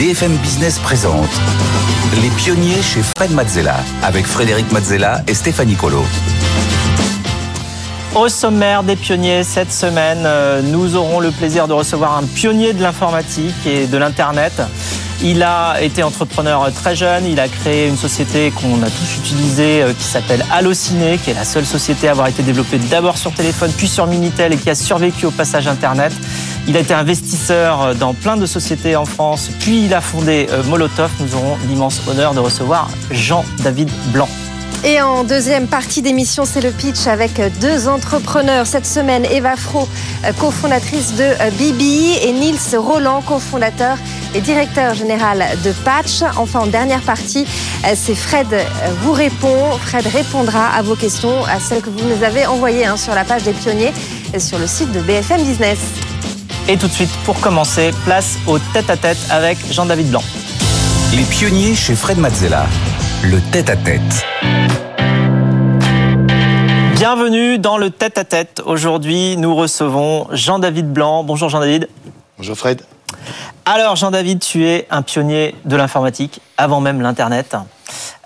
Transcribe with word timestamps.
BFM 0.00 0.34
Business 0.38 0.78
présente 0.78 1.28
Les 2.22 2.30
pionniers 2.30 2.80
chez 2.80 3.02
Fred 3.02 3.32
Mazzella 3.32 3.76
avec 4.02 4.24
Frédéric 4.24 4.72
Mazzella 4.72 5.20
et 5.28 5.34
Stéphanie 5.34 5.74
Colo. 5.74 6.02
Au 8.14 8.30
sommaire 8.30 8.82
des 8.82 8.96
pionniers 8.96 9.44
cette 9.44 9.70
semaine, 9.70 10.22
euh, 10.24 10.62
nous 10.62 10.96
aurons 10.96 11.20
le 11.20 11.30
plaisir 11.30 11.68
de 11.68 11.74
recevoir 11.74 12.16
un 12.16 12.22
pionnier 12.22 12.72
de 12.72 12.82
l'informatique 12.82 13.66
et 13.66 13.86
de 13.86 13.98
l'Internet. 13.98 14.62
Il 15.22 15.42
a 15.42 15.82
été 15.82 16.02
entrepreneur 16.02 16.72
très 16.72 16.96
jeune, 16.96 17.26
il 17.26 17.38
a 17.40 17.48
créé 17.48 17.88
une 17.88 17.98
société 17.98 18.50
qu'on 18.52 18.82
a 18.82 18.88
tous 18.88 19.18
utilisée 19.18 19.82
euh, 19.82 19.92
qui 19.92 20.04
s'appelle 20.04 20.42
Allociné, 20.50 21.18
qui 21.18 21.30
est 21.30 21.34
la 21.34 21.44
seule 21.44 21.66
société 21.66 22.08
à 22.08 22.12
avoir 22.12 22.28
été 22.28 22.42
développée 22.42 22.78
d'abord 22.78 23.18
sur 23.18 23.34
téléphone 23.34 23.70
puis 23.76 23.86
sur 23.86 24.06
Minitel 24.06 24.54
et 24.54 24.56
qui 24.56 24.70
a 24.70 24.74
survécu 24.74 25.26
au 25.26 25.30
passage 25.30 25.68
Internet. 25.68 26.12
Il 26.66 26.76
a 26.76 26.80
été 26.80 26.94
investisseur 26.94 27.82
euh, 27.82 27.94
dans 27.94 28.14
plein 28.14 28.38
de 28.38 28.46
sociétés 28.46 28.96
en 28.96 29.04
France, 29.04 29.50
puis 29.60 29.84
il 29.84 29.92
a 29.92 30.00
fondé 30.00 30.46
Molotov. 30.68 31.10
Nous 31.20 31.34
aurons 31.34 31.58
l'immense 31.68 32.00
honneur 32.08 32.32
de 32.32 32.40
recevoir 32.40 32.88
Jean-David 33.10 33.90
Blanc. 34.12 34.28
Et 34.82 35.02
en 35.02 35.24
deuxième 35.24 35.66
partie 35.66 36.00
d'émission, 36.00 36.44
c'est 36.46 36.62
le 36.62 36.70
pitch 36.70 37.06
avec 37.06 37.38
deux 37.60 37.86
entrepreneurs. 37.86 38.66
Cette 38.66 38.86
semaine, 38.86 39.26
Eva 39.30 39.54
Fro, 39.54 39.86
cofondatrice 40.38 41.14
de 41.16 41.50
Bibi, 41.58 42.14
et 42.22 42.32
Nils 42.32 42.78
Roland, 42.78 43.20
cofondateur 43.20 43.98
et 44.34 44.40
directeur 44.40 44.94
général 44.94 45.44
de 45.64 45.72
Patch. 45.84 46.22
Enfin, 46.38 46.60
en 46.60 46.66
dernière 46.66 47.02
partie, 47.02 47.46
c'est 47.94 48.14
Fred 48.14 48.46
vous 49.02 49.12
répond. 49.12 49.72
Fred 49.84 50.06
répondra 50.06 50.68
à 50.68 50.80
vos 50.80 50.96
questions, 50.96 51.44
à 51.44 51.60
celles 51.60 51.82
que 51.82 51.90
vous 51.90 52.08
nous 52.08 52.24
avez 52.24 52.46
envoyées 52.46 52.86
hein, 52.86 52.96
sur 52.96 53.14
la 53.14 53.24
page 53.24 53.42
des 53.42 53.52
pionniers 53.52 53.92
sur 54.38 54.58
le 54.58 54.66
site 54.66 54.92
de 54.92 55.00
BFM 55.00 55.42
Business. 55.42 55.78
Et 56.68 56.78
tout 56.78 56.88
de 56.88 56.92
suite, 56.92 57.10
pour 57.26 57.38
commencer, 57.40 57.90
place 58.06 58.38
au 58.46 58.58
tête-à-tête 58.72 59.18
avec 59.28 59.58
Jean-David 59.70 60.08
Blanc. 60.08 60.22
Les 61.14 61.24
pionniers 61.24 61.74
chez 61.74 61.94
Fred 61.94 62.16
Mazzella. 62.16 62.66
Le 63.22 63.38
tête-à-tête. 63.52 64.24
Bienvenue 66.94 67.58
dans 67.58 67.76
le 67.76 67.90
tête-à-tête. 67.90 68.62
Aujourd'hui, 68.64 69.36
nous 69.36 69.54
recevons 69.54 70.26
Jean-David 70.32 70.90
Blanc. 70.90 71.22
Bonjour 71.22 71.50
Jean-David. 71.50 71.88
Bonjour 72.38 72.56
Fred. 72.56 72.80
Alors 73.66 73.96
Jean-David, 73.96 74.40
tu 74.40 74.64
es 74.64 74.86
un 74.90 75.02
pionnier 75.02 75.54
de 75.66 75.76
l'informatique 75.76 76.40
avant 76.56 76.80
même 76.80 77.02
l'Internet. 77.02 77.56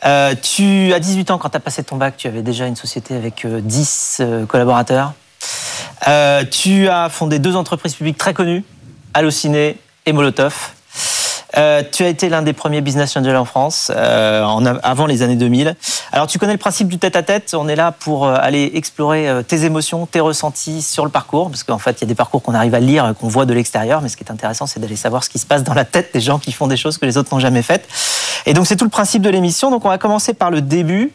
Euh, 0.05 0.37
tu 0.41 0.93
as 0.93 1.01
18 1.01 1.33
ans 1.33 1.39
quand 1.39 1.51
tu 1.51 1.57
as 1.57 1.61
passé 1.61 1.83
ton 1.83 1.97
bac, 1.97 2.17
tu 2.17 2.29
avais 2.29 2.43
déjà 2.43 2.67
une 2.67 2.77
société 2.77 3.17
avec 3.17 3.45
10 3.45 4.19
euh, 4.21 4.47
collaborateurs. 4.47 5.13
Euh, 6.07 6.45
tu 6.45 6.89
as 6.89 7.09
fondé 7.09 7.41
deux 7.41 7.57
entreprises 7.57 7.95
publiques 7.95 8.19
très 8.19 8.33
connues, 8.33 8.65
Allociné 9.13 9.77
et 10.07 10.13
Molotov. 10.13 10.74
Euh, 11.57 11.83
tu 11.91 12.05
as 12.05 12.09
été 12.09 12.29
l'un 12.29 12.43
des 12.43 12.53
premiers 12.53 12.81
business 12.81 13.17
angels 13.17 13.37
en 13.37 13.45
France 13.45 13.93
euh, 13.95 14.43
en, 14.43 14.65
avant 14.65 15.07
les 15.07 15.23
années 15.23 15.37
2000. 15.37 15.77
Alors 16.13 16.27
tu 16.27 16.39
connais 16.39 16.53
le 16.53 16.59
principe 16.59 16.89
du 16.89 16.99
tête-à-tête. 16.99 17.55
On 17.55 17.69
est 17.69 17.77
là 17.77 17.93
pour 17.93 18.27
euh, 18.27 18.37
aller 18.39 18.73
explorer 18.75 19.29
tes 19.47 19.65
émotions, 19.65 20.07
tes 20.07 20.21
ressentis 20.21 20.83
sur 20.83 21.05
le 21.05 21.11
parcours, 21.11 21.51
parce 21.51 21.63
qu'en 21.63 21.79
fait 21.79 21.99
il 21.99 22.03
y 22.03 22.05
a 22.05 22.09
des 22.09 22.15
parcours 22.15 22.43
qu'on 22.43 22.55
arrive 22.55 22.75
à 22.75 22.81
lire, 22.81 23.15
qu'on 23.21 23.29
voit 23.29 23.47
de 23.47 23.55
l'extérieur, 23.55 24.01
mais 24.01 24.09
ce 24.09 24.17
qui 24.17 24.25
est 24.25 24.31
intéressant 24.31 24.67
c'est 24.67 24.81
d'aller 24.81 24.97
savoir 24.97 25.23
ce 25.25 25.31
qui 25.31 25.39
se 25.39 25.47
passe 25.47 25.63
dans 25.63 25.75
la 25.75 25.85
tête 25.85 26.11
des 26.13 26.21
gens 26.21 26.39
qui 26.39 26.53
font 26.53 26.67
des 26.67 26.77
choses 26.77 26.99
que 26.99 27.07
les 27.07 27.17
autres 27.17 27.33
n'ont 27.33 27.41
jamais 27.41 27.63
faites. 27.63 27.87
Et 28.47 28.55
donc 28.55 28.67
c'est 28.67 28.77
tout 28.77 28.85
le 28.85 28.91
principe 28.91 29.23
de 29.23 29.31
l'émission. 29.31 29.71
Donc 29.71 29.85
on 29.85 29.89
va 29.89 29.99
commencer 29.99 30.35
par 30.35 30.51
le 30.51 30.61
début. 30.61 31.13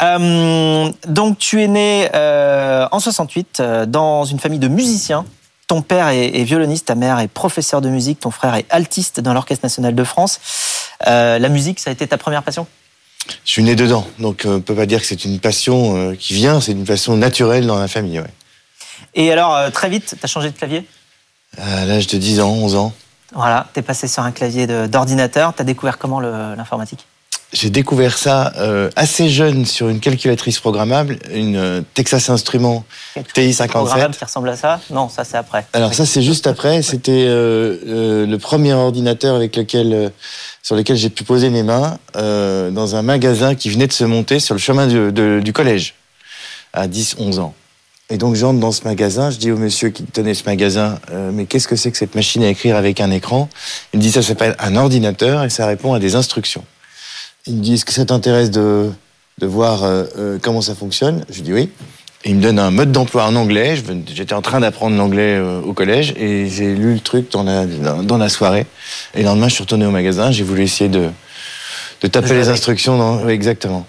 Donc 0.00 1.38
tu 1.38 1.62
es 1.62 1.68
né 1.68 2.08
en 2.14 3.00
68 3.00 3.62
dans 3.86 4.24
une 4.24 4.38
famille 4.38 4.58
de 4.58 4.68
musiciens 4.68 5.24
ton 5.70 5.82
père 5.82 6.08
est, 6.08 6.42
violoniste, 6.42 6.86
ta 6.86 6.96
mère 6.96 7.20
est 7.20 7.28
professeur 7.28 7.80
de 7.80 7.88
musique, 7.88 8.18
ton 8.18 8.32
frère 8.32 8.56
est 8.56 8.66
altiste 8.70 9.20
dans 9.20 9.32
l'Orchestre 9.32 9.64
national 9.64 9.94
de 9.94 10.02
France. 10.02 10.40
Euh, 11.06 11.38
la 11.38 11.48
musique, 11.48 11.78
ça 11.78 11.90
a 11.90 11.92
été 11.92 12.08
ta 12.08 12.18
première 12.18 12.42
passion? 12.42 12.66
Je 13.44 13.52
suis 13.52 13.62
né 13.62 13.76
dedans, 13.76 14.04
donc 14.18 14.42
on 14.46 14.60
peut 14.60 14.74
pas 14.74 14.86
dire 14.86 14.98
que 14.98 15.06
c'est 15.06 15.24
une 15.24 15.38
passion 15.38 15.96
euh, 15.96 16.16
qui 16.16 16.34
vient, 16.34 16.60
c'est 16.60 16.72
une 16.72 16.84
passion 16.84 17.16
naturelle 17.16 17.68
dans 17.68 17.78
la 17.78 17.86
famille. 17.86 18.18
Ouais. 18.18 18.26
Et 19.14 19.30
alors, 19.30 19.54
euh, 19.54 19.70
très 19.70 19.88
vite, 19.88 20.16
tu 20.18 20.24
as 20.24 20.26
changé 20.26 20.50
de 20.50 20.56
clavier? 20.56 20.84
À 21.56 21.84
l'âge 21.84 22.08
de 22.08 22.18
10 22.18 22.40
ans, 22.40 22.50
11 22.50 22.74
ans. 22.74 22.92
Voilà, 23.32 23.68
tu 23.72 23.78
es 23.78 23.82
passé 23.84 24.08
sur 24.08 24.24
un 24.24 24.32
clavier 24.32 24.66
d'ordinateur. 24.88 25.54
Tu 25.54 25.62
as 25.62 25.64
découvert 25.64 25.98
comment 25.98 26.18
l'informatique? 26.18 27.06
J'ai 27.52 27.70
découvert 27.70 28.16
ça 28.16 28.52
euh, 28.58 28.90
assez 28.94 29.28
jeune 29.28 29.66
sur 29.66 29.88
une 29.88 29.98
calculatrice 29.98 30.60
programmable, 30.60 31.18
une 31.34 31.56
euh, 31.56 31.80
Texas 31.94 32.30
Instruments 32.30 32.84
TI-57. 33.34 33.68
Programmable 33.68 34.14
qui 34.14 34.24
ressemble 34.24 34.48
à 34.50 34.56
ça? 34.56 34.80
Non, 34.90 35.08
ça 35.08 35.24
c'est 35.24 35.36
après. 35.36 35.66
Alors 35.72 35.92
ça 35.92 36.06
c'est 36.06 36.22
juste 36.22 36.46
après. 36.46 36.82
C'était 36.82 37.26
euh, 37.26 38.24
le 38.24 38.38
premier 38.38 38.72
ordinateur 38.72 39.34
avec 39.34 39.56
lequel, 39.56 40.12
sur 40.62 40.76
lequel 40.76 40.96
j'ai 40.96 41.10
pu 41.10 41.24
poser 41.24 41.50
mes 41.50 41.64
mains 41.64 41.98
dans 42.14 42.94
un 42.94 43.02
magasin 43.02 43.54
qui 43.54 43.68
venait 43.70 43.88
de 43.88 43.92
se 43.92 44.04
monter 44.04 44.38
sur 44.38 44.54
le 44.54 44.60
chemin 44.60 44.86
du, 44.86 45.12
de, 45.12 45.40
du 45.42 45.52
collège 45.52 45.94
à 46.72 46.86
10-11 46.86 47.40
ans. 47.40 47.54
Et 48.10 48.16
donc 48.16 48.34
j'entre 48.34 48.60
dans 48.60 48.72
ce 48.72 48.84
magasin, 48.84 49.30
je 49.30 49.38
dis 49.38 49.50
au 49.50 49.56
monsieur 49.56 49.90
qui 49.90 50.04
tenait 50.04 50.34
ce 50.34 50.44
magasin, 50.44 50.98
mais 51.32 51.46
qu'est-ce 51.46 51.68
que 51.68 51.76
c'est 51.76 51.90
que 51.90 51.98
cette 51.98 52.14
machine 52.14 52.42
à 52.42 52.48
écrire 52.48 52.76
avec 52.76 53.00
un 53.00 53.10
écran? 53.10 53.48
Il 53.92 53.98
me 53.98 54.02
dit 54.02 54.12
ça 54.12 54.22
s'appelle 54.22 54.54
un 54.58 54.76
ordinateur 54.76 55.44
et 55.44 55.50
ça 55.50 55.66
répond 55.66 55.94
à 55.94 55.98
des 55.98 56.14
instructions. 56.14 56.64
Il 57.46 57.56
me 57.56 57.62
dit 57.62 57.74
Est-ce 57.74 57.84
que 57.84 57.92
ça 57.92 58.04
t'intéresse 58.04 58.50
de, 58.50 58.90
de 59.38 59.46
voir 59.46 59.84
euh, 59.84 60.04
euh, 60.18 60.38
comment 60.40 60.60
ça 60.60 60.74
fonctionne 60.74 61.24
Je 61.30 61.36
lui 61.36 61.42
dis 61.42 61.52
oui. 61.52 61.70
Et 62.24 62.30
il 62.30 62.36
me 62.36 62.42
donne 62.42 62.58
un 62.58 62.70
mode 62.70 62.92
d'emploi 62.92 63.24
en 63.24 63.34
anglais. 63.34 63.76
J'étais 64.06 64.34
en 64.34 64.42
train 64.42 64.60
d'apprendre 64.60 64.96
l'anglais 64.96 65.36
euh, 65.36 65.62
au 65.62 65.72
collège 65.72 66.12
et 66.18 66.48
j'ai 66.48 66.74
lu 66.74 66.94
le 66.94 67.00
truc 67.00 67.32
dans 67.32 67.42
la, 67.42 67.64
dans 67.64 68.18
la 68.18 68.28
soirée. 68.28 68.66
Et 69.14 69.20
le 69.20 69.24
lendemain, 69.24 69.48
je 69.48 69.54
suis 69.54 69.62
retourné 69.62 69.86
au 69.86 69.90
magasin. 69.90 70.30
J'ai 70.30 70.44
voulu 70.44 70.62
essayer 70.62 70.90
de, 70.90 71.08
de 72.02 72.08
taper 72.08 72.34
les 72.34 72.50
instructions. 72.50 72.98
Dans... 72.98 73.24
Oui, 73.24 73.32
exactement. 73.32 73.86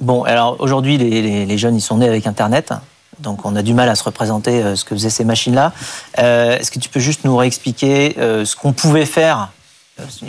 Bon, 0.00 0.22
alors 0.22 0.56
aujourd'hui, 0.60 0.96
les, 0.96 1.20
les, 1.20 1.44
les, 1.44 1.58
jeunes, 1.58 1.76
ils 1.76 1.82
sont 1.82 1.98
nés 1.98 2.08
avec 2.08 2.26
Internet. 2.26 2.72
Donc 3.18 3.44
on 3.44 3.54
a 3.56 3.62
du 3.62 3.74
mal 3.74 3.90
à 3.90 3.94
se 3.94 4.04
représenter 4.04 4.74
ce 4.74 4.84
que 4.84 4.94
faisaient 4.94 5.10
ces 5.10 5.24
machines-là. 5.24 5.72
Est-ce 6.16 6.70
que 6.70 6.78
tu 6.78 6.88
peux 6.90 7.00
juste 7.00 7.24
nous 7.24 7.36
réexpliquer 7.36 8.14
ce 8.18 8.56
qu'on 8.56 8.72
pouvait 8.74 9.06
faire 9.06 9.50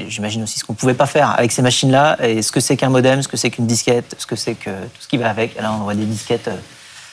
J'imagine 0.08 0.44
aussi 0.44 0.60
ce 0.60 0.64
qu'on 0.64 0.74
ne 0.74 0.78
pouvait 0.78 0.94
pas 0.94 1.08
faire 1.08 1.32
avec 1.38 1.52
ces 1.52 1.62
machines-là, 1.62 2.18
et 2.24 2.42
ce 2.42 2.52
que 2.52 2.60
c'est 2.60 2.78
qu'un 2.78 2.90
modem, 2.90 3.22
ce 3.22 3.28
que 3.28 3.38
c'est 3.38 3.50
qu'une 3.50 3.68
disquette, 3.68 4.16
ce 4.18 4.26
que 4.26 4.38
c'est 4.38 4.56
que 4.56 4.70
tout 4.70 5.02
ce 5.02 5.08
qui 5.08 5.18
va 5.18 5.30
avec. 5.30 5.60
Là, 5.60 5.74
on 5.74 5.84
voit 5.84 5.94
des 5.94 6.06
disquettes 6.06 6.50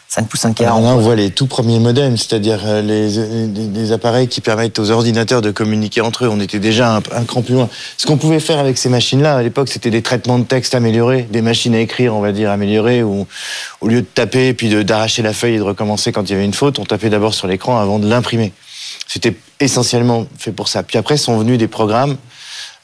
5 0.08 0.28
pouces 0.28 0.44
1 0.44 0.52
quart. 0.52 0.80
là, 0.80 0.86
on 0.94 0.98
voit 0.98 1.16
les 1.16 1.30
tout 1.30 1.48
premiers 1.48 1.80
modems, 1.80 2.16
c'est-à-dire 2.16 2.60
euh, 2.64 2.80
les, 2.80 3.90
appareils 3.90 4.28
qui 4.28 4.40
permettent 4.40 4.78
aux 4.78 4.90
ordinateurs 4.90 5.42
de 5.42 5.50
communiquer 5.50 6.00
entre 6.02 6.24
eux. 6.24 6.28
On 6.28 6.38
était 6.38 6.60
déjà 6.60 6.94
un, 6.94 7.24
cran 7.24 7.42
plus 7.42 7.54
loin. 7.54 7.68
Ce 7.96 8.06
qu'on 8.06 8.16
pouvait 8.16 8.38
faire 8.38 8.60
avec 8.60 8.78
ces 8.78 8.88
machines-là, 8.88 9.36
à 9.36 9.42
l'époque, 9.42 9.68
c'était 9.68 9.90
des 9.90 10.02
traitements 10.02 10.38
de 10.38 10.44
texte 10.44 10.76
améliorés, 10.76 11.22
des 11.22 11.42
machines 11.42 11.74
à 11.74 11.80
écrire, 11.80 12.14
on 12.14 12.20
va 12.20 12.30
dire, 12.30 12.50
améliorées, 12.50 13.02
où 13.02 13.26
au 13.80 13.88
lieu 13.88 14.02
de 14.02 14.06
taper, 14.06 14.54
puis 14.54 14.68
d'arracher 14.84 15.22
la 15.22 15.32
feuille 15.32 15.54
et 15.54 15.58
de 15.58 15.62
recommencer 15.62 16.12
quand 16.12 16.22
il 16.22 16.30
y 16.30 16.34
avait 16.34 16.44
une 16.44 16.54
faute, 16.54 16.78
on 16.78 16.84
tapait 16.84 17.10
d'abord 17.10 17.34
sur 17.34 17.48
l'écran 17.48 17.80
avant 17.80 17.98
de 17.98 18.08
l'imprimer. 18.08 18.52
C'était 19.08 19.36
essentiellement 19.58 20.26
fait 20.38 20.52
pour 20.52 20.68
ça. 20.68 20.84
Puis 20.84 20.98
après 20.98 21.16
sont 21.16 21.38
venus 21.38 21.58
des 21.58 21.68
programmes 21.68 22.16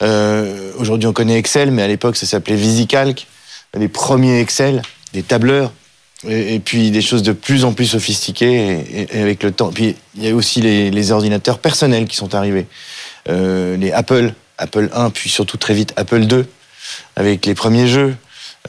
euh, 0.01 0.71
Aujourd'hui, 0.77 1.07
on 1.07 1.13
connaît 1.13 1.37
Excel, 1.37 1.71
mais 1.71 1.83
à 1.83 1.87
l'époque, 1.87 2.15
ça 2.15 2.25
s'appelait 2.25 2.55
VisiCalc. 2.55 3.27
Les 3.77 3.87
premiers 3.87 4.39
Excel, 4.39 4.81
des 5.13 5.23
tableurs, 5.23 5.71
et, 6.27 6.59
puis 6.59 6.91
des 6.91 7.01
choses 7.01 7.23
de 7.23 7.31
plus 7.31 7.65
en 7.65 7.73
plus 7.73 7.85
sophistiquées 7.85 9.07
et, 9.11 9.19
avec 9.21 9.43
le 9.43 9.51
temps. 9.51 9.71
Puis 9.71 9.95
il 10.15 10.25
y 10.25 10.29
a 10.29 10.35
aussi 10.35 10.61
les, 10.61 11.11
ordinateurs 11.11 11.59
personnels 11.59 12.05
qui 12.05 12.15
sont 12.15 12.35
arrivés. 12.35 12.67
Euh, 13.29 13.77
les 13.77 13.91
Apple, 13.91 14.33
Apple 14.57 14.89
1, 14.93 15.09
puis 15.11 15.29
surtout 15.29 15.57
très 15.57 15.73
vite 15.73 15.93
Apple 15.95 16.25
2, 16.25 16.45
avec 17.15 17.45
les 17.45 17.55
premiers 17.55 17.87
jeux. 17.87 18.15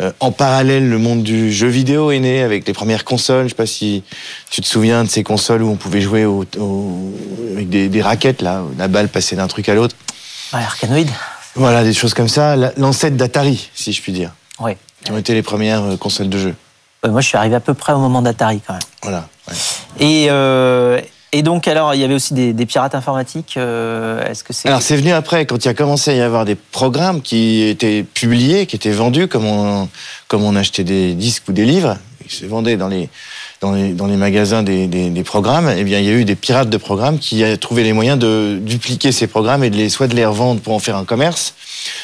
Euh, 0.00 0.10
en 0.20 0.32
parallèle, 0.32 0.88
le 0.88 0.96
monde 0.96 1.22
du 1.22 1.52
jeu 1.52 1.68
vidéo 1.68 2.12
est 2.12 2.18
né 2.20 2.42
avec 2.42 2.66
les 2.66 2.72
premières 2.72 3.04
consoles. 3.04 3.44
Je 3.44 3.48
sais 3.50 3.54
pas 3.54 3.66
si 3.66 4.02
tu 4.50 4.62
te 4.62 4.66
souviens 4.66 5.04
de 5.04 5.10
ces 5.10 5.22
consoles 5.22 5.62
où 5.62 5.68
on 5.68 5.76
pouvait 5.76 6.00
jouer 6.00 6.24
avec 6.24 7.68
des, 7.68 8.02
raquettes, 8.02 8.40
là, 8.40 8.62
la 8.78 8.88
balle 8.88 9.08
passait 9.08 9.36
d'un 9.36 9.48
truc 9.48 9.68
à 9.68 9.74
l'autre. 9.74 9.96
Ouais, 10.52 10.60
Arcanoid. 10.60 11.06
Voilà, 11.54 11.84
des 11.84 11.92
choses 11.92 12.14
comme 12.14 12.28
ça. 12.28 12.56
L'ancêtre 12.76 13.16
d'Atari, 13.16 13.70
si 13.74 13.92
je 13.92 14.00
puis 14.02 14.12
dire. 14.12 14.30
Oui. 14.60 14.72
Qui 15.04 15.12
ont 15.12 15.18
été 15.18 15.34
les 15.34 15.42
premières 15.42 15.82
euh, 15.82 15.96
consoles 15.96 16.28
de 16.28 16.38
jeu. 16.38 16.54
Moi, 17.06 17.20
je 17.20 17.28
suis 17.28 17.36
arrivé 17.36 17.56
à 17.56 17.60
peu 17.60 17.74
près 17.74 17.92
au 17.92 17.98
moment 17.98 18.22
d'Atari, 18.22 18.60
quand 18.66 18.74
même. 18.74 18.82
Voilà. 19.02 19.28
Ouais. 19.48 19.54
Et, 19.98 20.26
euh, 20.30 21.00
et 21.32 21.42
donc, 21.42 21.66
alors, 21.66 21.94
il 21.94 22.00
y 22.00 22.04
avait 22.04 22.14
aussi 22.14 22.32
des, 22.32 22.52
des 22.52 22.66
pirates 22.66 22.94
informatiques. 22.94 23.54
Euh, 23.56 24.24
Est-ce 24.24 24.44
que 24.44 24.52
c'est 24.52 24.68
Alors, 24.68 24.82
c'est 24.82 24.96
venu 24.96 25.10
après, 25.12 25.44
quand 25.46 25.64
il 25.64 25.68
a 25.68 25.74
commencé 25.74 26.12
à 26.12 26.14
y 26.14 26.20
avoir 26.20 26.44
des 26.44 26.54
programmes 26.54 27.22
qui 27.22 27.62
étaient 27.62 28.04
publiés, 28.04 28.66
qui 28.66 28.76
étaient 28.76 28.92
vendus, 28.92 29.26
comme 29.26 29.46
on, 29.46 29.88
comme 30.28 30.44
on 30.44 30.54
achetait 30.54 30.84
des 30.84 31.14
disques 31.14 31.48
ou 31.48 31.52
des 31.52 31.64
livres, 31.64 31.96
qui 32.28 32.36
se 32.36 32.46
vendaient 32.46 32.76
dans 32.76 32.88
les 32.88 33.08
dans 33.62 33.72
les, 33.72 33.92
dans 33.92 34.08
les 34.08 34.16
magasins 34.16 34.64
des, 34.64 34.88
des, 34.88 35.08
des, 35.08 35.22
programmes, 35.22 35.72
eh 35.74 35.84
bien, 35.84 36.00
il 36.00 36.04
y 36.04 36.08
a 36.08 36.12
eu 36.12 36.24
des 36.24 36.34
pirates 36.34 36.68
de 36.68 36.76
programmes 36.76 37.18
qui 37.20 37.44
ont 37.44 37.56
trouvé 37.56 37.84
les 37.84 37.92
moyens 37.92 38.18
de 38.18 38.58
dupliquer 38.60 39.12
ces 39.12 39.28
programmes 39.28 39.62
et 39.62 39.70
de 39.70 39.76
les, 39.76 39.88
soit 39.88 40.08
de 40.08 40.16
les 40.16 40.26
revendre 40.26 40.60
pour 40.60 40.74
en 40.74 40.80
faire 40.80 40.96
un 40.96 41.04
commerce, 41.04 41.54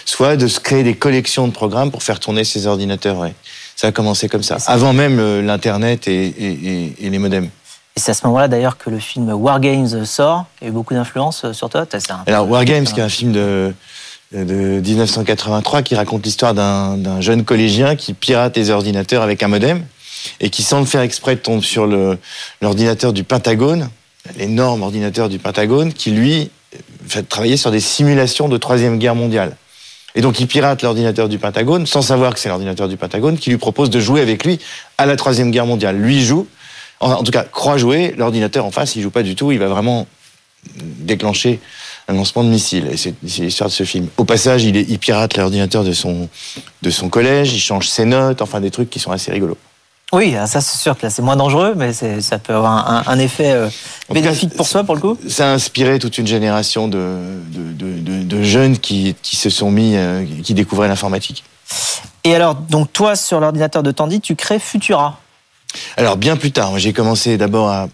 soit 0.04 0.36
de 0.36 0.46
se 0.46 0.60
créer 0.60 0.84
des 0.84 0.94
collections 0.94 1.48
de 1.48 1.52
programmes 1.52 1.90
pour 1.90 2.04
faire 2.04 2.20
tourner 2.20 2.44
ces 2.44 2.68
ordinateurs. 2.68 3.18
Ouais. 3.18 3.34
Ça 3.74 3.88
a 3.88 3.92
commencé 3.92 4.28
comme 4.28 4.44
ça, 4.44 4.58
avant 4.66 4.92
même 4.92 5.44
l'Internet 5.44 6.06
et, 6.06 6.26
et, 6.26 6.94
et, 7.00 7.10
les 7.10 7.18
modems. 7.18 7.48
Et 7.96 8.00
c'est 8.00 8.12
à 8.12 8.14
ce 8.14 8.24
moment-là 8.28 8.46
d'ailleurs 8.46 8.78
que 8.78 8.88
le 8.88 9.00
film 9.00 9.28
War 9.30 9.58
Games 9.58 10.04
sort, 10.04 10.46
qui 10.58 10.66
a 10.66 10.68
eu 10.68 10.70
beaucoup 10.70 10.94
d'influence 10.94 11.50
sur 11.52 11.68
toi. 11.68 11.86
Alors 12.26 12.48
War 12.48 12.64
Games, 12.64 12.84
qui 12.84 13.00
est 13.00 13.02
un 13.02 13.08
film 13.08 13.32
de 13.32 13.74
de 14.32 14.80
1983 14.80 15.80
qui 15.80 15.94
raconte 15.94 16.22
l'histoire 16.26 16.52
d'un 16.52 17.20
jeune 17.22 17.44
collégien 17.44 17.96
qui 17.96 18.12
pirate 18.12 18.56
les 18.58 18.68
ordinateurs 18.68 19.22
avec 19.22 19.42
un 19.42 19.48
modem 19.48 19.82
et 20.40 20.50
qui, 20.50 20.62
sans 20.62 20.80
le 20.80 20.86
faire 20.86 21.02
exprès, 21.02 21.36
tombe 21.36 21.62
sur 21.62 21.86
l'ordinateur 22.60 23.12
du 23.12 23.24
Pentagone, 23.24 23.90
l'énorme 24.36 24.82
ordinateur 24.82 25.28
du 25.28 25.38
Pentagone, 25.38 25.92
qui 25.92 26.10
lui 26.10 26.50
fait 27.06 27.22
travailler 27.22 27.56
sur 27.56 27.70
des 27.70 27.80
simulations 27.80 28.48
de 28.48 28.56
Troisième 28.56 28.98
Guerre 28.98 29.14
mondiale. 29.14 29.56
Et 30.14 30.20
donc 30.20 30.40
il 30.40 30.46
pirate 30.46 30.82
l'ordinateur 30.82 31.28
du 31.28 31.38
Pentagone 31.38 31.86
sans 31.86 32.02
savoir 32.02 32.34
que 32.34 32.40
c'est 32.40 32.48
l'ordinateur 32.48 32.88
du 32.88 32.96
Pentagone 32.96 33.38
qui 33.38 33.50
lui 33.50 33.58
propose 33.58 33.90
de 33.90 34.00
jouer 34.00 34.20
avec 34.20 34.44
lui 34.44 34.58
à 34.96 35.06
la 35.06 35.16
Troisième 35.16 35.50
Guerre 35.50 35.66
mondiale. 35.66 35.96
Lui 35.96 36.24
joue, 36.24 36.46
en 37.00 37.22
tout 37.22 37.30
cas 37.30 37.44
croit 37.44 37.76
jouer, 37.76 38.14
l'ordinateur 38.16 38.64
en 38.64 38.70
face 38.70 38.96
il 38.96 39.02
joue 39.02 39.10
pas 39.10 39.22
du 39.22 39.34
tout, 39.34 39.52
il 39.52 39.58
va 39.58 39.68
vraiment 39.68 40.06
déclencher 40.74 41.60
un 42.08 42.14
lancement 42.14 42.42
de 42.42 42.48
missile. 42.48 42.90
C'est 42.96 43.14
l'histoire 43.22 43.68
de 43.68 43.74
ce 43.74 43.84
film. 43.84 44.08
Au 44.16 44.24
passage, 44.24 44.64
il, 44.64 44.76
il 44.76 44.98
pirate 44.98 45.36
l'ordinateur 45.36 45.84
de 45.84 45.92
son, 45.92 46.28
de 46.82 46.90
son 46.90 47.08
collège, 47.10 47.52
il 47.52 47.60
change 47.60 47.88
ses 47.88 48.04
notes, 48.04 48.42
enfin 48.42 48.60
des 48.60 48.70
trucs 48.70 48.90
qui 48.90 48.98
sont 48.98 49.12
assez 49.12 49.30
rigolos. 49.30 49.58
Oui, 50.10 50.34
ah, 50.36 50.46
ça 50.46 50.62
c'est 50.62 50.78
sûr 50.78 50.96
que 50.96 51.02
là 51.02 51.10
c'est 51.10 51.20
moins 51.20 51.36
dangereux, 51.36 51.74
mais 51.76 51.92
ça 51.92 52.38
peut 52.38 52.54
avoir 52.54 53.08
un, 53.08 53.18
effet 53.18 53.52
euh, 53.52 53.68
bénéfique 54.10 54.54
pour 54.54 54.66
soi 54.66 54.82
pour 54.82 54.94
le 54.94 55.02
coup. 55.02 55.18
Ça 55.28 55.50
a 55.50 55.52
inspiré 55.52 55.98
toute 55.98 56.16
une 56.16 56.26
génération 56.26 56.88
de, 56.88 57.18
de, 57.52 58.42
jeunes 58.42 58.78
qui, 58.78 59.14
qui, 59.20 59.36
se 59.36 59.50
sont 59.50 59.70
mis, 59.70 59.96
euh, 59.96 60.24
qui 60.42 60.54
découvraient 60.54 60.88
l'informatique. 60.88 61.44
Et 62.24 62.34
alors, 62.34 62.54
donc 62.54 62.90
toi 62.90 63.16
sur 63.16 63.38
l'ordinateur 63.38 63.82
de 63.82 63.90
Tandy, 63.90 64.22
tu 64.22 64.34
crées 64.34 64.58
Futura. 64.58 65.20
Alors 65.98 66.16
bien 66.16 66.36
plus 66.36 66.52
tard, 66.52 66.78
j'ai 66.78 66.94
commencé 66.94 67.36
d'abord 67.36 67.68
à, 67.68 67.88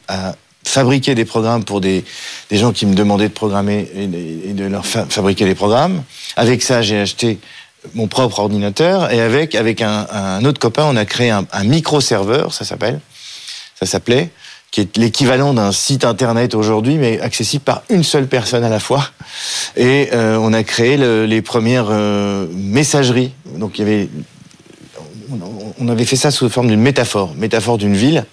fabriquer 0.67 1.15
des 1.15 1.25
programmes 1.25 1.63
pour 1.65 1.81
des, 1.81 2.05
des, 2.49 2.57
gens 2.57 2.73
qui 2.73 2.87
me 2.87 2.95
demandaient 2.95 3.29
de 3.29 3.35
programmer 3.35 3.87
et 3.95 4.07
de, 4.07 4.65
leur 4.65 4.87
fabriquer 4.87 5.45
des 5.45 5.55
programmes. 5.55 6.03
Avec 6.37 6.63
ça, 6.63 6.81
j'ai 6.81 7.01
acheté 7.01 7.39
mon 7.95 8.07
propre 8.07 8.39
ordinateur 8.39 9.13
et 9.13 9.21
avec 9.21 9.55
avec 9.55 9.83
un, 9.83 10.45
autre 10.45 10.61
copain, 10.61 10.85
on 10.87 10.97
a 10.97 11.05
créé 11.05 11.31
un, 11.31 11.45
micro-serveur, 11.65 12.55
ça 12.55 12.65
s'appelle, 12.65 13.01
ça 13.79 13.87
s'appelait, 13.87 14.31
qui 14.71 14.81
est 14.81 14.97
l'équivalent 14.97 15.55
d'un 15.55 15.73
site 15.73 16.05
internet 16.05 16.55
aujourd'hui, 16.55 16.97
mais 16.97 17.21
accessible 17.21 17.65
par 17.65 17.83
une 17.91 18.03
seule 18.03 18.27
personne 18.27 18.65
à 18.65 18.69
la 18.69 18.81
fois. 18.81 19.11
Et 19.77 20.09
euh, 20.13 20.37
on 20.41 20.53
a 20.53 20.63
créé 20.65 20.97
le, 20.97 21.27
les 21.27 21.43
premières 21.43 21.89
euh, 21.91 22.47
messageries. 22.53 23.33
Donc 23.57 23.79
il 23.79 23.83
y 23.83 23.85
avait, 23.85 24.09
on 25.79 25.89
avait 25.89 26.05
fait 26.05 26.17
ça 26.17 26.31
sous 26.31 26.49
forme 26.49 26.69
d'une 26.69 26.81
métaphore, 26.81 27.35
métaphore 27.37 27.79
d'une 27.79 27.95
ville 27.95 28.25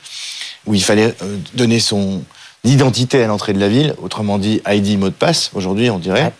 où 0.66 0.74
il 0.74 0.84
fallait 0.84 1.14
euh, 1.22 1.38
donner 1.54 1.80
son 1.80 2.24
d'identité 2.64 3.24
à 3.24 3.28
l'entrée 3.28 3.54
de 3.54 3.60
la 3.60 3.70
ville, 3.70 3.96
autrement 4.02 4.38
dit 4.38 4.62
ID 4.68 5.00
mot 5.00 5.10
de 5.10 5.14
passe, 5.14 5.52
aujourd'hui 5.56 5.90
on 5.90 5.98
dirait. 5.98 6.32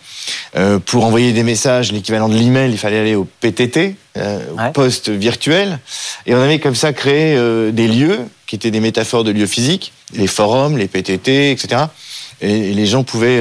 Euh, 0.56 0.78
pour 0.78 1.04
envoyer 1.04 1.32
des 1.32 1.42
messages, 1.42 1.90
l'équivalent 1.90 2.28
de 2.28 2.34
l'email, 2.34 2.70
il 2.70 2.78
fallait 2.78 3.00
aller 3.00 3.14
au 3.16 3.24
PTT, 3.24 3.96
euh, 4.16 4.40
au 4.52 4.72
poste 4.72 5.08
virtuel. 5.08 5.80
Et 6.26 6.34
on 6.34 6.40
avait 6.40 6.60
comme 6.60 6.76
ça 6.76 6.92
créé 6.92 7.36
euh, 7.36 7.72
des 7.72 7.88
lieux 7.88 8.20
qui 8.46 8.54
étaient 8.54 8.70
des 8.70 8.80
métaphores 8.80 9.24
de 9.24 9.32
lieux 9.32 9.46
physiques, 9.46 9.92
les 10.14 10.28
forums, 10.28 10.78
les 10.78 10.86
PTT, 10.86 11.50
etc. 11.50 11.86
Et, 12.40 12.72
les 12.72 12.86
gens 12.86 13.02
pouvaient 13.02 13.40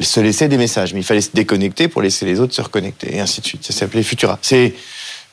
se 0.00 0.20
laisser 0.20 0.48
des 0.48 0.58
messages, 0.58 0.94
mais 0.94 1.00
il 1.00 1.04
fallait 1.04 1.20
se 1.20 1.30
déconnecter 1.34 1.88
pour 1.88 2.00
laisser 2.00 2.24
les 2.24 2.40
autres 2.40 2.54
se 2.54 2.62
reconnecter, 2.62 3.16
et 3.16 3.20
ainsi 3.20 3.40
de 3.40 3.46
suite. 3.46 3.64
Ça 3.64 3.72
s'appelait 3.72 4.02
Futura. 4.02 4.38
C'est 4.40 4.74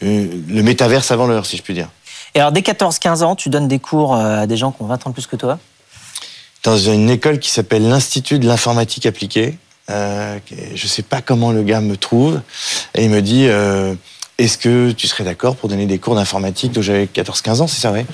le 0.01 0.61
métaverse 0.61 1.11
avant 1.11 1.27
l'heure, 1.27 1.45
si 1.45 1.57
je 1.57 1.61
puis 1.61 1.73
dire. 1.73 1.89
Et 2.33 2.39
alors, 2.39 2.51
dès 2.51 2.61
14-15 2.61 3.23
ans, 3.23 3.35
tu 3.35 3.49
donnes 3.49 3.67
des 3.67 3.79
cours 3.79 4.15
à 4.15 4.47
des 4.47 4.57
gens 4.57 4.71
qui 4.71 4.81
ont 4.81 4.87
20 4.87 5.07
ans 5.07 5.09
de 5.09 5.13
plus 5.13 5.27
que 5.27 5.35
toi? 5.35 5.59
Dans 6.63 6.77
une 6.77 7.09
école 7.09 7.39
qui 7.39 7.49
s'appelle 7.49 7.87
l'Institut 7.87 8.39
de 8.39 8.47
l'informatique 8.47 9.05
appliquée. 9.05 9.57
Euh, 9.89 10.37
je 10.75 10.83
ne 10.83 10.89
sais 10.89 11.01
pas 11.01 11.21
comment 11.21 11.51
le 11.51 11.63
gars 11.63 11.81
me 11.81 11.97
trouve. 11.97 12.41
Et 12.95 13.05
il 13.05 13.09
me 13.09 13.21
dit 13.21 13.45
euh, 13.47 13.93
Est-ce 14.37 14.57
que 14.57 14.91
tu 14.91 15.07
serais 15.07 15.23
d'accord 15.23 15.55
pour 15.55 15.69
donner 15.69 15.85
des 15.85 15.99
cours 15.99 16.15
d'informatique 16.15 16.73
dont 16.73 16.81
j'avais 16.81 17.05
14-15 17.05 17.61
ans, 17.61 17.67
c'est 17.67 17.81
ça, 17.81 17.89
vrai 17.89 18.05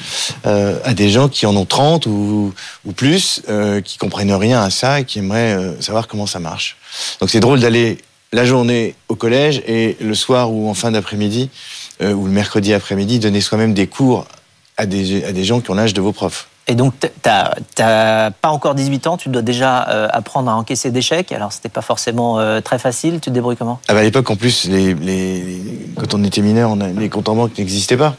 euh, 0.45 0.79
À 0.85 0.93
des 0.93 1.09
gens 1.09 1.27
qui 1.27 1.45
en 1.45 1.55
ont 1.55 1.65
30 1.65 2.05
ou, 2.05 2.53
plus, 2.95 3.41
qui 3.83 3.97
comprennent 3.97 4.33
rien 4.33 4.61
à 4.61 4.69
ça 4.69 4.99
et 4.99 5.05
qui 5.05 5.19
aimeraient 5.19 5.57
savoir 5.79 6.07
comment 6.07 6.27
ça 6.27 6.39
marche. 6.39 6.77
Donc 7.19 7.29
c'est 7.29 7.39
drôle 7.39 7.59
d'aller 7.59 7.97
la 8.31 8.45
journée 8.45 8.95
au 9.07 9.15
collège 9.15 9.61
et 9.65 9.97
le 9.99 10.13
soir 10.13 10.51
ou 10.51 10.69
en 10.69 10.73
fin 10.73 10.91
d'après-midi 10.91 11.49
ou 12.01 12.25
le 12.25 12.31
mercredi 12.31 12.73
après-midi 12.73 13.19
donner 13.19 13.39
soi-même 13.39 13.73
des 13.73 13.87
cours 13.87 14.25
à 14.77 14.85
des 14.85 15.43
gens 15.43 15.61
qui 15.61 15.71
ont 15.71 15.75
l'âge 15.75 15.93
de 15.93 16.01
vos 16.01 16.11
profs. 16.11 16.47
Et 16.67 16.73
donc, 16.73 16.93
tu 16.99 17.07
n'as 17.27 18.31
pas 18.31 18.49
encore 18.49 18.73
18 18.73 19.07
ans, 19.07 19.17
tu 19.17 19.29
dois 19.29 19.43
déjà 19.43 19.87
euh, 19.89 20.07
apprendre 20.11 20.49
à 20.49 20.55
encaisser 20.55 20.89
des 20.89 21.01
chèques. 21.01 21.31
Alors, 21.31 21.53
c'était 21.53 21.69
pas 21.69 21.81
forcément 21.81 22.39
euh, 22.39 22.59
très 22.59 22.79
facile. 22.79 23.15
Tu 23.15 23.19
te 23.21 23.29
débrouilles 23.29 23.55
comment? 23.55 23.79
Ah 23.87 23.93
bah, 23.93 23.99
À 23.99 24.03
l'époque, 24.03 24.29
en 24.31 24.35
plus, 24.35 24.65
les, 24.65 24.95
les, 24.95 25.61
quand 25.95 26.15
on 26.15 26.23
était 26.23 26.41
mineur, 26.41 26.71
on 26.71 26.81
a, 26.81 26.87
les 26.87 27.09
comptes 27.09 27.29
en 27.29 27.35
banque 27.35 27.55
n'existaient 27.57 27.97
pas. 27.97 28.15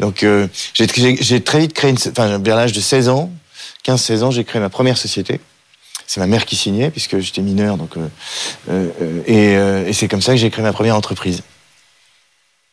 Donc, 0.00 0.24
euh, 0.24 0.48
j'ai 0.74 0.86
très 1.42 1.60
vite 1.60 1.74
créé, 1.74 1.90
une, 1.90 1.96
enfin, 1.96 2.38
vers 2.38 2.56
l'âge 2.56 2.72
de 2.72 2.80
16 2.80 3.08
ans, 3.08 3.30
15-16 3.86 4.22
ans, 4.24 4.30
j'ai 4.32 4.42
créé 4.42 4.60
ma 4.60 4.68
première 4.68 4.98
société. 4.98 5.40
C'est 6.08 6.18
ma 6.20 6.26
mère 6.26 6.44
qui 6.44 6.56
signait, 6.56 6.90
puisque 6.90 7.18
j'étais 7.20 7.42
mineur. 7.42 7.76
Donc, 7.76 7.94
et, 9.26 9.52
et 9.52 9.92
c'est 9.92 10.06
comme 10.06 10.22
ça 10.22 10.32
que 10.32 10.38
j'ai 10.38 10.50
créé 10.50 10.62
ma 10.62 10.72
première 10.72 10.94
entreprise. 10.96 11.42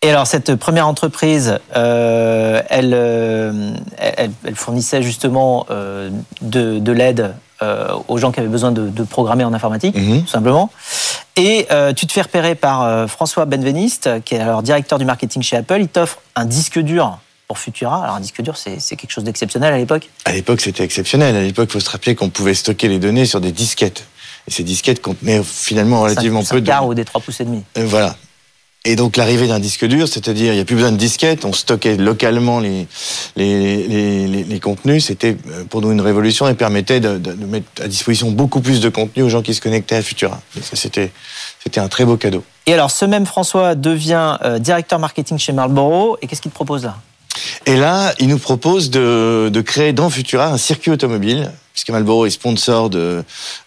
Et 0.04 0.10
alors 0.10 0.28
cette 0.28 0.56
première 0.56 0.88
entreprise, 0.88 1.60
euh, 1.78 2.62
euh, 2.72 3.74
elle, 3.98 4.32
elle, 4.46 4.56
fournissait 4.56 5.02
justement 5.02 5.66
euh, 5.72 6.10
de, 6.42 6.92
l'aide 6.92 7.34
aux 8.10 8.18
gens 8.18 8.34
qui 8.34 8.42
avaient 8.42 8.50
besoin 8.50 8.74
de, 8.74 9.04
programmer 9.04 9.46
en 9.46 9.54
informatique, 9.54 9.96
mhm. 9.96 10.24
tout 10.24 10.28
simplement. 10.28 10.70
Et 11.38 11.68
tu 11.96 12.06
te 12.06 12.12
fais 12.12 12.22
repérer 12.22 12.56
par 12.56 13.10
François 13.10 13.46
Benveniste, 13.46 14.22
qui 14.26 14.36
est 14.36 14.40
alors 14.40 14.62
directeur 14.62 15.00
du 15.00 15.06
marketing 15.06 15.42
chez 15.42 15.56
Apple. 15.56 15.78
Il 15.80 15.88
t'offre 15.88 16.20
un 16.36 16.44
disque 16.44 16.80
dur 16.80 17.18
pour 17.48 17.58
Futura. 17.58 18.04
Alors 18.04 18.16
un 18.16 18.20
disque 18.20 18.42
dur, 18.42 18.58
c'est 18.58 18.96
quelque 18.98 19.12
chose 19.12 19.24
d'exceptionnel 19.24 19.74
à 19.74 19.78
l'époque. 19.78 20.10
À 20.26 20.34
l'époque, 20.34 20.60
c'était 20.60 20.84
exceptionnel. 20.84 21.38
À 21.38 21.42
l'époque, 21.42 21.70
il 21.70 21.74
faut 21.74 21.80
se 21.80 21.90
rappeler 21.90 22.16
qu'on 22.16 22.30
pouvait 22.30 22.54
stocker 22.54 22.90
les 22.90 23.00
données 23.00 23.26
sur 23.26 23.40
des 23.40 23.54
disquettes. 23.54 24.04
Et 24.50 24.52
ces 24.52 24.64
disquettes 24.64 25.02
contenaient 25.02 25.42
finalement 25.42 26.02
relativement 26.02 26.44
peu 26.44 26.60
de. 26.60 26.72
ou 26.84 26.94
des 26.94 27.06
3 27.06 27.22
pouces 27.22 27.40
et 27.40 27.46
demi. 27.46 27.64
voilà. 27.78 28.18
Et 28.86 28.98
donc 28.98 29.16
l'arrivée 29.16 29.48
d'un 29.48 29.62
disque 29.62 29.86
dur, 29.86 30.10
c'est-à-dire 30.10 30.52
il 30.52 30.56
n'y 30.56 30.62
a 30.62 30.66
plus 30.66 30.76
besoin 30.76 30.92
de 30.92 30.98
disquette, 30.98 31.46
on 31.46 31.54
stockait 31.54 31.96
localement 31.96 32.60
les, 32.60 32.86
les, 33.38 33.88
les, 33.88 34.44
les, 34.44 34.60
contenus, 34.60 35.06
c'était 35.06 35.38
euh, 35.52 35.64
pour 35.64 35.82
nous 35.82 35.94
une 35.94 36.02
révolution 36.02 36.50
et 36.50 36.54
permettait 36.54 37.00
de, 37.00 37.18
mettre 37.46 37.66
à 37.82 37.88
disposition 37.88 38.30
beaucoup 38.32 38.60
plus 38.60 38.82
de 38.82 38.90
contenu 38.90 39.24
aux 39.24 39.30
gens 39.30 39.42
qui 39.42 39.54
se 39.54 39.62
connectaient 39.62 39.96
à 39.96 40.02
Futura. 40.02 40.42
C'était 40.74 41.14
c'était 41.64 41.80
un 41.80 41.88
très 41.88 42.04
beau 42.04 42.18
cadeau. 42.18 42.44
Et 42.66 42.74
alors 42.74 42.92
ce 42.92 43.06
même 43.06 43.26
François 43.26 43.76
devient 43.76 44.38
euh, 44.44 44.60
directeur 44.60 45.00
marketing 45.00 45.38
chez 45.38 45.54
Marlboro 45.54 46.18
et 46.22 46.28
qu'est-ce 46.28 46.42
qu'il 46.42 46.52
te 46.52 46.56
propose 46.56 46.84
là? 46.84 46.98
Et 47.66 47.76
là, 47.76 48.14
il 48.20 48.28
nous 48.28 48.38
propose 48.38 48.90
de, 48.90 49.62
créer 49.66 49.94
dans 49.94 50.10
Futura 50.10 50.48
un 50.48 50.58
circuit 50.58 50.92
automobile, 50.92 51.52
puisque 51.74 51.90
Marlboro 51.90 52.26
est 52.26 52.30
sponsor 52.30 52.90
de, 52.90 53.24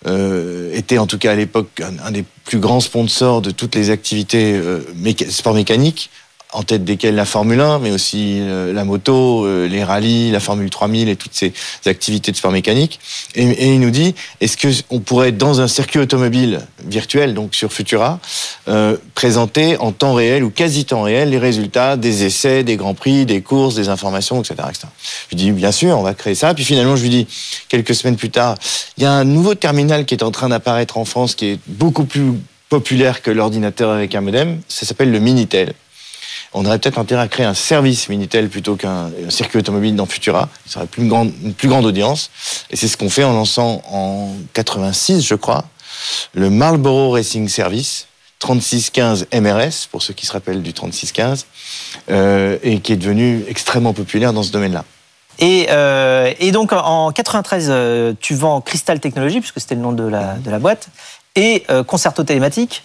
euh, 0.06 0.73
était 0.75 0.99
en 0.99 1.06
tout 1.06 1.18
cas 1.18 1.32
à 1.32 1.35
l'époque 1.35 1.82
un, 2.04 2.11
des 2.11 2.25
plus 2.44 2.58
grands 2.58 2.80
sponsors 2.80 3.42
de 3.42 3.50
toutes 3.50 3.75
les 3.75 3.90
activités 3.90 4.54
euh, 4.54 4.80
sport 5.28 5.54
mécanique 5.54 6.11
en 6.56 6.62
tête 6.62 6.84
desquels 6.84 7.14
la 7.14 7.26
Formule 7.26 7.60
1, 7.60 7.80
mais 7.80 7.90
aussi 7.90 8.38
euh, 8.40 8.72
la 8.72 8.84
moto, 8.84 9.44
euh, 9.44 9.68
les 9.68 9.84
rallyes, 9.84 10.30
la 10.30 10.40
Formule 10.40 10.70
3000 10.70 11.10
et 11.10 11.16
toutes 11.16 11.34
ces 11.34 11.52
activités 11.84 12.32
de 12.32 12.36
sport 12.36 12.50
mécanique. 12.50 12.98
Et, 13.34 13.75
il 13.75 13.78
nous 13.78 13.90
dit, 13.90 14.14
est-ce 14.40 14.56
que 14.56 14.68
on 14.88 15.00
pourrait, 15.00 15.32
dans 15.32 15.60
un 15.60 15.68
circuit 15.68 15.98
automobile 15.98 16.60
virtuel, 16.86 17.34
donc 17.34 17.54
sur 17.54 17.75
Futura, 17.75 18.20
euh, 18.68 18.96
présenter 19.14 19.76
en 19.76 19.92
temps 19.92 20.14
réel 20.14 20.44
ou 20.44 20.50
quasi 20.50 20.86
temps 20.86 21.02
réel 21.02 21.28
les 21.28 21.38
résultats 21.38 21.98
des 21.98 22.25
essais, 22.25 22.64
des 22.64 22.76
grands 22.76 22.94
prix, 22.94 23.26
des 23.26 23.42
courses, 23.42 23.75
des 23.75 23.90
informations, 23.90 24.40
etc., 24.40 24.54
etc. 24.70 24.86
Je 25.28 25.36
lui 25.36 25.44
dis, 25.44 25.52
bien 25.52 25.72
sûr, 25.72 25.98
on 25.98 26.02
va 26.02 26.14
créer 26.14 26.34
ça. 26.34 26.54
Puis 26.54 26.64
finalement, 26.64 26.96
je 26.96 27.02
lui 27.02 27.10
dis, 27.10 27.26
quelques 27.68 27.94
semaines 27.94 28.16
plus 28.16 28.30
tard, 28.30 28.54
il 28.96 29.02
y 29.02 29.06
a 29.06 29.12
un 29.12 29.25
nouveau 29.25 29.54
terminal 29.54 30.06
qui 30.06 30.14
est 30.14 30.22
en 30.22 30.30
train 30.30 30.48
d'apparaître 30.48 30.96
en 30.96 31.04
France, 31.04 31.34
qui 31.34 31.48
est 31.48 31.58
beaucoup 31.66 32.06
plus 32.06 32.32
populaire 32.70 33.20
que 33.20 33.30
l'ordinateur 33.30 33.90
avec 33.90 34.14
un 34.14 34.22
modem. 34.22 34.60
Ça 34.68 34.86
s'appelle 34.86 35.12
le 35.12 35.20
Minitel 35.20 35.75
on 36.56 36.64
aurait 36.64 36.78
peut-être 36.78 36.98
intérêt 36.98 37.20
à 37.20 37.28
créer 37.28 37.44
un 37.44 37.52
service 37.52 38.08
Minitel 38.08 38.48
plutôt 38.48 38.76
qu'un 38.76 39.10
circuit 39.28 39.58
automobile 39.58 39.94
dans 39.94 40.06
Futura. 40.06 40.48
Ça 40.64 40.80
aurait 40.80 40.88
plus 40.88 41.02
une, 41.02 41.52
plus 41.52 41.68
grande 41.68 41.84
audience. 41.84 42.30
Et 42.70 42.76
c'est 42.76 42.88
ce 42.88 42.96
qu'on 42.96 43.10
fait 43.10 43.25
en 43.25 43.34
lançant 43.34 43.82
en 43.90 44.30
86, 44.54 45.20
je 45.20 45.34
crois, 45.34 45.64
le 46.32 46.48
Marlboro 46.48 47.10
Racing 47.10 47.48
Service. 47.48 48.06
3615 48.38 49.28
MRS, 49.32 49.88
pour 49.90 50.02
ceux 50.02 50.12
qui 50.12 50.26
se 50.26 50.32
rappellent 50.32 50.62
du 50.62 50.75
3615, 50.75 51.46
euh, 52.10 52.58
et 52.62 52.80
qui 52.80 52.92
est 52.92 52.96
devenu 52.96 53.44
extrêmement 53.48 53.94
populaire 53.94 54.34
dans 54.34 54.42
ce 54.42 54.52
domaine-là. 54.52 54.84
Et, 55.38 55.68
euh, 55.70 56.32
donc 56.52 56.72
en 56.72 57.12
93, 57.12 57.68
euh, 57.70 58.12
tu 58.20 58.34
vends 58.34 58.60
Crystal 58.60 59.00
Technologies, 59.00 59.40
puisque 59.40 59.60
c'était 59.60 59.75
le 59.75 59.80
nom 59.80 59.92
de 59.92 60.04
la, 60.04 60.58
boîte, 60.58 60.88
et 61.34 61.64
Concerto 61.86 62.25
Télématique, 62.25 62.82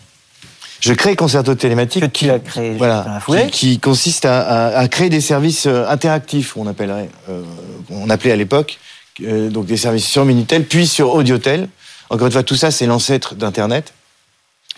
je 0.82 0.94
crée 0.94 1.16
Concerto 1.16 1.56
Télématique. 1.56 2.12
qui, 2.12 2.30
créé 2.44 2.72
voilà, 2.72 3.22
qui, 3.52 3.80
consiste 3.80 4.26
à, 4.26 4.86
créer 4.90 5.10
des 5.10 5.22
services 5.22 5.68
euh, 5.68 5.88
interactifs, 5.88 6.58
on 6.58 6.68
appellerait, 6.68 7.10
euh, 7.30 7.44
on 7.90 8.10
appelait 8.10 8.32
à 8.32 8.36
l'époque, 8.36 8.80
euh, 9.24 9.50
donc 9.50 9.66
des 9.68 9.78
services 9.78 10.08
sur 10.08 10.26
Minitel, 10.26 10.66
puis 10.66 10.88
sur 10.88 11.14
Audiotel. 11.14 11.70
Encore 12.10 12.28
une 12.28 12.34
fois, 12.34 12.44
tout 12.44 12.56
ça, 12.56 12.72
c'est 12.72 12.88
l'ancêtre 12.88 13.36
d'Internet 13.36 13.94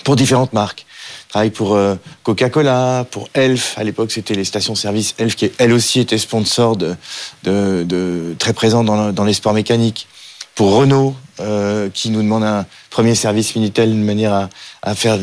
pour 0.04 0.16
différentes 0.16 0.54
marques. 0.54 0.86
travaille 1.30 1.50
pour 1.50 1.76
euh, 1.76 1.96
Coca-Cola, 2.24 3.06
pour 3.10 3.30
Elf. 3.34 3.78
À 3.78 3.84
l'époque, 3.84 4.12
c'était 4.12 4.36
les 4.36 4.44
stations-service 4.44 5.16
Elf 5.18 5.36
qui, 5.36 5.52
elle 5.58 5.72
aussi, 5.72 6.00
était 6.00 6.18
sponsor 6.18 6.76
de, 6.76 6.96
de, 7.44 7.84
de 7.88 8.36
très 8.38 8.54
présent 8.54 8.84
dans, 8.84 9.12
dans, 9.12 9.24
les 9.24 9.34
sports 9.34 9.54
mécaniques. 9.54 10.08
Pour 10.56 10.76
Renault, 10.76 11.16
euh, 11.40 11.90
qui 11.92 12.12
nous 12.12 12.22
demande 12.22 12.44
un 12.44 12.66
premier 12.92 13.16
service 13.16 13.56
Minitel 13.56 13.90
de 13.90 14.04
manière 14.04 14.50
à, 14.84 14.96
faire 14.96 15.18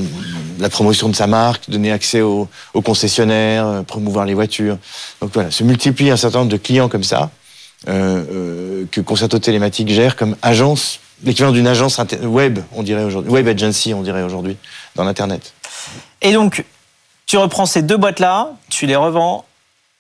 la 0.59 0.69
promotion 0.69 1.09
de 1.09 1.15
sa 1.15 1.29
marque, 1.29 1.71
donner 1.71 1.93
accès 1.93 2.21
aux, 2.21 2.49
concessionnaires, 2.85 3.67
euh, 3.67 3.83
promouvoir 3.83 4.27
les 4.27 4.35
voitures. 4.35 4.77
Donc 5.21 5.31
voilà, 5.33 5.53
se 5.53 5.63
multiplie 5.63 6.11
un 6.11 6.17
certain 6.17 6.41
nombre 6.41 6.51
de 6.51 6.57
clients 6.57 6.89
comme 6.89 7.05
ça. 7.05 7.31
Euh, 7.89 8.85
que 8.91 9.01
Concerto 9.01 9.39
Télématique 9.39 9.89
gère 9.89 10.17
comme 10.17 10.37
agence, 10.43 10.99
l'équivalent 11.23 11.53
d'une 11.53 11.69
agence 11.69 12.01
web, 12.23 12.59
on 12.73 12.83
dirait 12.83 13.05
aujourd'hui, 13.05 13.31
web 13.31 13.47
agency, 13.47 13.95
on 13.95 14.03
dirait 14.03 14.23
aujourd'hui, 14.23 14.57
dans 14.97 15.05
l'Internet. 15.05 15.55
Et 16.23 16.33
donc, 16.33 16.65
tu 17.27 17.39
reprends 17.39 17.67
ces 17.67 17.83
deux 17.83 17.97
boîtes-là, 17.97 18.51
tu 18.69 18.87
les 18.87 18.97
revends 18.97 19.45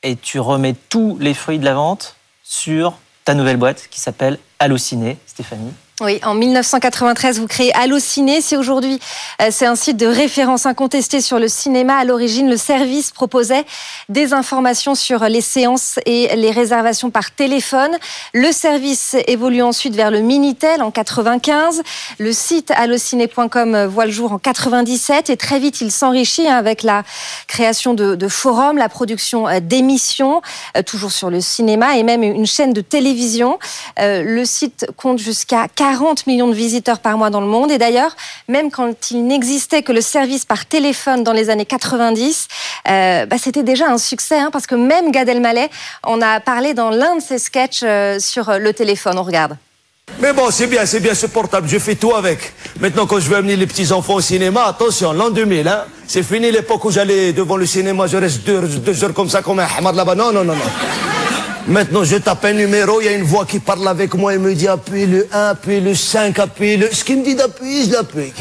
et 0.02 0.16
tu 0.16 0.40
remets 0.40 0.75
tous 0.88 1.16
les 1.20 1.34
fruits 1.34 1.60
de 1.60 1.64
la 1.64 1.75
vente 1.75 2.16
sur 2.42 2.99
ta 3.25 3.34
nouvelle 3.34 3.58
boîte 3.58 3.87
qui 3.90 4.00
s'appelle 4.00 4.38
Allociné, 4.61 5.17
Stéphanie. 5.26 5.73
Oui, 6.02 6.19
en 6.25 6.33
1993, 6.33 7.40
vous 7.40 7.47
créez 7.47 7.75
Allociné. 7.76 8.40
C'est 8.40 8.57
aujourd'hui, 8.57 8.99
euh, 9.42 9.49
c'est 9.50 9.66
un 9.66 9.75
site 9.75 9.99
de 9.99 10.07
référence 10.07 10.64
incontesté 10.64 11.21
sur 11.21 11.38
le 11.38 11.47
cinéma. 11.47 11.97
À 11.99 12.07
l'origine, 12.07 12.49
le 12.49 12.57
service 12.57 13.11
proposait 13.11 13.66
des 14.09 14.33
informations 14.33 14.95
sur 14.95 15.23
les 15.25 15.42
séances 15.42 15.99
et 16.07 16.35
les 16.37 16.52
réservations 16.52 17.11
par 17.11 17.33
téléphone. 17.33 17.90
Le 18.33 18.50
service 18.50 19.14
évolue 19.26 19.61
ensuite 19.61 19.95
vers 19.95 20.11
le 20.11 20.21
Minitel 20.21 20.83
en 20.83 20.90
95. 20.90 21.83
Le 22.16 22.33
site 22.33 22.71
allociné.com 22.71 23.85
voit 23.85 24.07
le 24.07 24.12
jour 24.12 24.33
en 24.33 24.38
97 24.38 25.28
et 25.28 25.37
très 25.37 25.59
vite, 25.59 25.83
il 25.83 25.92
s'enrichit 25.92 26.49
hein, 26.49 26.57
avec 26.57 26.83
la 26.83 27.02
création 27.47 27.92
de, 27.92 28.28
forums, 28.28 28.78
la 28.78 28.88
production 28.88 29.47
euh, 29.49 29.61
d'émissions, 29.61 30.40
euh, 30.78 30.83
toujours 30.83 31.12
sur 31.12 31.28
le 31.28 31.42
cinéma 31.42 31.99
et 31.99 32.04
même 32.04 32.23
une 32.23 32.47
chaîne 32.47 32.73
de 32.73 32.80
télévision. 32.80 33.59
Le 33.99 34.45
site 34.45 34.87
compte 34.97 35.19
jusqu'à 35.19 35.66
40 35.69 35.89
millions 36.26 36.49
de 36.49 36.54
visiteurs 36.54 37.00
par 37.00 37.16
mois 37.18 37.30
dans 37.30 37.40
le 37.40 37.47
monde. 37.47 37.70
Et 37.70 37.78
d'ailleurs, 37.78 38.16
même 38.49 38.70
quand 38.70 39.11
il 39.11 39.26
n'existait 39.26 39.82
que 39.82 39.92
le 39.92 40.00
service 40.00 40.44
par 40.44 40.66
téléphone 40.66 41.25
dans 41.25 41.32
les 41.32 41.50
années 41.50 41.66
90, 41.66 42.49
euh, 42.88 43.26
bah, 43.26 43.37
c'était 43.38 43.62
déjà 43.62 43.88
un 43.88 43.99
succès, 43.99 44.38
hein, 44.38 44.50
parce 44.52 44.66
que 44.66 44.75
même 44.75 45.11
Gad 45.11 45.28
Elmaleh 45.28 45.70
en 46.02 46.20
a 46.20 46.40
parlé 46.40 46.75
dans 46.75 46.90
l'un 46.90 47.16
de 47.16 47.23
ses 47.23 47.38
sketchs 47.38 47.80
euh, 47.82 48.18
sur 48.18 48.59
le 48.59 48.73
téléphone. 48.73 49.18
On 49.18 49.23
regarde. 49.23 49.56
Mais 50.18 50.32
bon, 50.32 50.50
c'est 50.50 50.66
bien, 50.66 50.85
c'est 50.85 51.00
bien 51.00 51.14
ce 51.14 51.26
portable, 51.26 51.68
je 51.68 51.78
fais 51.78 51.94
tout 51.94 52.14
avec. 52.14 52.52
Maintenant, 52.80 53.06
quand 53.06 53.20
je 53.20 53.28
veux 53.28 53.37
amener 53.37 53.56
les 53.56 53.66
petits-enfants 53.66 54.14
au 54.14 54.20
cinéma, 54.20 54.64
attention, 54.64 55.12
l'an 55.12 55.30
2000, 55.30 55.66
hein, 55.68 55.85
c'est 56.06 56.23
fini 56.23 56.50
l'époque 56.50 56.85
où 56.85 56.90
j'allais 56.90 57.32
devant 57.32 57.56
le 57.56 57.64
cinéma, 57.64 58.06
je 58.06 58.16
reste 58.16 58.44
deux, 58.44 59.04
heures 59.04 59.14
comme 59.14 59.30
ça, 59.30 59.40
comme 59.40 59.61
un 59.61 59.66
hamad 59.78 59.94
là-bas. 59.94 60.14
Non, 60.14 60.32
non, 60.32 60.44
non, 60.44 60.54
non. 60.54 61.29
Maintenant, 61.70 62.02
je 62.02 62.16
tape 62.16 62.46
un 62.46 62.52
numéro, 62.52 63.00
il 63.00 63.04
y 63.04 63.08
a 63.08 63.12
une 63.12 63.22
voix 63.22 63.46
qui 63.46 63.60
parle 63.60 63.86
avec 63.86 64.14
moi 64.14 64.34
et 64.34 64.38
me 64.38 64.52
dit 64.56 64.66
appuie 64.66 65.06
le 65.06 65.28
1, 65.32 65.50
appuie 65.50 65.80
le 65.80 65.94
5, 65.94 66.36
appuie 66.40 66.76
le... 66.76 66.88
Ce 66.90 67.04
qu'il 67.04 67.18
me 67.18 67.24
dit 67.24 67.36
d'appuyer, 67.36 67.84
je 67.84 67.92
l'appuie. 67.92 68.32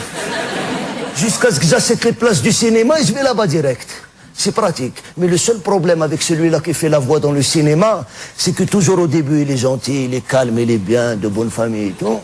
Jusqu'à 1.15 1.51
ce 1.51 1.59
que 1.59 1.67
j'achète 1.67 2.03
les 2.05 2.13
places 2.13 2.41
du 2.41 2.51
cinéma 2.51 3.00
et 3.00 3.05
je 3.05 3.13
vais 3.13 3.21
là-bas 3.21 3.45
direct. 3.45 3.88
C'est 4.33 4.51
pratique. 4.51 4.95
Mais 5.15 5.27
le 5.27 5.38
seul 5.38 5.59
problème 5.59 6.01
avec 6.01 6.24
celui-là 6.24 6.59
qui 6.59 6.74
fait 6.74 6.89
la 6.89 6.98
voix 6.98 7.19
dans 7.19 7.31
le 7.31 7.43
cinéma, 7.43 8.03
c'est 8.36 8.55
que 8.55 8.63
toujours 8.63 8.98
au 8.98 9.07
début, 9.07 9.43
il 9.43 9.51
est 9.51 9.57
gentil, 9.57 10.05
il 10.05 10.15
est 10.15 10.27
calme, 10.27 10.57
il 10.57 10.71
est 10.71 10.77
bien, 10.79 11.15
de 11.15 11.27
bonne 11.27 11.51
famille 11.51 11.91
tout. 11.91 12.19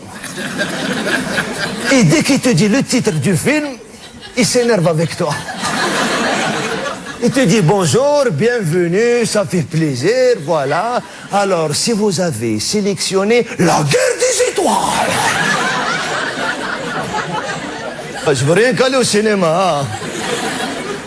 Et 1.92 2.02
dès 2.02 2.24
qu'il 2.24 2.40
te 2.40 2.48
dit 2.48 2.66
le 2.66 2.82
titre 2.82 3.12
du 3.12 3.36
film, 3.36 3.66
il 4.36 4.44
s'énerve 4.44 4.88
avec 4.88 5.16
toi. 5.16 5.32
Il 7.22 7.30
te 7.30 7.40
dit 7.40 7.62
bonjour, 7.62 8.24
bienvenue, 8.30 9.24
ça 9.24 9.44
fait 9.44 9.62
plaisir, 9.62 10.36
voilà. 10.44 11.00
Alors, 11.32 11.74
si 11.74 11.92
vous 11.92 12.20
avez 12.20 12.60
sélectionné 12.60 13.46
la 13.58 13.78
guerre 13.82 14.16
des 14.20 14.50
étoiles. 14.50 14.74
Je 18.28 18.44
veux 18.44 18.52
rien 18.52 18.74
qu'aller 18.74 18.96
au 18.96 19.04
cinéma. 19.04 19.80
Hein. 19.82 19.86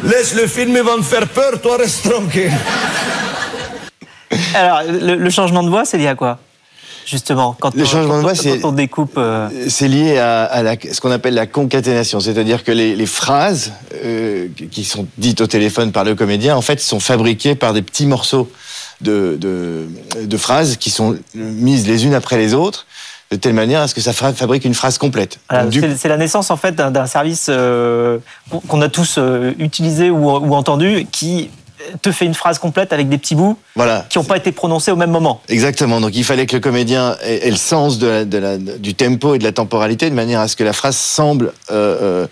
Laisse 0.03 0.33
le 0.33 0.47
film, 0.47 0.75
il 0.75 0.83
va 0.83 0.97
me 0.97 1.03
faire 1.03 1.27
peur, 1.27 1.61
toi 1.61 1.77
reste 1.77 2.09
tranquille. 2.09 2.51
Alors, 4.55 4.81
le, 4.87 5.15
le 5.15 5.29
changement 5.29 5.63
de 5.63 5.69
voix, 5.69 5.85
c'est 5.85 5.97
lié 5.97 6.07
à 6.07 6.15
quoi 6.15 6.39
justement 7.05 7.55
quand 7.59 7.73
le 7.73 7.85
changement 7.85 8.17
de 8.17 8.21
voix 8.21 8.35
c'est 8.35 8.63
on 8.63 8.71
découpe 8.71 9.15
euh... 9.17 9.49
c'est 9.67 9.87
lié 9.87 10.19
à, 10.19 10.43
à 10.43 10.61
la, 10.61 10.75
ce 10.75 11.01
qu'on 11.01 11.09
appelle 11.09 11.33
la 11.33 11.47
concaténation 11.47 12.19
c'est-à-dire 12.19 12.63
que 12.63 12.71
les, 12.71 12.95
les 12.95 13.05
phrases 13.07 13.73
euh, 14.03 14.47
qui 14.71 14.83
sont 14.83 15.07
dites 15.17 15.41
au 15.41 15.47
téléphone 15.47 15.91
par 15.91 16.03
le 16.03 16.15
comédien 16.15 16.55
en 16.55 16.61
fait 16.61 16.79
sont 16.79 16.99
fabriquées 16.99 17.55
par 17.55 17.73
des 17.73 17.81
petits 17.81 18.05
morceaux 18.05 18.51
de, 19.01 19.37
de, 19.39 19.87
de 20.23 20.37
phrases 20.37 20.77
qui 20.77 20.89
sont 20.89 21.17
mises 21.33 21.87
les 21.87 22.05
unes 22.05 22.13
après 22.13 22.37
les 22.37 22.53
autres 22.53 22.85
de 23.31 23.35
telle 23.35 23.53
manière 23.53 23.81
à 23.81 23.87
ce 23.87 23.93
que 23.93 24.01
ça 24.01 24.11
fabrique 24.11 24.65
une 24.65 24.73
phrase 24.73 24.97
complète. 24.97 25.39
C'est 25.97 26.07
la 26.07 26.17
naissance 26.17 26.49
en 26.49 26.57
fait 26.57 26.75
d'un 26.75 27.05
service 27.05 27.47
euh, 27.49 28.17
qu'on 28.67 28.81
a 28.81 28.89
tous 28.89 29.15
euh, 29.17 29.53
utilisé 29.59 30.09
ou, 30.09 30.29
ou 30.31 30.55
entendu 30.55 31.05
qui 31.11 31.51
te 32.01 32.11
fait 32.11 32.25
une 32.25 32.33
phrase 32.33 32.59
complète 32.59 32.93
avec 32.93 33.09
des 33.09 33.17
petits 33.17 33.35
bouts 33.35 33.57
voilà. 33.75 34.05
qui 34.09 34.17
n'ont 34.17 34.23
pas 34.23 34.37
été 34.37 34.51
prononcés 34.51 34.91
au 34.91 34.95
même 34.95 35.11
moment. 35.11 35.41
Exactement. 35.49 36.01
Donc 36.01 36.15
il 36.15 36.23
fallait 36.23 36.45
que 36.45 36.55
le 36.55 36.61
comédien 36.61 37.15
ait, 37.21 37.47
ait 37.47 37.51
le 37.51 37.57
sens 37.57 37.99
de 37.99 38.07
la, 38.07 38.25
de 38.25 38.37
la, 38.37 38.57
du 38.57 38.93
tempo 38.93 39.35
et 39.35 39.39
de 39.39 39.43
la 39.43 39.51
temporalité 39.51 40.09
de 40.09 40.15
manière 40.15 40.39
à 40.39 40.47
ce 40.47 40.55
que 40.55 40.63
la 40.63 40.73
phrase 40.73 40.97
semble 40.97 41.53
euh, 41.71 42.27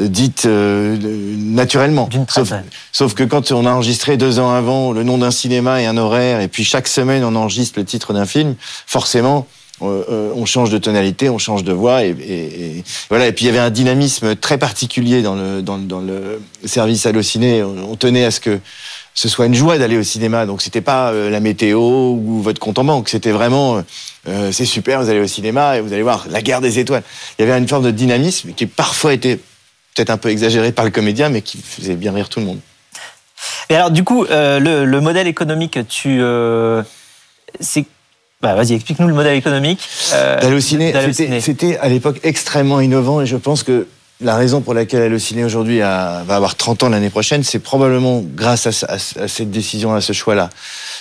euh, 0.00 0.06
dite 0.08 0.44
euh, 0.46 0.96
naturellement. 1.36 2.08
Sauf, 2.28 2.52
sauf, 2.92 3.14
que 3.14 3.24
quand 3.24 3.52
on 3.52 3.66
a 3.66 3.70
enregistré 3.70 4.16
deux 4.16 4.38
ans 4.38 4.52
avant 4.52 4.92
le 4.92 5.02
nom 5.02 5.18
d'un 5.18 5.30
cinéma 5.30 5.82
et 5.82 5.86
un 5.86 5.96
horaire, 5.96 6.40
et 6.40 6.48
puis 6.48 6.64
chaque 6.64 6.88
semaine 6.88 7.24
on 7.24 7.34
enregistre 7.34 7.78
le 7.78 7.84
titre 7.84 8.12
d'un 8.12 8.26
film, 8.26 8.54
forcément 8.86 9.46
euh, 9.82 10.32
on 10.34 10.44
change 10.44 10.70
de 10.70 10.78
tonalité, 10.78 11.30
on 11.30 11.38
change 11.38 11.62
de 11.62 11.72
voix, 11.72 12.04
et, 12.04 12.10
et, 12.10 12.78
et, 12.78 12.84
voilà. 13.10 13.28
Et 13.28 13.32
puis 13.32 13.44
il 13.44 13.48
y 13.48 13.50
avait 13.50 13.60
un 13.60 13.70
dynamisme 13.70 14.34
très 14.34 14.58
particulier 14.58 15.22
dans 15.22 15.36
le 15.36 15.62
dans, 15.62 15.78
dans 15.78 16.00
le 16.00 16.40
service 16.64 17.06
Allociné. 17.06 17.62
On, 17.62 17.92
on 17.92 17.96
tenait 17.96 18.24
à 18.24 18.30
ce 18.30 18.40
que 18.40 18.58
ce 19.18 19.28
soit 19.28 19.46
une 19.46 19.54
joie 19.54 19.78
d'aller 19.78 19.98
au 19.98 20.04
cinéma. 20.04 20.46
Donc 20.46 20.62
c'était 20.62 20.80
pas 20.80 21.10
euh, 21.10 21.28
la 21.28 21.40
météo 21.40 21.80
ou 21.80 22.40
votre 22.40 22.60
compte 22.60 22.78
en 22.78 22.84
banque, 22.84 23.08
c'était 23.08 23.32
vraiment 23.32 23.82
euh, 24.28 24.52
c'est 24.52 24.64
super, 24.64 25.02
vous 25.02 25.10
allez 25.10 25.18
au 25.18 25.26
cinéma 25.26 25.76
et 25.76 25.80
vous 25.80 25.92
allez 25.92 26.04
voir 26.04 26.26
la 26.30 26.40
guerre 26.40 26.60
des 26.60 26.78
étoiles. 26.78 27.02
Il 27.38 27.44
y 27.44 27.48
avait 27.48 27.58
une 27.58 27.66
forme 27.66 27.84
de 27.84 27.90
dynamisme 27.90 28.52
qui 28.52 28.66
parfois 28.66 29.12
était 29.12 29.36
peut-être 29.96 30.10
un 30.10 30.18
peu 30.18 30.28
exagéré 30.28 30.70
par 30.70 30.84
le 30.84 30.92
comédien, 30.92 31.30
mais 31.30 31.42
qui 31.42 31.58
faisait 31.58 31.96
bien 31.96 32.12
rire 32.12 32.28
tout 32.28 32.38
le 32.38 32.46
monde. 32.46 32.60
Et 33.70 33.74
alors 33.74 33.90
du 33.90 34.04
coup, 34.04 34.24
euh, 34.24 34.60
le, 34.60 34.84
le, 34.84 35.00
modèle 35.00 35.26
économique, 35.26 35.78
tu 35.88 36.20
c'est 37.60 37.86
bah, 38.40 38.54
vas-y, 38.54 38.74
explique-nous 38.74 39.08
le 39.08 39.14
modèle 39.14 39.36
économique. 39.36 39.80
Euh, 40.12 40.40
D'Allociné, 40.40 40.92
c'était 41.40 41.76
à 41.78 41.88
l'époque 41.88 42.20
extrêmement 42.22 42.80
innovant 42.80 43.20
et 43.20 43.26
je 43.26 43.36
pense 43.36 43.64
que 43.64 43.88
la 44.20 44.36
raison 44.36 44.60
pour 44.60 44.74
laquelle 44.74 45.02
Allociné 45.02 45.44
aujourd'hui 45.44 45.78
va 45.78 46.24
avoir 46.28 46.56
30 46.56 46.84
ans 46.84 46.88
l'année 46.88 47.10
prochaine, 47.10 47.44
c'est 47.44 47.60
probablement 47.60 48.22
grâce 48.34 48.66
à, 48.66 48.98
cette 48.98 49.50
décision, 49.50 49.94
à 49.94 50.00
ce 50.00 50.12
choix-là. 50.12 50.50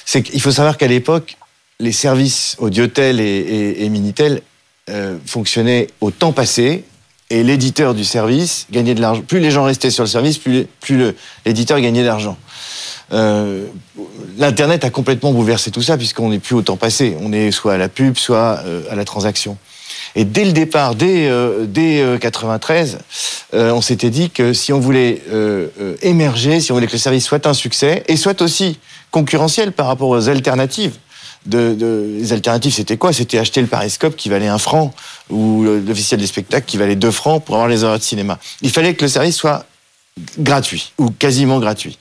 C'est 0.05 0.21
qu'il 0.21 0.41
faut 0.41 0.51
savoir 0.51 0.77
qu'à 0.77 0.88
l'époque, 0.88 1.38
les 1.79 1.91
services 1.91 2.55
Audiotel 2.59 3.19
et, 3.19 3.75
et, 3.79 3.89
Minitel 3.89 4.41
euh, 4.89 5.17
fonctionnaient 5.25 5.88
au 6.01 6.12
temps 6.12 6.31
passé 6.31 6.83
et 7.29 7.43
l'éditeur 7.43 7.93
du 7.93 8.05
service 8.05 8.67
gagnait 8.71 8.95
de 8.95 9.01
l'argent. 9.01 9.21
Plus 9.21 9.39
les 9.39 9.51
gens 9.51 9.63
restaient 9.63 9.91
sur 9.91 10.03
le 10.03 10.09
service, 10.09 10.38
plus, 10.38 10.65
l'éditeur 11.45 11.79
gagnait 11.79 12.01
de 12.01 12.07
l'argent. 12.07 12.38
Euh, 13.13 13.65
L'Internet 14.38 14.83
a 14.86 14.89
complètement 14.89 15.33
bouleversé 15.33 15.71
tout 15.71 15.81
ça 15.81 15.97
puisqu'on 15.97 16.29
n'est 16.29 16.39
plus 16.39 16.55
au 16.55 16.62
temps 16.62 16.77
passé. 16.77 17.17
On 17.21 17.33
est 17.33 17.51
soit 17.51 17.74
à 17.74 17.77
la 17.77 17.89
pub, 17.89 18.17
soit 18.17 18.62
euh, 18.65 18.83
à 18.91 18.95
la 18.95 19.05
transaction. 19.05 19.57
Et 20.15 20.25
dès 20.25 20.46
le 20.46 20.51
départ, 20.51 20.96
dès, 20.96 21.27
euh, 21.27 21.65
euh, 21.77 22.17
93, 22.17 23.00
on 23.53 23.82
s'était 23.82 24.10
dit 24.10 24.29
que 24.29 24.53
si 24.53 24.74
on 24.74 24.79
voulait 24.79 25.22
euh, 25.32 25.67
émerger, 26.01 26.60
si 26.60 26.72
on 26.72 26.75
voulait 26.75 26.88
que 26.88 26.94
le 26.94 26.98
service 26.98 27.25
soit 27.25 27.46
un 27.48 27.53
succès 27.53 28.03
et 28.08 28.17
soit 28.17 28.41
aussi 28.41 28.79
concurrentiel 29.12 29.72
par 29.72 29.88
rapport 29.88 30.10
aux 30.10 30.29
alternatives, 30.29 30.98
les 31.50 32.34
alternatives, 32.34 32.74
c'était 32.74 32.98
quoi? 32.98 33.13
C'était 33.13 33.38
acheter 33.38 33.62
le 33.62 33.67
Pariscope 33.67 34.17
qui 34.17 34.27
valait 34.27 34.48
un 34.48 34.58
franc 34.58 34.94
ou 35.29 35.63
l'officiel 35.63 36.20
des 36.20 36.27
spectacles 36.27 36.65
qui 36.65 36.77
valait 36.77 36.98
deux 36.98 37.12
francs 37.12 37.44
pour 37.44 37.56
avoir 37.56 37.70
les 37.70 37.84
horaires 37.84 38.00
de 38.00 38.03
cinéma. 38.03 38.38
Il 38.62 38.70
fallait 38.70 38.96
que 38.96 39.06
le 39.06 39.10
service 39.10 39.36
soit 39.36 39.65
gratuit 40.39 40.94
ou 40.98 41.10
quasiment 41.10 41.60
gratuit. 41.60 41.98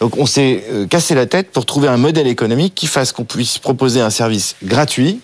Donc 0.00 0.16
on 0.16 0.26
s'est 0.26 0.64
euh, 0.70 0.86
cassé 0.86 1.14
la 1.14 1.26
tête 1.26 1.52
pour 1.52 1.66
trouver 1.66 1.88
un 1.88 1.98
modèle 1.98 2.26
économique 2.26 2.74
qui 2.74 2.86
fasse 2.86 3.12
qu'on 3.12 3.24
puisse 3.24 3.58
proposer 3.58 4.00
un 4.00 4.10
service 4.10 4.56
gratuit 4.64 5.20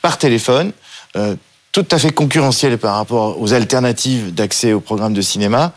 par 0.00 0.18
téléphone, 0.18 0.72
euh, 1.16 1.36
tout 1.74 1.84
à 1.90 1.98
fait 1.98 2.12
concurrentiel 2.12 2.78
par 2.78 2.94
rapport 2.94 3.42
aux 3.42 3.52
alternatives 3.52 4.32
d'accès 4.32 4.72
au 4.72 4.78
programme 4.78 5.12
de 5.12 5.20
cinéma, 5.20 5.72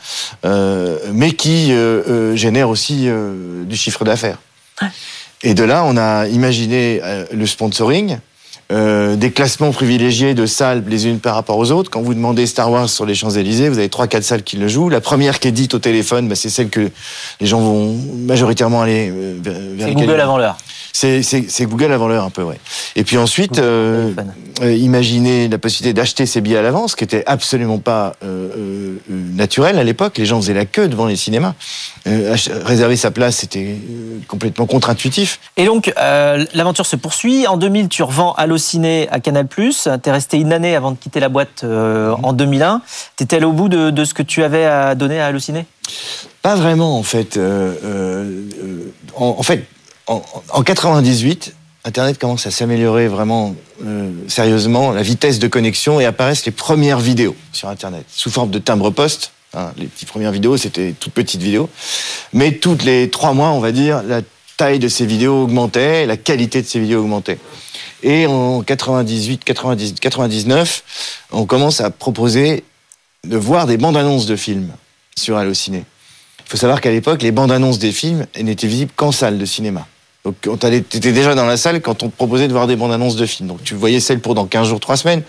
euh, 0.46 1.00
mais 1.12 1.32
qui 1.32 1.72
euh, 1.72 2.04
euh 2.08 2.36
génère 2.36 2.70
aussi 2.70 3.06
euh, 3.08 3.63
du 3.63 3.75
chiffre 3.75 4.06
d'affaires. 4.06 4.38
Ouais. 4.80 4.89
Et 5.42 5.56
de 5.56 5.63
là, 5.63 5.84
on 5.84 5.98
a 5.98 6.27
imaginé 6.27 7.01
le 7.32 7.46
sponsoring 7.48 8.20
euh, 8.70 9.16
des 9.16 9.32
classements 9.32 9.72
privilégiés 9.72 10.34
de 10.34 10.46
salles 10.46 10.84
les 10.86 11.08
unes 11.08 11.20
par 11.20 11.36
rapport 11.36 11.58
aux 11.58 11.72
autres. 11.72 11.89
Quand 11.89 12.01
vous 12.01 12.13
demandez 12.13 12.46
Star 12.46 12.70
Wars 12.70 12.89
sur 12.89 13.06
les 13.06 13.16
Champs-Élysées, 13.16 13.70
vous 13.70 13.77
avez 13.77 13.88
trois, 13.88 14.08
quatre 14.08 14.25
salles 14.25 14.44
qui 14.44 14.58
le 14.58 14.68
jouent. 14.68 14.89
La 14.89 15.00
première 15.00 15.39
qui 15.39 15.48
est 15.48 15.54
dite 15.54 15.74
au 15.74 15.80
téléphone, 15.80 16.27
bah, 16.27 16.36
c'est 16.36 16.50
celle 16.50 16.70
que 16.70 16.89
les 17.39 17.48
gens 17.48 17.62
vont 17.62 17.98
majoritairement 18.25 18.82
aller 18.82 19.10
euh, 19.10 19.38
vers 19.42 19.88
C'est 19.88 19.94
Google 19.94 20.20
avant 20.20 20.38
l'heure. 20.38 20.58
C'est 21.00 21.66
Google 21.66 21.92
avant 21.92 22.08
l'heure 22.08 22.24
un 22.24 22.32
peu, 22.32 22.42
ouais. 22.42 22.60
Et 22.96 23.04
puis 23.04 23.18
ensuite, 23.18 23.60
euh, 23.60 24.13
euh, 24.62 24.74
imaginez 24.74 25.48
la 25.48 25.60
possibilité 25.60 25.94
d'acheter 25.94 26.25
ses 26.25 26.42
billets 26.42 26.58
à 26.58 26.63
l'avance, 26.63 26.96
qui 26.96 27.04
était 27.04 27.24
absolument 27.27 27.77
pas 27.77 28.16
euh, 28.24 28.96
naturel 29.08 29.77
à 29.77 29.84
l'époque. 29.84 30.18
Les 30.18 30.25
gens 30.25 30.42
faisaient 30.42 30.56
la 30.56 30.66
queue 30.66 30.88
devant 30.88 31.06
les 31.06 31.16
cinémas. 31.16 31.54
Euh, 32.08 32.36
réserver 32.66 32.96
sa 32.96 33.12
place, 33.12 33.38
c'était 33.38 33.75
complètement 34.27 34.66
contre-intuitif. 34.66 35.39
Et 35.56 35.66
donc, 35.66 35.94
l'aventure 35.96 36.88
se 36.88 36.96
poursuit. 36.96 37.46
En 37.46 37.58
2000, 37.58 37.89
tu 37.89 38.01
revends 38.01 38.34
Allociné 38.34 39.08
à 39.12 39.20
Canal+. 39.20 39.48
Tu 39.48 39.70
es 39.86 40.12
resté 40.12 40.38
une 40.38 40.51
année 40.51 40.75
avant 40.75 40.92
de 40.92 40.98
quitter 40.98 41.20
la 41.20 41.30
boîte 41.30 41.63
en 41.63 42.34
2001. 42.34 42.82
Tu 43.18 43.24
étais 43.24 43.36
allé 43.36 43.46
au 43.46 43.54
bout 43.54 43.70
de, 43.70 43.92
de, 43.92 44.04
ce 44.04 44.16
que 44.16 44.24
tu 44.24 44.42
avais 44.42 44.66
à 44.66 44.96
donner 44.96 45.20
à 45.20 45.27
Allociné? 45.27 45.68
Pas 46.42 46.56
vraiment, 46.56 46.98
en 46.98 47.04
fait. 47.04 47.39
En, 49.16 49.36
en 49.38 49.44
fait, 49.44 49.68
en, 50.08 50.24
en 50.50 50.64
98, 50.64 51.54
Internet 51.88 52.18
commence 52.18 52.46
à 52.46 52.52
s'améliorer 52.52 53.08
vraiment 53.08 53.56
euh, 53.86 54.12
sérieusement, 54.28 54.92
la 54.92 55.04
vitesse 55.04 55.40
de 55.40 55.48
connexion, 55.48 56.00
et 56.00 56.06
apparaissent 56.06 56.46
les 56.46 56.52
premières 56.52 57.00
vidéos 57.00 57.36
sur 57.54 57.70
Internet, 57.70 58.06
sous 58.10 58.30
forme 58.30 58.50
de 58.50 58.60
timbre-poste. 58.60 59.32
Hein, 59.54 59.72
les 59.78 59.86
petites 59.86 60.10
premières 60.10 60.34
vidéos, 60.34 60.58
c'était 60.58 60.94
toutes 61.00 61.14
petites 61.14 61.42
vidéos. 61.42 61.70
Mais 62.34 62.54
toutes 62.54 62.84
les 62.84 63.10
trois 63.10 63.34
mois, 63.34 63.50
on 63.50 63.60
va 63.60 63.72
dire, 63.72 64.04
la 64.04 64.22
taille 64.58 64.80
de 64.80 64.90
ces 64.90 65.06
vidéos 65.06 65.44
augmentait, 65.44 66.06
la 66.06 66.18
qualité 66.18 66.62
de 66.62 66.68
ces 66.68 66.80
vidéos 66.80 67.00
augmentait. 67.00 67.38
Et 68.04 68.28
en 68.28 68.64
98, 68.64 69.44
90, 69.46 69.94
99, 69.94 70.84
on 71.32 71.46
commence 71.46 71.80
à 71.80 71.90
proposer 71.90 72.66
de 73.24 73.38
voir 73.38 73.66
des 73.66 73.78
bandes 73.78 73.98
annonces 73.98 74.26
de 74.26 74.36
films 74.36 74.72
sur 75.18 75.38
Allociné. 75.38 75.86
Il 76.46 76.50
faut 76.50 76.58
savoir 76.58 76.82
qu'à 76.82 76.92
l'époque, 76.92 77.22
les 77.22 77.32
bandes 77.32 77.52
annonces 77.52 77.80
des 77.80 77.92
films 77.92 78.26
n'étaient 78.38 78.68
visibles 78.68 78.92
qu'en 78.96 79.12
salle 79.12 79.38
de 79.38 79.46
cinéma. 79.46 79.88
Donc, 80.27 80.60
tu 80.60 80.67
étais 80.67 81.13
déjà 81.13 81.36
dans 81.36 81.46
la 81.46 81.55
salle 81.55 81.79
quand 81.81 82.03
on 82.03 82.10
te 82.10 82.15
proposait 82.15 82.50
de 82.50 82.51
voir 82.51 82.67
des 82.67 82.75
bandes 82.75 82.91
annonces 82.91 83.15
de 83.15 83.25
films. 83.25 83.48
Donc, 83.48 83.63
tu 83.63 83.75
voyais 83.75 84.01
celle 84.01 84.19
pour 84.19 84.36
dans 84.36 84.46
15 84.46 84.67
jours, 84.67 84.79
3 84.81 84.98
semaines. 84.98 85.24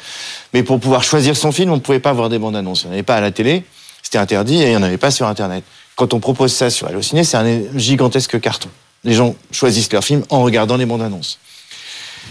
Mais 0.52 0.64
pour 0.64 0.80
pouvoir 0.80 1.04
choisir 1.04 1.36
son 1.36 1.52
film, 1.52 1.70
on 1.70 1.76
ne 1.76 1.80
pouvait 1.80 2.00
pas 2.00 2.12
voir 2.12 2.28
des 2.28 2.38
bandes 2.40 2.56
annonces. 2.56 2.82
Il 2.82 2.86
n'y 2.86 2.90
en 2.90 2.94
avait 2.94 3.02
pas 3.04 3.14
à 3.14 3.20
la 3.20 3.30
télé, 3.30 3.62
c'était 4.02 4.18
interdit, 4.18 4.60
et 4.60 4.64
il 4.64 4.70
n'y 4.70 4.76
en 4.76 4.82
avait 4.82 4.96
pas 4.96 5.12
sur 5.12 5.28
Internet. 5.28 5.62
Quand 5.94 6.14
on 6.14 6.18
propose 6.18 6.52
ça 6.52 6.68
sur 6.68 6.88
Allociné, 6.88 7.22
c'est 7.22 7.36
un 7.36 7.60
gigantesque 7.76 8.40
carton. 8.40 8.68
Les 9.04 9.14
gens 9.14 9.36
choisissent 9.52 9.92
leur 9.92 10.02
film 10.02 10.24
en 10.30 10.42
regardant 10.42 10.76
les 10.76 10.86
bandes 10.86 11.02
annonces. 11.02 11.38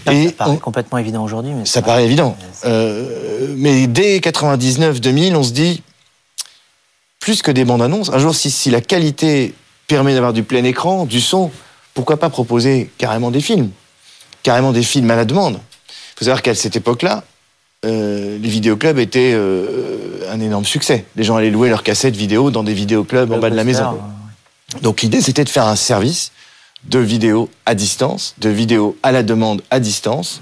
Ça, 0.04 0.12
et 0.12 0.26
ça 0.26 0.32
paraît 0.32 0.58
complètement 0.58 0.98
évident 0.98 1.24
aujourd'hui. 1.24 1.52
Ça 1.64 1.80
paraît 1.80 2.04
évident. 2.04 2.36
Euh, 2.66 3.54
mais 3.56 3.86
dès 3.86 4.18
99-2000, 4.18 5.34
on 5.34 5.42
se 5.42 5.52
dit, 5.52 5.82
plus 7.18 7.40
que 7.40 7.50
des 7.50 7.64
bandes 7.64 7.80
annonces, 7.80 8.10
un 8.10 8.18
jour, 8.18 8.34
si, 8.34 8.50
si 8.50 8.70
la 8.70 8.82
qualité 8.82 9.54
permet 9.86 10.12
d'avoir 10.12 10.34
du 10.34 10.42
plein 10.42 10.64
écran, 10.64 11.06
du 11.06 11.22
son, 11.22 11.50
pourquoi 11.98 12.16
pas 12.16 12.30
proposer 12.30 12.92
carrément 12.96 13.32
des 13.32 13.40
films 13.40 13.72
Carrément 14.44 14.70
des 14.70 14.84
films 14.84 15.10
à 15.10 15.16
la 15.16 15.24
demande. 15.24 15.54
Il 15.54 16.18
faut 16.20 16.24
savoir 16.26 16.42
qu'à 16.42 16.54
cette 16.54 16.76
époque-là, 16.76 17.24
euh, 17.84 18.38
les 18.38 18.48
vidéoclubs 18.48 19.00
étaient 19.00 19.32
euh, 19.34 20.30
un 20.30 20.38
énorme 20.38 20.64
succès. 20.64 21.06
Les 21.16 21.24
gens 21.24 21.34
allaient 21.34 21.50
louer 21.50 21.68
leurs 21.68 21.82
cassettes 21.82 22.14
vidéo 22.14 22.52
dans 22.52 22.62
des 22.62 22.72
vidéoclubs 22.72 23.32
en 23.32 23.38
bas 23.38 23.50
de 23.50 23.56
la 23.56 23.64
maison. 23.64 23.98
Donc 24.80 25.02
l'idée, 25.02 25.20
c'était 25.20 25.42
de 25.42 25.48
faire 25.48 25.66
un 25.66 25.74
service 25.74 26.30
de 26.84 27.00
vidéo 27.00 27.50
à 27.66 27.74
distance, 27.74 28.36
de 28.38 28.48
vidéo 28.48 28.96
à 29.02 29.10
la 29.10 29.24
demande 29.24 29.60
à 29.72 29.80
distance, 29.80 30.40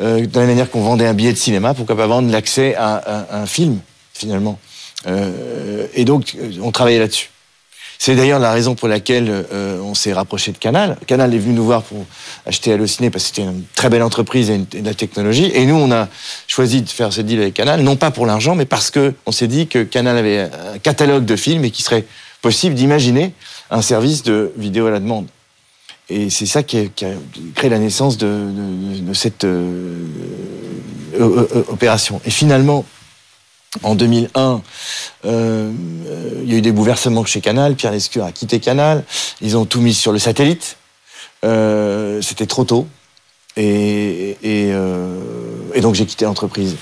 euh, 0.00 0.26
de 0.26 0.40
la 0.40 0.46
manière 0.46 0.68
qu'on 0.68 0.82
vendait 0.82 1.06
un 1.06 1.14
billet 1.14 1.32
de 1.32 1.38
cinéma, 1.38 1.72
pourquoi 1.72 1.96
pas 1.96 2.08
vendre 2.08 2.32
l'accès 2.32 2.74
à, 2.74 2.96
à, 2.96 3.42
un 3.42 3.46
film, 3.46 3.78
finalement. 4.12 4.58
Et 5.94 6.04
donc, 6.04 6.36
on 6.60 6.72
travaillait 6.72 6.98
là-dessus. 6.98 7.30
C'est 8.02 8.16
d'ailleurs 8.16 8.38
la 8.38 8.50
raison 8.50 8.74
pour 8.74 8.88
laquelle 8.88 9.28
euh, 9.52 9.78
on 9.82 9.94
s'est 9.94 10.14
rapproché 10.14 10.52
de 10.52 10.56
Canal. 10.56 10.96
Canal 11.06 11.34
est 11.34 11.38
venu 11.38 11.52
nous 11.52 11.66
voir 11.66 11.82
pour 11.82 12.06
acheter 12.46 12.72
Allociné 12.72 13.10
parce 13.10 13.24
que 13.24 13.28
c'était 13.28 13.42
une 13.42 13.64
très 13.74 13.90
belle 13.90 14.02
entreprise 14.02 14.48
et, 14.48 14.56
de 14.56 14.82
la 14.82 14.94
technologie. 14.94 15.50
Et 15.52 15.66
nous, 15.66 15.74
on 15.74 15.92
a 15.92 16.08
choisi 16.46 16.80
de 16.80 16.88
faire 16.88 17.12
ce 17.12 17.20
deal 17.20 17.42
avec 17.42 17.52
Canal, 17.52 17.82
non 17.82 17.96
pas 17.96 18.10
pour 18.10 18.24
l'argent, 18.24 18.54
mais 18.54 18.64
parce 18.64 18.90
que 18.90 19.12
on 19.26 19.32
s'est 19.32 19.48
dit 19.48 19.66
que 19.66 19.82
Canal 19.82 20.16
avait 20.16 20.48
un 20.74 20.78
catalogue 20.82 21.26
de 21.26 21.36
films 21.36 21.62
et 21.66 21.70
qu'il 21.70 21.84
serait 21.84 22.06
possible 22.40 22.74
d'imaginer 22.74 23.34
un 23.70 23.82
service 23.82 24.22
de 24.22 24.50
vidéo 24.56 24.86
à 24.86 24.92
la 24.92 24.98
demande. 24.98 25.26
Et 26.08 26.30
c'est 26.30 26.46
ça 26.46 26.62
qui 26.62 26.78
a, 26.78 26.84
qui 26.86 27.04
a, 27.04 27.10
créé 27.54 27.68
la 27.68 27.78
naissance 27.78 28.16
de, 28.16 28.26
de, 28.26 29.08
de 29.08 29.12
cette 29.12 29.44
euh, 29.44 30.06
euh, 31.20 31.64
opération. 31.68 32.22
Et 32.24 32.30
finalement, 32.30 32.86
en 33.82 33.94
2001, 33.94 34.62
euh, 35.24 35.72
il 36.42 36.50
y 36.50 36.54
a 36.54 36.58
eu 36.58 36.60
des 36.60 36.72
bouleversements 36.72 37.24
chez 37.24 37.40
Canal. 37.40 37.76
Pierre 37.76 37.92
Lescure 37.92 38.24
a 38.24 38.32
quitté 38.32 38.58
Canal. 38.58 39.04
Ils 39.40 39.56
ont 39.56 39.64
tout 39.64 39.80
mis 39.80 39.94
sur 39.94 40.10
le 40.12 40.18
satellite. 40.18 40.76
Euh, 41.44 42.20
C'était 42.20 42.46
trop 42.46 42.64
tôt. 42.64 42.88
Euh, 43.58 44.34
et 44.42 45.80
donc 45.80 45.94
j'ai 45.94 46.06
quitté 46.06 46.24
l'entreprise. 46.24 46.76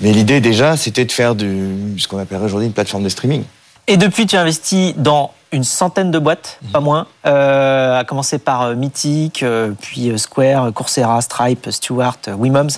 Mais 0.00 0.12
l'idée 0.12 0.40
déjà, 0.40 0.76
c'était 0.76 1.04
de 1.04 1.12
faire 1.12 1.34
du, 1.34 1.98
ce 1.98 2.06
qu'on 2.06 2.18
appellerait 2.18 2.46
aujourd'hui 2.46 2.66
une 2.66 2.74
plateforme 2.74 3.02
de 3.02 3.08
streaming. 3.08 3.42
Et 3.86 3.96
depuis, 3.96 4.26
tu 4.26 4.36
investis 4.36 4.94
dans 4.96 5.32
une 5.52 5.64
centaine 5.64 6.10
de 6.10 6.18
boîtes, 6.18 6.58
mmh. 6.62 6.68
pas 6.68 6.80
moins, 6.80 7.06
euh, 7.26 7.98
à 7.98 8.04
commencer 8.04 8.38
par 8.38 8.62
euh, 8.62 8.74
Mythic, 8.74 9.42
euh, 9.42 9.72
puis 9.80 10.12
Square, 10.16 10.72
Coursera, 10.72 11.20
Stripe, 11.20 11.70
Stewart, 11.70 12.18
Wimoms. 12.38 12.70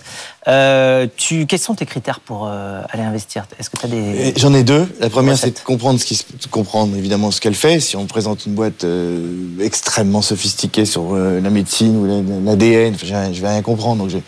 Euh, 0.49 1.07
tu, 1.17 1.47
quels 1.47 1.59
sont 1.59 1.75
tes 1.75 1.87
critères 1.87 2.21
pour 2.21 2.47
euh, 2.47 2.83
aller 2.91 3.03
investir? 3.03 3.45
Est-ce 3.59 3.71
que 3.71 3.77
tu 3.77 3.87
as 3.87 3.89
des 3.89 4.35
J'en 4.37 4.55
ai 4.55 4.65
deux. 4.65 4.89
La 5.01 5.11
première, 5.11 5.37
c'est 5.37 5.51
de 5.51 5.65
comprendre 5.65 6.01
ce 6.01 6.05
qui 6.05 6.17
se, 6.17 6.25
comprendre 6.51 6.97
évidemment 6.97 7.31
ce 7.31 7.41
qu'elle 7.41 7.55
fait. 7.55 7.79
Si 7.79 7.97
on 7.97 8.07
présente 8.07 8.47
une 8.47 8.55
boîte 8.55 8.85
euh, 8.85 9.61
extrêmement 9.61 10.23
sophistiquée 10.23 10.85
sur 10.85 11.15
la 11.15 11.51
médecine 11.51 11.97
ou 11.97 12.45
l'ADN, 12.45 12.97
je 12.99 13.41
vais 13.41 13.49
rien 13.49 13.63
comprendre. 13.63 14.05
Donc 14.07 14.23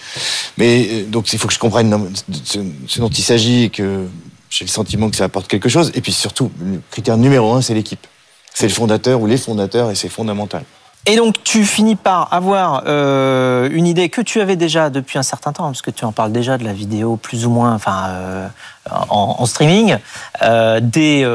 mais 0.59 1.03
donc 1.03 1.33
il 1.33 1.39
faut 1.39 1.49
que 1.49 1.55
je 1.55 1.59
comprenne 1.59 2.11
ce, 2.45 2.59
ce 2.87 3.01
dont 3.01 3.09
il 3.09 3.25
s'agit 3.25 3.65
et 3.65 3.71
que 3.71 4.07
j'ai 4.51 4.65
le 4.65 4.71
sentiment 4.71 5.11
que 5.11 5.17
ça 5.17 5.25
apporte 5.25 5.49
quelque 5.49 5.69
chose. 5.69 5.91
Et 5.95 6.01
puis 6.01 6.13
surtout, 6.13 6.51
le 6.61 6.81
critère 6.91 7.17
numéro 7.17 7.53
un, 7.55 7.61
c'est 7.61 7.75
l'équipe. 7.75 8.07
C'est 8.55 8.69
le 8.69 8.73
fondateur 8.73 9.21
ou 9.21 9.27
les 9.27 9.37
fondateurs 9.37 9.91
et 9.91 9.97
c'est 9.97 10.09
fondamental. 10.09 10.63
Et 11.07 11.17
donc 11.17 11.43
tu 11.45 11.65
finis 11.67 11.97
par 11.97 12.33
avoir 12.33 12.85
euh, 12.87 13.69
une 13.71 13.87
idée 13.87 14.09
que 14.09 14.23
tu 14.23 14.41
avais 14.41 14.57
déjà 14.57 14.89
depuis 14.89 15.19
un 15.19 15.23
certain 15.23 15.53
temps, 15.53 15.65
parce 15.65 15.83
que 15.83 15.91
tu 15.91 16.07
en 16.07 16.13
parles 16.13 16.33
déjà 16.33 16.57
de 16.57 16.65
la 16.65 16.73
vidéo 16.73 17.17
plus 17.17 17.45
ou 17.45 17.51
moins, 17.51 17.75
enfin 17.75 18.07
euh, 18.09 18.49
en, 19.11 19.45
streaming, 19.45 19.99
euh, 20.43 20.81
dès, 20.83 21.27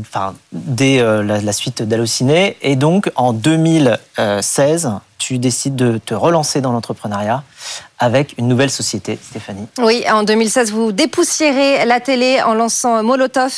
enfin, 0.00 0.34
dès 0.52 0.98
la, 1.00 1.40
la, 1.40 1.52
suite 1.52 1.82
d'Allociné. 1.82 2.56
Et 2.60 2.74
donc 2.74 3.10
en 3.14 3.32
2016, 3.32 4.90
tu 5.18 5.38
décides 5.38 5.76
de 5.76 5.98
te 5.98 6.14
relancer 6.14 6.60
dans 6.60 6.72
l'entrepreneuriat 6.72 7.44
avec 8.00 8.34
une 8.36 8.48
nouvelle 8.48 8.70
société, 8.70 9.16
Stéphanie. 9.22 9.68
Oui, 9.78 10.04
en 10.10 10.24
2016, 10.24 10.72
vous 10.72 10.90
dépoussiérez 10.90 11.84
la 11.86 12.00
télé 12.00 12.42
en 12.42 12.54
lançant 12.54 13.02
Molotov 13.04 13.52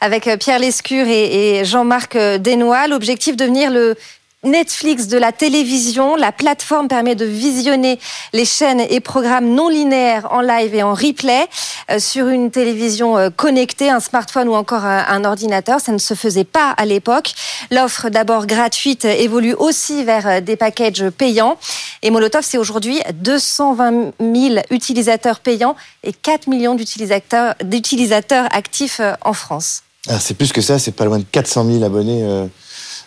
avec 0.00 0.30
Pierre 0.38 0.60
Lescure 0.60 1.06
et, 1.08 1.58
et 1.58 1.64
Jean-Marc 1.64 2.16
Desnois. 2.16 2.86
L'objectif 2.86 3.36
devenir 3.36 3.70
le 3.70 3.96
Netflix 4.44 5.06
de 5.06 5.18
la 5.18 5.30
télévision. 5.30 6.16
La 6.16 6.32
plateforme 6.32 6.88
permet 6.88 7.14
de 7.14 7.24
visionner 7.24 8.00
les 8.32 8.44
chaînes 8.44 8.80
et 8.80 8.98
programmes 8.98 9.54
non 9.54 9.68
linéaires 9.68 10.26
en 10.32 10.40
live 10.40 10.74
et 10.74 10.82
en 10.82 10.94
replay 10.94 11.46
euh, 11.90 12.00
sur 12.00 12.26
une 12.26 12.50
télévision 12.50 13.16
euh, 13.16 13.30
connectée, 13.30 13.88
un 13.88 14.00
smartphone 14.00 14.48
ou 14.48 14.54
encore 14.54 14.84
un, 14.84 15.04
un, 15.06 15.24
ordinateur. 15.24 15.80
Ça 15.80 15.92
ne 15.92 15.98
se 15.98 16.14
faisait 16.14 16.42
pas 16.42 16.70
à 16.70 16.84
l'époque. 16.84 17.34
L'offre 17.70 18.08
d'abord 18.08 18.46
gratuite 18.46 19.04
évolue 19.04 19.54
aussi 19.54 20.02
vers 20.02 20.26
euh, 20.26 20.40
des 20.40 20.56
packages 20.56 21.08
payants. 21.10 21.56
Et 22.02 22.10
Molotov, 22.10 22.42
c'est 22.42 22.58
aujourd'hui 22.58 23.00
220 23.14 24.12
000 24.18 24.56
utilisateurs 24.70 25.38
payants 25.38 25.76
et 26.02 26.12
4 26.12 26.48
millions 26.48 26.74
d'utilisateurs 26.74 28.46
actifs 28.50 29.00
en 29.24 29.32
France. 29.34 29.84
C'est 30.18 30.34
plus 30.34 30.52
que 30.52 30.60
ça, 30.60 30.80
c'est 30.80 30.90
pas 30.90 31.04
loin 31.04 31.18
de 31.18 31.24
400 31.30 31.64
000 31.64 31.84
abonnés. 31.84 32.24
Euh 32.24 32.32
euh, 32.42 32.46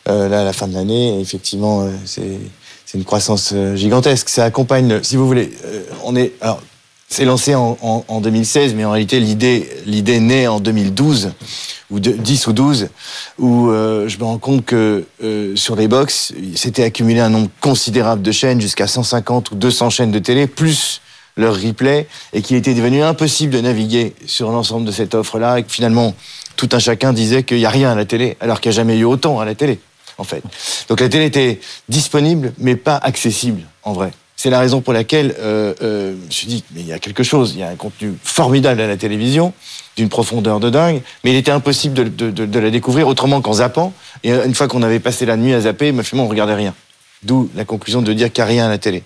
là 0.08 0.42
à 0.42 0.44
la 0.44 0.54
fin 0.54 0.68
de 0.68 0.74
l'année. 0.74 1.20
Effectivement, 1.20 1.82
euh, 1.82 1.90
c'est 2.06 2.98
une 2.98 3.04
croissance 3.04 3.52
euh, 3.54 3.76
gigantesque. 3.76 4.30
Ça 4.30 4.46
accompagne, 4.46 5.02
si 5.04 5.16
vous 5.16 5.28
voulez, 5.28 5.52
euh, 5.66 5.84
on 6.04 6.16
est 6.16 6.34
alors 6.42 6.62
c'est 7.08 7.26
lancé 7.26 7.54
en, 7.54 7.78
en, 7.82 8.04
en, 8.08 8.20
2016, 8.20 8.74
mais 8.74 8.84
en 8.84 8.92
réalité 8.92 9.20
l'idée 9.20 9.70
l'idée 9.86 10.20
naît 10.20 10.48
en 10.48 10.60
2012 10.60 11.32
ou 11.92 12.00
de, 12.00 12.12
10 12.12 12.48
ou 12.48 12.54
12, 12.54 12.88
où 13.38 13.70
euh, 13.70 14.08
je 14.08 14.18
me 14.18 14.24
rends 14.24 14.40
compte 14.40 14.66
que 14.66 15.06
euh, 15.24 15.56
sur 15.56 15.76
les 15.76 15.88
box, 15.88 16.34
s'était 16.56 16.84
accumulé 16.84 17.20
un 17.20 17.30
nombre 17.30 17.50
considérable 17.62 18.22
de 18.22 18.32
chaînes, 18.32 18.60
jusqu'à 18.60 18.88
150 18.88 19.52
ou 19.52 19.56
200 19.56 19.92
chaînes 19.92 20.12
de 20.12 20.20
télé, 20.20 20.48
plus 20.48 21.02
leur 21.38 21.56
replay, 21.56 22.08
et 22.34 22.42
qu'il 22.42 22.56
était 22.56 22.74
devenu 22.74 23.04
impossible 23.04 23.54
de 23.54 23.62
naviguer 23.62 24.16
sur 24.26 24.52
l'ensemble 24.52 24.86
de 24.86 24.92
cette 24.92 25.14
offre-là, 25.14 25.60
et 25.60 25.64
que 25.64 25.72
finalement 25.72 26.16
tout 26.56 26.70
un 26.72 26.80
chacun 26.80 27.14
disait 27.14 27.44
qu'il 27.44 27.58
n'y 27.58 27.66
a 27.66 27.70
rien 27.70 27.92
à 27.92 27.96
la 27.96 28.06
télé, 28.06 28.36
alors 28.40 28.62
qu'il 28.62 28.72
n'y 28.72 28.76
a 28.76 28.78
jamais 28.78 28.98
eu 28.98 29.04
autant 29.04 29.40
à 29.40 29.46
la 29.46 29.54
télé 29.54 29.80
en 30.18 30.24
fait. 30.24 30.44
Donc 30.90 31.00
la 31.00 31.10
télé 31.10 31.26
était 31.26 31.60
disponible, 31.90 32.54
mais 32.58 32.76
pas 32.76 32.98
accessible, 32.98 33.62
en 33.84 33.94
vrai. 33.94 34.12
c'est 34.36 34.50
la 34.50 34.60
raison 34.60 34.82
pour 34.82 34.94
laquelle 34.94 35.36
euh, 35.40 35.74
euh, 35.82 36.16
je 36.22 36.26
me 36.26 36.32
suis 36.32 36.48
dit, 36.48 36.64
mais 36.74 36.82
il 36.82 36.88
y 36.88 36.94
a 36.94 37.00
quelque 37.00 37.24
chose, 37.24 37.54
il 37.56 37.60
y 37.60 37.64
a 37.64 37.70
un 37.70 37.76
contenu 37.76 38.14
formidable 38.24 38.82
à 38.82 38.88
la 38.88 38.98
télévision, 38.98 39.54
d'une 39.98 40.10
profondeur 40.10 40.60
de 40.60 40.70
dingue, 40.70 41.02
mais 41.24 41.32
il 41.32 41.38
était 41.38 41.52
impossible 41.52 42.16
de, 42.16 42.32
de, 42.32 42.60
la 42.60 42.70
découvrir 42.70 43.08
autrement 43.08 43.42
qu'en 43.42 43.54
zappant. 43.54 43.94
Et 44.24 44.32
une 44.32 44.54
fois 44.54 44.68
qu'on 44.68 44.84
avait 44.84 45.00
passé 45.00 45.26
la 45.26 45.38
nuit 45.38 45.54
à 45.54 45.62
zapper, 45.62 45.94
fait, 46.04 46.18
on 46.18 46.28
regardait 46.28 46.56
rien. 46.56 46.74
D'où 47.24 47.50
la 47.56 47.66
conclusion 47.66 48.02
de 48.02 48.14
dire 48.14 48.32
qu'il 48.32 48.44
n'y 48.44 48.50
a 48.50 48.52
rien 48.52 48.66
à 48.66 48.70
la 48.70 48.78
télé. 48.78 49.04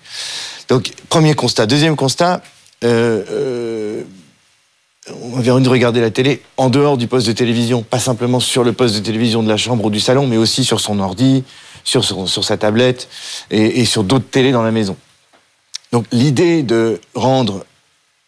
Donc, 0.68 0.90
premier 1.08 1.34
constat. 1.34 1.66
Deuxième 1.66 1.96
constat, 1.96 2.42
euh, 2.82 3.22
euh, 3.30 3.79
on 5.22 5.38
avait 5.38 5.50
envie 5.50 5.64
de 5.64 5.68
regarder 5.68 6.00
la 6.00 6.10
télé 6.10 6.42
en 6.56 6.70
dehors 6.70 6.96
du 6.96 7.06
poste 7.06 7.26
de 7.26 7.32
télévision, 7.32 7.82
pas 7.82 7.98
simplement 7.98 8.40
sur 8.40 8.64
le 8.64 8.72
poste 8.72 8.94
de 8.96 9.00
télévision 9.00 9.42
de 9.42 9.48
la 9.48 9.56
chambre 9.56 9.84
ou 9.84 9.90
du 9.90 10.00
salon, 10.00 10.26
mais 10.26 10.36
aussi 10.36 10.64
sur 10.64 10.80
son 10.80 10.98
ordi, 11.00 11.44
sur, 11.84 12.04
son, 12.04 12.26
sur 12.26 12.44
sa 12.44 12.56
tablette 12.56 13.08
et, 13.50 13.84
sur 13.84 14.04
d'autres 14.04 14.28
télés 14.30 14.52
dans 14.52 14.62
la 14.62 14.70
maison. 14.70 14.96
Donc 15.92 16.06
l'idée 16.12 16.62
de 16.62 17.00
rendre 17.14 17.64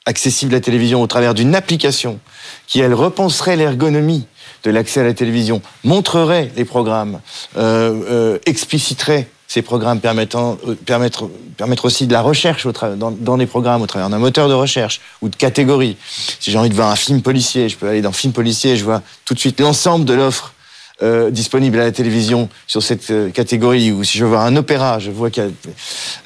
accessible 0.06 0.52
la 0.52 0.60
télévision 0.60 1.00
au 1.00 1.06
travers 1.06 1.34
d'une 1.34 1.54
application 1.54 2.18
qui, 2.66 2.80
elle, 2.80 2.94
repenserait 2.94 3.56
l'ergonomie 3.56 4.26
de 4.64 4.70
l'accès 4.70 5.00
à 5.00 5.04
la 5.04 5.14
télévision, 5.14 5.62
montrerait 5.84 6.50
les 6.56 6.64
programmes, 6.64 7.20
euh, 7.56 8.02
euh, 8.08 8.38
expliciterait 8.46 9.28
ces 9.52 9.60
programmes 9.60 10.00
permettant 10.00 10.56
euh, 10.66 10.74
permettre 10.74 11.28
permettre 11.58 11.84
aussi 11.84 12.06
de 12.06 12.12
la 12.14 12.22
recherche 12.22 12.64
au 12.64 12.72
dans, 12.72 13.10
dans 13.10 13.36
les 13.36 13.44
programmes 13.44 13.82
au 13.82 13.86
travers 13.86 14.08
d'un 14.08 14.18
moteur 14.18 14.48
de 14.48 14.54
recherche 14.54 15.02
ou 15.20 15.28
de 15.28 15.36
catégories. 15.36 15.98
Si 16.40 16.50
j'ai 16.50 16.56
envie 16.56 16.70
de 16.70 16.74
voir 16.74 16.90
un 16.90 16.96
film 16.96 17.20
policier, 17.20 17.68
je 17.68 17.76
peux 17.76 17.86
aller 17.86 18.00
dans 18.00 18.12
film 18.12 18.32
policier, 18.32 18.78
je 18.78 18.84
vois 18.84 19.02
tout 19.26 19.34
de 19.34 19.38
suite 19.38 19.60
l'ensemble 19.60 20.06
de 20.06 20.14
l'offre 20.14 20.54
euh, 21.02 21.30
disponible 21.30 21.80
à 21.80 21.84
la 21.84 21.90
télévision 21.90 22.48
sur 22.68 22.80
cette 22.80 23.10
euh, 23.10 23.30
catégorie, 23.30 23.90
ou 23.90 24.04
si 24.04 24.18
je 24.18 24.24
veux 24.24 24.30
voir 24.30 24.44
un 24.44 24.54
opéra, 24.54 25.00
je 25.00 25.10
vois 25.10 25.30
qu'il 25.30 25.42
y 25.42 25.46
a 25.46 25.50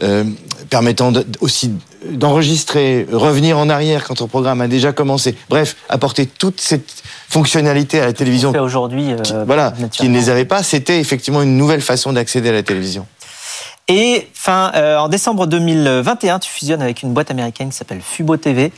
euh, 0.03 0.25
permettant 0.69 1.12
de, 1.12 1.25
aussi 1.41 1.73
d'enregistrer, 2.11 3.07
revenir 3.11 3.57
en 3.57 3.71
arrière 3.71 4.05
quand 4.05 4.17
ton 4.17 4.27
programme 4.27 4.61
a 4.61 4.69
déjà 4.69 4.93
commencé. 4.93 5.35
Bref, 5.49 5.77
apporter 5.89 6.27
toute 6.27 6.61
cette 6.61 7.03
fonctionnalité 7.27 8.01
à 8.01 8.07
la 8.07 8.12
télévision. 8.12 8.53
aujourd'hui, 8.61 9.15
voilà, 9.47 9.73
qui 9.93 10.11
ne 10.11 10.15
les 10.15 10.29
avait 10.29 10.45
pas, 10.45 10.62
c'était 10.62 11.01
effectivement 11.01 11.41
une 11.41 11.57
nouvelle 11.57 11.81
façon 11.81 12.12
d'accéder 12.12 12.51
à 12.51 12.53
la 12.53 12.62
télévision. 12.62 13.07
Et 13.88 14.29
fin, 14.35 14.72
euh, 14.75 14.99
en 14.99 15.09
décembre 15.09 15.46
2021, 15.46 16.40
tu 16.40 16.51
fusionnes 16.51 16.83
avec 16.83 17.03
une 17.03 17.14
boîte 17.14 17.31
américaine 17.31 17.70
qui 17.70 17.77
s'appelle 17.77 18.01
Fubo 18.03 18.37
TV, 18.37 18.72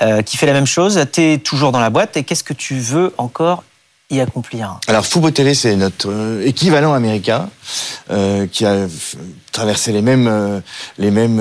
euh, 0.00 0.22
qui 0.22 0.38
fait 0.38 0.46
la 0.46 0.54
même 0.54 0.66
chose. 0.66 0.98
Tu 1.12 1.22
es 1.22 1.38
toujours 1.38 1.72
dans 1.72 1.80
la 1.80 1.90
boîte 1.90 2.16
et 2.16 2.24
qu'est-ce 2.24 2.44
que 2.44 2.54
tu 2.54 2.76
veux 2.76 3.12
encore 3.18 3.64
y 4.10 4.20
accomplir 4.20 4.78
Alors 4.86 5.04
Fubo 5.04 5.30
TV, 5.32 5.54
c'est 5.54 5.74
notre 5.74 6.10
euh, 6.10 6.46
équivalent 6.46 6.92
américain 6.92 7.50
euh, 8.10 8.46
qui 8.46 8.64
a 8.64 8.86
traversé 9.50 9.90
les 9.90 10.02
mêmes, 10.02 10.28
euh, 10.28 10.60
les 10.98 11.10
mêmes, 11.10 11.38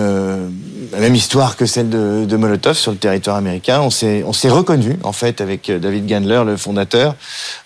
la 0.91 0.99
même 0.99 1.13
histoire 1.13 1.58
que 1.58 1.67
celle 1.67 1.89
de, 1.89 2.36
Molotov 2.36 2.75
sur 2.75 2.91
le 2.91 2.97
territoire 2.97 3.36
américain. 3.36 3.82
On 3.82 3.91
s'est, 3.91 4.23
on 4.25 4.34
s'est 4.34 4.49
reconnu 4.49 4.97
en 5.04 5.12
fait 5.12 5.41
avec 5.41 5.69
David 5.69 6.08
Gandler, 6.08 6.41
le 6.45 6.58
fondateur. 6.58 7.15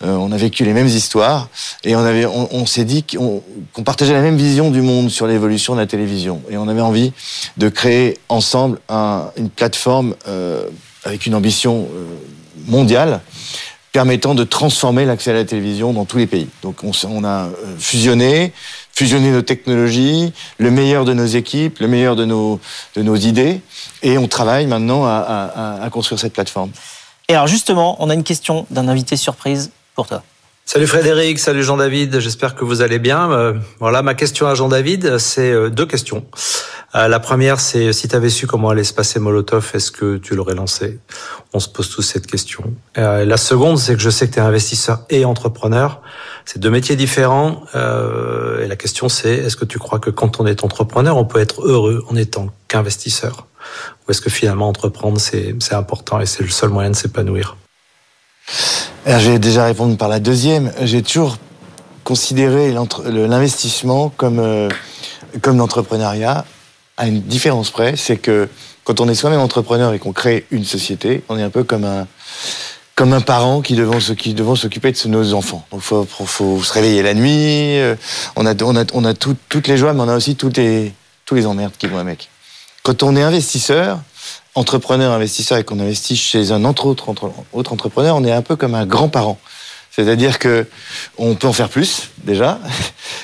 On 0.01 0.31
a 0.31 0.37
vécu 0.37 0.65
les 0.65 0.73
mêmes 0.73 0.87
histoires 0.87 1.49
et 1.83 1.95
on 1.95 2.03
on, 2.51 2.65
s'est 2.65 2.85
dit 2.85 3.03
qu'on, 3.03 3.41
partageait 3.83 4.13
la 4.13 4.21
même 4.21 4.37
vision 4.37 4.69
du 4.69 4.81
monde 4.81 5.09
sur 5.09 5.27
l'évolution 5.27 5.75
de 5.75 5.79
la 5.79 5.87
télévision 5.87 6.41
et 6.49 6.57
on 6.57 6.67
avait 6.67 6.81
envie 6.81 7.13
de 7.57 7.69
créer 7.69 8.17
ensemble 8.27 8.79
un, 8.89 9.31
une 9.37 9.49
plateforme 9.49 10.15
avec 11.03 11.25
une 11.25 11.35
ambition 11.35 11.87
mondiale 12.67 13.21
permettant 13.91 14.35
de 14.35 14.43
transformer 14.43 15.05
l'accès 15.05 15.31
à 15.31 15.33
la 15.33 15.45
télévision 15.45 15.93
dans 15.93 16.05
tous 16.05 16.17
les 16.17 16.27
pays. 16.27 16.47
Donc 16.61 16.83
on, 16.83 16.91
on 17.07 17.23
a 17.23 17.49
fusionné, 17.79 18.53
fusionné 18.93 19.31
nos 19.31 19.41
technologies, 19.41 20.31
le 20.57 20.71
meilleur 20.71 21.05
de 21.05 21.13
nos 21.13 21.25
équipes, 21.25 21.79
le 21.79 21.87
meilleur 21.87 22.15
de 22.15 22.25
nos, 22.25 22.59
de 22.95 23.01
nos 23.01 23.15
idées, 23.15 23.61
et 24.03 24.17
on 24.17 24.27
travaille 24.27 24.67
maintenant 24.67 25.05
à, 25.05 25.11
à, 25.79 25.83
à 25.83 25.89
construire 25.89 26.19
cette 26.19 26.33
plateforme. 26.33 26.71
Et 27.27 27.33
alors 27.33 27.47
justement, 27.47 27.95
on 27.99 28.09
a 28.09 28.13
une 28.13 28.23
question 28.23 28.65
d'un 28.69 28.87
invité 28.87 29.15
surprise 29.17 29.71
pour 29.95 30.07
toi. 30.07 30.23
Salut 30.65 30.85
Frédéric, 30.85 31.39
salut 31.39 31.63
Jean-David, 31.63 32.19
j'espère 32.19 32.53
que 32.53 32.63
vous 32.63 32.81
allez 32.81 32.99
bien. 32.99 33.31
Euh, 33.31 33.53
voilà, 33.79 34.03
ma 34.03 34.13
question 34.13 34.45
à 34.45 34.53
Jean-David, 34.53 35.17
c'est 35.17 35.51
euh, 35.51 35.69
deux 35.69 35.87
questions. 35.87 36.23
Euh, 36.95 37.07
la 37.07 37.19
première, 37.19 37.59
c'est 37.59 37.93
si 37.93 38.07
tu 38.07 38.15
avais 38.15 38.29
su 38.29 38.47
comment 38.47 38.69
allait 38.69 38.83
se 38.83 38.93
passer 38.93 39.19
Molotov, 39.19 39.71
est-ce 39.73 39.91
que 39.91 40.17
tu 40.17 40.35
l'aurais 40.35 40.55
lancé? 40.55 40.99
On 41.53 41.59
se 41.59 41.69
pose 41.69 41.89
tous 41.89 42.01
cette 42.01 42.25
question. 42.25 42.63
Euh, 42.97 43.25
la 43.25 43.37
seconde, 43.37 43.77
c'est 43.77 43.93
que 43.93 44.01
je 44.01 44.09
sais 44.09 44.27
que 44.27 44.33
tu 44.33 44.39
es 44.39 44.41
investisseur 44.41 45.01
et 45.09 45.23
entrepreneur. 45.23 46.01
C'est 46.45 46.59
deux 46.59 46.71
métiers 46.71 46.95
différents. 46.95 47.61
Euh, 47.75 48.63
et 48.63 48.67
la 48.67 48.75
question, 48.75 49.07
c'est 49.07 49.33
est-ce 49.33 49.55
que 49.55 49.65
tu 49.65 49.77
crois 49.77 49.99
que 49.99 50.09
quand 50.09 50.39
on 50.39 50.47
est 50.47 50.63
entrepreneur, 50.63 51.15
on 51.17 51.25
peut 51.25 51.39
être 51.39 51.61
heureux 51.61 52.03
en 52.09 52.15
étant 52.15 52.47
qu'investisseur? 52.67 53.45
Ou 54.07 54.11
est-ce 54.11 54.21
que 54.21 54.31
finalement, 54.31 54.67
entreprendre, 54.67 55.19
c'est 55.19 55.55
important 55.73 56.19
et 56.19 56.25
c'est 56.25 56.43
le 56.43 56.49
seul 56.49 56.69
moyen 56.69 56.89
de 56.89 56.95
s'épanouir? 56.95 57.55
Je 59.05 59.31
vais 59.31 59.39
déjà 59.39 59.65
répondre 59.65 59.95
par 59.95 60.07
la 60.07 60.19
deuxième. 60.19 60.71
J'ai 60.81 61.03
toujours 61.03 61.37
considéré 62.03 62.73
l'investissement 63.05 64.09
comme, 64.09 64.69
comme 65.41 65.57
l'entrepreneuriat 65.57 66.45
à 66.99 67.07
une 67.07 67.21
différence 67.21 67.71
près, 67.71 67.95
c'est 67.97 68.17
que 68.17 68.47
quand 68.83 68.99
on 69.01 69.09
est 69.09 69.15
soi-même 69.15 69.39
entrepreneur 69.39 69.93
et 69.93 69.99
qu'on 69.99 70.13
crée 70.13 70.45
une 70.51 70.65
société, 70.65 71.23
on 71.29 71.37
est 71.39 71.43
un 71.43 71.49
peu 71.49 71.63
comme 71.63 71.85
un, 71.85 72.05
comme 72.95 73.13
un 73.13 73.21
parent 73.21 73.61
qui 73.61 73.75
devant 73.75 73.97
qui 73.99 74.35
s'occuper 74.55 74.91
de 74.91 75.07
nos 75.07 75.33
enfants. 75.33 75.65
Donc 75.71 75.81
faut, 75.81 76.05
faut 76.05 76.61
se 76.61 76.73
réveiller 76.73 77.01
la 77.01 77.13
nuit. 77.13 77.79
euh, 77.79 77.95
On 78.35 78.45
a 78.45 78.53
on 78.63 78.75
a 78.75 78.83
on 78.93 79.05
a 79.05 79.13
tout- 79.13 79.37
toutes 79.47 79.67
les 79.67 79.77
joies, 79.77 79.93
mais 79.93 80.01
on 80.01 80.09
a 80.09 80.15
aussi 80.15 80.35
toutes 80.35 80.57
les 80.57 80.93
tous 81.25 81.35
les 81.35 81.45
emmerdes 81.45 81.73
qui 81.79 81.87
vont 81.87 81.97
avec. 81.99 82.29
Quand 82.83 83.03
on 83.03 83.15
est 83.15 83.21
investisseur, 83.23 83.99
entrepreneur, 84.55 85.11
investisseur 85.13 85.57
et 85.57 85.63
qu'on 85.63 85.79
investit 85.79 86.17
chez 86.17 86.51
un 86.51 86.65
autre, 86.65 86.87
entre, 87.07 87.31
autre 87.53 87.71
entrepreneur, 87.73 88.15
on 88.15 88.23
est 88.25 88.31
un 88.31 88.41
peu 88.41 88.55
comme 88.55 88.73
un 88.75 88.85
grand-parent. 88.85 89.37
C'est-à-dire 89.91 90.39
que 90.39 90.65
on 91.17 91.35
peut 91.35 91.47
en 91.47 91.53
faire 91.53 91.67
plus 91.69 92.09
déjà, 92.23 92.59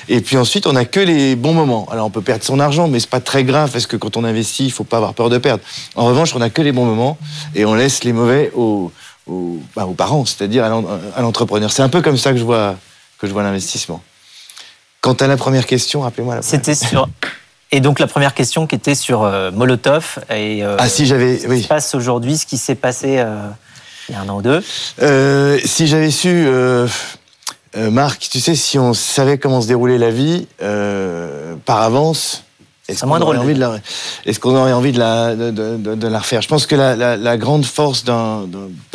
et 0.08 0.20
puis 0.20 0.36
ensuite 0.36 0.66
on 0.66 0.72
n'a 0.74 0.84
que 0.84 1.00
les 1.00 1.34
bons 1.36 1.54
moments. 1.54 1.86
Alors 1.90 2.06
on 2.06 2.10
peut 2.10 2.20
perdre 2.22 2.44
son 2.44 2.60
argent, 2.60 2.88
mais 2.88 3.00
c'est 3.00 3.08
pas 3.08 3.20
très 3.20 3.44
grave 3.44 3.70
parce 3.70 3.86
que 3.86 3.96
quand 3.96 4.16
on 4.16 4.24
investit, 4.24 4.66
il 4.66 4.72
faut 4.72 4.84
pas 4.84 4.98
avoir 4.98 5.14
peur 5.14 5.30
de 5.30 5.38
perdre. 5.38 5.62
En 5.94 6.04
revanche, 6.06 6.34
on 6.34 6.38
n'a 6.38 6.50
que 6.50 6.60
les 6.62 6.72
bons 6.72 6.84
moments 6.84 7.16
et 7.54 7.64
on 7.64 7.74
laisse 7.74 8.04
les 8.04 8.12
mauvais 8.12 8.50
aux, 8.54 8.92
aux, 9.26 9.60
bah, 9.74 9.86
aux 9.86 9.94
parents, 9.94 10.24
c'est-à-dire 10.26 10.64
à 10.64 10.68
l'en- 10.68 10.84
à 11.16 11.22
l'entrepreneur. 11.22 11.70
C'est 11.72 11.82
un 11.82 11.88
peu 11.88 12.02
comme 12.02 12.18
ça 12.18 12.32
que 12.32 12.38
je 12.38 12.44
vois 12.44 12.74
que 13.18 13.26
je 13.26 13.32
vois 13.32 13.42
l'investissement. 13.42 14.02
Quant 15.00 15.14
à 15.14 15.26
la 15.28 15.36
première 15.36 15.66
question, 15.66 16.00
rappelez-moi. 16.02 16.38
C'était 16.42 16.74
sur. 16.74 17.08
Et 17.72 17.80
donc 17.80 17.98
la 18.00 18.06
première 18.06 18.34
question 18.34 18.66
qui 18.66 18.74
était 18.74 18.94
sur 18.94 19.22
euh, 19.24 19.50
Molotov 19.50 20.18
et 20.30 20.62
euh, 20.62 20.76
Ah 20.78 20.88
si 20.88 21.04
j'avais 21.06 21.36
ce 21.38 21.42
qui 21.44 21.48
oui. 21.48 21.62
se 21.62 21.68
passe 21.68 21.94
aujourd'hui, 21.94 22.36
ce 22.38 22.46
qui 22.46 22.58
s'est 22.58 22.74
passé 22.76 23.16
euh, 23.18 23.48
il 24.08 24.12
y 24.12 24.14
a 24.14 24.20
un 24.20 24.28
an 24.28 24.36
ou 24.38 24.42
deux. 24.42 24.62
Euh, 25.02 25.58
si 25.64 25.86
j'avais 25.86 26.10
su, 26.10 26.28
euh, 26.28 26.86
euh, 27.76 27.90
Marc, 27.90 28.28
tu 28.30 28.40
sais, 28.40 28.54
si 28.54 28.78
on 28.78 28.94
savait 28.94 29.38
comment 29.38 29.60
se 29.60 29.66
déroulait 29.66 29.98
la 29.98 30.10
vie 30.10 30.46
par 31.64 31.82
avance, 31.82 32.42
est-ce 32.88 33.00
qu'on 33.00 33.08
aurait, 33.26 33.36
envie 33.42 33.54
de 33.54 33.58
la, 33.58 33.80
est-ce 34.26 34.38
qu'on 34.38 34.54
aurait 34.54 34.72
envie 34.72 34.92
de 34.92 35.00
la, 35.00 35.34
de, 35.34 35.50
de- 35.50 35.76
de- 35.76 35.94
de 35.96 36.06
la 36.06 36.20
refaire? 36.20 36.40
Je 36.40 36.46
pense 36.46 36.66
que 36.66 36.76
la, 36.76 36.94
la- 36.94 37.16
la 37.16 37.36
grande 37.36 37.64
force 37.66 38.04
d'un, 38.04 38.46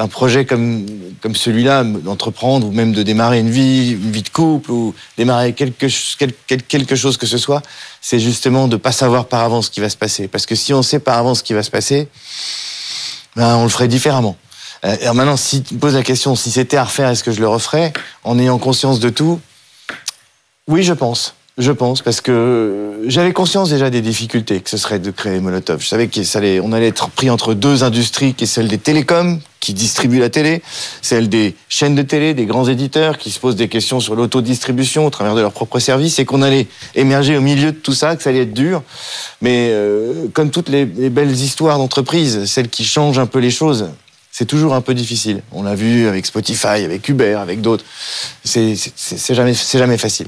projet 0.10 0.46
comme, 0.46 0.86
comme 1.22 1.36
celui-là, 1.36 1.84
d'entreprendre 1.84 2.68
ou 2.68 2.72
même 2.72 2.94
de 2.94 3.04
démarrer 3.04 3.40
une 3.40 3.50
vie, 3.50 3.92
une 3.92 4.12
vie 4.14 4.22
de 4.22 4.30
couple 4.30 4.72
ou 4.72 4.96
démarrer 5.18 5.52
quelque, 5.52 5.90
ch- 5.90 6.16
quel- 6.18 6.32
quel- 6.48 6.64
quelque 6.64 6.96
chose 6.96 7.18
que 7.18 7.26
ce 7.28 7.38
soit, 7.38 7.62
c'est 8.00 8.20
justement 8.22 8.70
de 8.70 8.78
pas 8.78 8.94
savoir 8.94 9.26
par 9.26 9.42
avance 9.42 9.66
ce 9.66 9.72
qui 9.72 9.82
va 9.82 9.90
se 9.90 9.98
passer. 9.98 10.30
Parce 10.30 10.46
que 10.46 10.56
si 10.56 10.74
on 10.74 10.84
sait 10.84 11.00
par 11.00 11.18
avance 11.18 11.40
ce 11.40 11.44
qui 11.44 11.54
va 11.54 11.62
se 11.62 11.70
passer, 11.72 12.08
ben, 13.36 13.58
on 13.58 13.64
le 13.64 13.70
ferait 13.70 13.90
différemment. 13.90 14.38
Euh, 14.84 14.96
alors 15.02 15.16
maintenant, 15.16 15.38
si 15.38 15.62
tu 15.64 15.76
me 15.76 15.80
poses 15.80 15.96
la 15.96 16.04
question, 16.04 16.36
si 16.36 16.52
c'était 16.52 16.78
à 16.78 16.86
refaire, 16.86 17.10
est-ce 17.10 17.24
que 17.24 17.32
je 17.32 17.40
le 17.40 17.48
referais 17.48 17.94
en 18.24 18.40
ayant 18.40 18.58
conscience 18.58 19.00
de 19.00 19.10
tout? 19.10 19.40
Oui, 20.68 20.84
je 20.84 20.94
pense. 20.94 21.36
Je 21.58 21.74
pense 21.74 22.02
parce 22.02 22.22
que 22.22 23.02
j'avais 23.08 23.34
conscience 23.34 23.70
déjà 23.70 23.90
des 23.90 24.00
difficultés 24.00 24.62
que 24.62 24.70
ce 24.70 24.78
serait 24.78 25.00
de 25.00 25.12
créer 25.12 25.40
Molotov. 25.42 25.82
Je 25.82 25.88
savais 25.88 26.08
qu'on 26.08 26.72
allait 26.72 26.88
être 26.88 27.10
pris 27.10 27.30
entre 27.30 27.54
deux 27.54 27.84
industries, 27.84 28.34
qui 28.34 28.46
est 28.46 28.48
celle 28.48 28.70
des 28.70 28.78
télécoms, 28.78 29.40
qui 29.60 29.74
distribuent 29.74 30.22
la 30.22 30.30
télé, 30.30 30.64
celle 31.02 31.28
des 31.28 31.56
chaînes 31.68 31.94
de 31.94 32.04
télé, 32.04 32.34
des 32.34 32.46
grands 32.46 32.68
éditeurs, 32.70 33.18
qui 33.18 33.30
se 33.32 33.40
posent 33.40 33.58
des 33.58 33.68
questions 33.68 34.00
sur 34.00 34.16
l'autodistribution 34.16 35.06
au 35.06 35.10
travers 35.10 35.36
de 35.36 35.42
leurs 35.42 35.52
propres 35.52 35.80
services, 35.80 36.20
et 36.20 36.26
qu'on 36.26 36.42
allait 36.42 36.68
émerger 36.96 37.36
au 37.36 37.42
milieu 37.42 37.74
de 37.74 37.78
tout 37.78 37.94
ça, 37.94 38.16
que 38.16 38.24
ça 38.24 38.30
allait 38.30 38.44
être 38.44 38.54
dur. 38.54 38.82
Mais 39.42 39.68
euh, 39.72 40.28
comme 40.34 40.52
toutes 40.52 40.70
les, 40.70 40.86
les 40.86 41.10
belles 41.10 41.32
histoires 41.32 41.78
d'entreprise, 41.78 42.46
celles 42.46 42.70
qui 42.70 42.86
changent 42.86 43.20
un 43.20 43.28
peu 43.28 43.40
les 43.40 43.52
choses, 43.52 43.90
c'est 44.32 44.46
toujours 44.46 44.74
un 44.74 44.82
peu 44.82 44.94
difficile. 44.94 45.42
On 45.52 45.64
l'a 45.64 45.76
vu 45.76 46.08
avec 46.08 46.26
Spotify, 46.26 46.68
avec 46.86 47.08
Uber, 47.10 47.36
avec 47.36 47.62
d'autres. 47.62 47.84
C'est 48.44 48.76
jamais, 49.34 49.54
jamais 49.54 49.98
facile. 49.98 50.28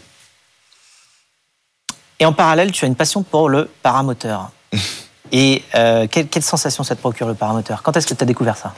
Et 2.20 2.26
en 2.26 2.34
parallèle, 2.34 2.72
tu 2.72 2.86
as 2.86 2.88
une 2.88 2.96
passion 2.96 3.24
pour 3.24 3.50
le 3.50 3.70
paramoteur. 3.82 4.52
Et 5.32 5.64
euh, 5.74 6.06
quelle, 6.12 6.28
quelle 6.28 6.44
sensation 6.44 6.84
ça 6.84 6.96
te 6.96 7.00
procure 7.00 7.28
le 7.28 7.34
paramoteur? 7.34 7.82
Quand 7.82 7.98
est-ce 7.98 8.06
que 8.06 8.14
tu 8.14 8.22
as 8.24 8.28
découvert 8.28 8.56
ça? 8.56 8.76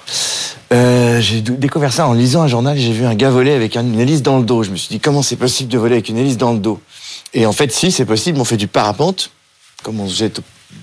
Euh, 0.71 1.19
j'ai 1.19 1.41
découvert 1.41 1.91
ça 1.91 2.07
en 2.07 2.13
lisant 2.13 2.43
un 2.43 2.47
journal. 2.47 2.77
J'ai 2.77 2.93
vu 2.93 3.05
un 3.05 3.13
gars 3.13 3.29
voler 3.29 3.51
avec 3.51 3.75
un- 3.75 3.81
une 3.81 3.99
hélice 3.99 4.21
dans 4.21 4.37
le 4.37 4.45
dos. 4.45 4.63
Je 4.63 4.69
me 4.71 4.77
suis 4.77 4.87
dit 4.87 5.01
comment 5.01 5.21
c'est 5.21 5.35
possible 5.35 5.69
de 5.69 5.77
voler 5.77 5.95
avec 5.95 6.07
une 6.07 6.17
hélice 6.17 6.37
dans 6.37 6.53
le 6.53 6.59
dos? 6.59 6.79
Et 7.33 7.45
en 7.45 7.51
fait, 7.51 7.73
si 7.73 7.91
c'est 7.91 8.05
possible. 8.05 8.39
On 8.39 8.45
fait 8.45 8.55
du 8.55 8.67
parapente, 8.67 9.31
comme 9.83 9.99
on 9.99 10.07
se 10.07 10.15
jette 10.15 10.39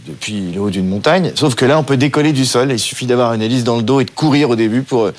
depuis 0.07 0.53
le 0.53 0.61
haut 0.61 0.71
d'une 0.71 0.89
montagne. 0.89 1.33
Sauf 1.35 1.55
que 1.55 1.65
là, 1.65 1.79
on 1.79 1.85
peut 1.85 1.97
décoller 1.97 2.33
du 2.33 2.45
sol. 2.47 2.73
Il 2.73 2.79
suffit 2.79 3.07
d'avoir 3.07 3.33
une 3.35 3.43
hélice 3.43 3.65
dans 3.65 3.77
le 3.77 3.83
dos 3.83 4.01
et 4.01 4.05
de 4.05 4.11
courir 4.11 4.51
au 4.51 4.57
début 4.57 4.83
pour. 4.83 5.05
euh, 5.05 5.15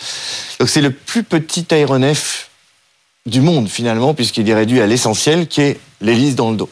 Donc 0.60 0.70
c'est 0.70 0.82
le 0.82 0.92
plus 0.92 1.24
petit 1.24 1.66
aéronef 1.72 2.50
du 3.26 3.40
monde 3.42 3.70
finalement, 3.70 4.14
puisqu'il 4.14 4.50
est 4.50 4.54
réduit 4.54 4.82
à 4.82 4.88
l'essentiel, 4.88 5.48
qui 5.48 5.62
est 5.62 5.80
l'hélice 6.02 6.36
dans 6.36 6.52
le 6.52 6.58
dos. 6.58 6.70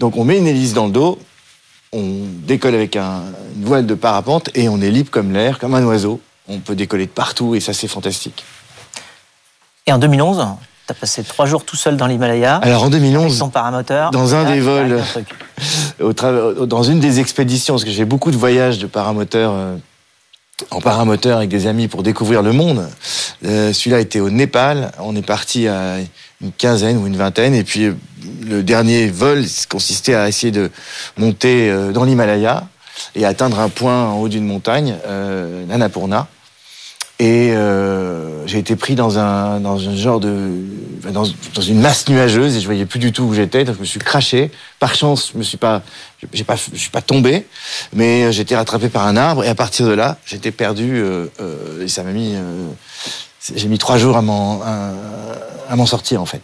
Donc 0.00 0.16
on 0.16 0.24
met 0.24 0.38
une 0.38 0.46
hélice 0.46 0.72
dans 0.72 0.86
le 0.86 0.92
dos, 0.92 1.18
on 1.92 2.20
décolle 2.46 2.74
avec 2.74 2.96
un- 2.96 3.24
une 3.56 3.64
voile 3.64 3.84
de 3.86 3.94
parapente 3.94 4.48
et 4.54 4.68
on 4.68 4.80
est 4.80 4.90
libre 4.90 5.10
comme 5.10 5.32
l'air, 5.32 5.58
comme 5.58 5.74
un 5.74 5.84
oiseau. 5.84 6.20
On 6.48 6.60
peut 6.60 6.74
décoller 6.76 7.04
de 7.06 7.10
partout 7.10 7.54
et 7.54 7.60
ça 7.60 7.72
c'est 7.74 7.88
fantastique. 7.88 8.44
Et 9.86 9.92
en 9.92 9.98
2011, 9.98 10.46
tu 10.88 10.92
as 10.92 10.94
passé 10.94 11.22
trois 11.22 11.44
jours 11.46 11.64
tout 11.64 11.76
seul 11.76 11.96
dans 11.98 12.06
l'Himalaya. 12.06 12.56
Alors 12.56 12.82
en 12.82 12.86
avec 12.86 12.98
2011, 13.00 13.38
ton 13.40 13.50
paramoteur. 13.50 14.10
dans 14.10 14.34
un 14.34 14.44
Là, 14.44 14.52
des 14.52 14.60
vols- 14.60 14.98
un 14.98 15.02
truc. 15.02 15.28
au 16.00 16.12
tra- 16.12 16.66
dans 16.66 16.82
une 16.82 16.98
des 16.98 17.20
expéditions, 17.20 17.74
parce 17.74 17.84
que 17.84 17.90
j'ai 17.90 18.06
beaucoup 18.06 18.30
de 18.30 18.36
voyages 18.38 18.78
de 18.78 18.86
paramoteur 18.86 19.52
euh, 19.54 19.76
en 20.70 20.80
paramoteur 20.80 21.36
avec 21.36 21.50
des 21.50 21.66
amis 21.66 21.88
pour 21.88 22.02
découvrir 22.02 22.42
le 22.42 22.52
monde. 22.52 22.88
Euh, 23.44 23.72
Celui-là 23.74 24.00
était 24.00 24.20
au 24.20 24.30
Népal. 24.30 24.90
On 24.98 25.14
est 25.14 25.22
parti 25.26 25.68
à 25.68 25.96
une 26.40 26.52
quinzaine 26.52 26.96
ou 26.96 27.06
une 27.06 27.16
vingtaine. 27.16 27.54
Et 27.54 27.64
puis 27.64 27.92
le 28.48 28.62
dernier 28.62 29.08
vol 29.08 29.44
consistait 29.68 30.14
à 30.14 30.26
essayer 30.26 30.50
de 30.52 30.70
monter 31.18 31.70
euh, 31.70 31.92
dans 31.92 32.04
l'Himalaya 32.04 32.64
et 33.14 33.26
atteindre 33.26 33.60
un 33.60 33.68
point 33.68 34.06
en 34.06 34.16
haut 34.20 34.28
d'une 34.28 34.46
montagne, 34.46 34.96
euh, 35.06 35.64
l'Annapurna. 35.68 36.26
Et 37.20 37.50
euh, 37.52 38.46
j'ai 38.46 38.58
été 38.58 38.76
pris 38.76 38.94
dans 38.94 39.18
un, 39.18 39.60
dans 39.60 39.88
un 39.88 39.96
genre 39.96 40.20
de. 40.20 40.52
Dans, 41.12 41.24
une 41.24 41.80
masse 41.80 42.08
nuageuse 42.08 42.56
et 42.56 42.60
je 42.60 42.66
voyais 42.66 42.84
plus 42.84 42.98
du 42.98 43.12
tout 43.12 43.22
où 43.22 43.32
j'étais, 43.32 43.64
donc 43.64 43.76
je 43.76 43.80
me 43.80 43.86
suis 43.86 44.00
craché. 44.00 44.50
Par 44.78 44.94
chance, 44.94 45.30
je 45.32 45.38
me 45.38 45.42
suis 45.42 45.56
pas, 45.56 45.82
suis 46.74 46.90
pas 46.90 47.02
tombé, 47.02 47.46
mais 47.92 48.30
j'ai 48.32 48.42
été 48.42 48.54
rattrapé 48.54 48.88
par 48.88 49.06
un 49.06 49.16
arbre 49.16 49.44
et 49.44 49.48
à 49.48 49.54
partir 49.54 49.86
de 49.86 49.92
là, 49.92 50.18
j'étais 50.26 50.50
perdu 50.50 50.96
euh, 50.96 51.26
euh, 51.40 51.84
et 51.84 51.88
ça 51.88 52.02
m'a 52.02 52.10
mis. 52.10 52.34
euh, 52.34 52.68
j'ai 53.54 53.68
mis 53.68 53.78
trois 53.78 53.96
jours 53.96 54.16
à 54.16 54.22
m'en 54.22 55.86
sortir 55.86 56.20
en 56.20 56.26
fait. 56.26 56.42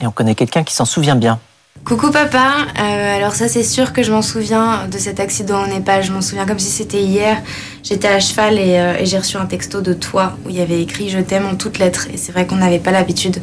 Et 0.00 0.06
on 0.06 0.12
connaît 0.12 0.34
quelqu'un 0.34 0.62
qui 0.62 0.74
s'en 0.74 0.84
souvient 0.84 1.16
bien. 1.16 1.40
Coucou 1.84 2.10
papa, 2.10 2.66
Euh, 2.78 3.16
alors 3.16 3.34
ça 3.34 3.48
c'est 3.48 3.62
sûr 3.62 3.94
que 3.94 4.02
je 4.02 4.12
m'en 4.12 4.20
souviens 4.20 4.86
de 4.92 4.98
cet 4.98 5.20
accident 5.20 5.64
au 5.64 5.66
Népal, 5.66 6.02
je 6.04 6.12
m'en 6.12 6.20
souviens 6.20 6.44
comme 6.44 6.58
si 6.58 6.70
c'était 6.70 7.00
hier. 7.00 7.38
J'étais 7.82 8.08
à 8.08 8.20
cheval 8.20 8.58
et, 8.58 8.78
euh, 8.78 9.04
j'ai 9.04 9.16
reçu 9.16 9.38
un 9.38 9.46
texto 9.46 9.80
de 9.80 9.94
toi 9.94 10.36
où 10.44 10.50
il 10.50 10.56
y 10.56 10.60
avait 10.60 10.82
écrit 10.82 11.08
je 11.08 11.18
t'aime 11.18 11.46
en 11.46 11.54
toutes 11.54 11.78
lettres. 11.78 12.08
Et 12.12 12.18
c'est 12.18 12.30
vrai 12.32 12.46
qu'on 12.46 12.56
n'avait 12.56 12.78
pas 12.78 12.90
l'habitude 12.90 13.40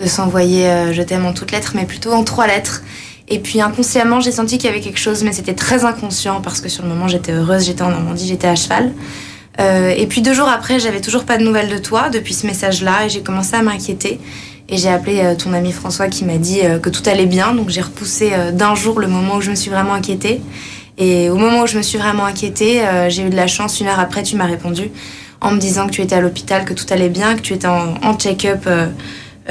de 0.00 0.06
s'envoyer 0.08 0.66
euh, 0.66 0.92
je 0.92 1.02
t'aime 1.02 1.24
en 1.24 1.32
toutes 1.32 1.52
lettres, 1.52 1.72
mais 1.76 1.84
plutôt 1.84 2.12
en 2.12 2.24
trois 2.24 2.48
lettres. 2.48 2.82
Et 3.28 3.38
puis 3.38 3.60
inconsciemment 3.60 4.20
j'ai 4.20 4.32
senti 4.32 4.58
qu'il 4.58 4.68
y 4.68 4.72
avait 4.72 4.82
quelque 4.82 4.98
chose, 4.98 5.22
mais 5.22 5.32
c'était 5.32 5.54
très 5.54 5.84
inconscient 5.84 6.40
parce 6.40 6.60
que 6.60 6.68
sur 6.68 6.82
le 6.82 6.88
moment 6.88 7.06
j'étais 7.06 7.32
heureuse, 7.32 7.64
j'étais 7.66 7.82
en 7.82 7.90
Normandie, 7.90 8.26
j'étais 8.26 8.48
à 8.48 8.56
cheval. 8.56 8.92
Et 9.96 10.06
puis 10.08 10.20
deux 10.20 10.34
jours 10.34 10.48
après, 10.48 10.80
j'avais 10.80 11.00
toujours 11.00 11.22
pas 11.24 11.38
de 11.38 11.44
nouvelles 11.44 11.70
de 11.70 11.78
toi 11.78 12.08
depuis 12.10 12.34
ce 12.34 12.44
message-là 12.44 13.06
et 13.06 13.08
j'ai 13.08 13.22
commencé 13.22 13.54
à 13.54 13.62
m'inquiéter. 13.62 14.18
Et 14.68 14.78
j'ai 14.78 14.88
appelé 14.88 15.20
euh, 15.20 15.34
ton 15.34 15.52
ami 15.52 15.72
François 15.72 16.08
qui 16.08 16.24
m'a 16.24 16.38
dit 16.38 16.60
euh, 16.64 16.78
que 16.78 16.88
tout 16.88 17.02
allait 17.06 17.26
bien. 17.26 17.54
Donc 17.54 17.68
j'ai 17.68 17.82
repoussé 17.82 18.30
euh, 18.32 18.50
d'un 18.50 18.74
jour 18.74 18.98
le 18.98 19.08
moment 19.08 19.36
où 19.36 19.40
je 19.40 19.50
me 19.50 19.54
suis 19.54 19.70
vraiment 19.70 19.94
inquiétée. 19.94 20.40
Et 20.96 21.28
au 21.28 21.36
moment 21.36 21.62
où 21.62 21.66
je 21.66 21.76
me 21.76 21.82
suis 21.82 21.98
vraiment 21.98 22.24
inquiétée, 22.24 22.82
j'ai 23.08 23.24
eu 23.24 23.28
de 23.28 23.34
la 23.34 23.48
chance. 23.48 23.80
Une 23.80 23.88
heure 23.88 23.98
après, 23.98 24.22
tu 24.22 24.36
m'as 24.36 24.46
répondu 24.46 24.92
en 25.40 25.50
me 25.50 25.58
disant 25.58 25.88
que 25.88 25.90
tu 25.90 26.02
étais 26.02 26.14
à 26.14 26.20
l'hôpital, 26.20 26.64
que 26.64 26.72
tout 26.72 26.84
allait 26.90 27.08
bien, 27.08 27.34
que 27.34 27.40
tu 27.40 27.52
étais 27.52 27.66
en, 27.66 28.16
check-up 28.16 28.68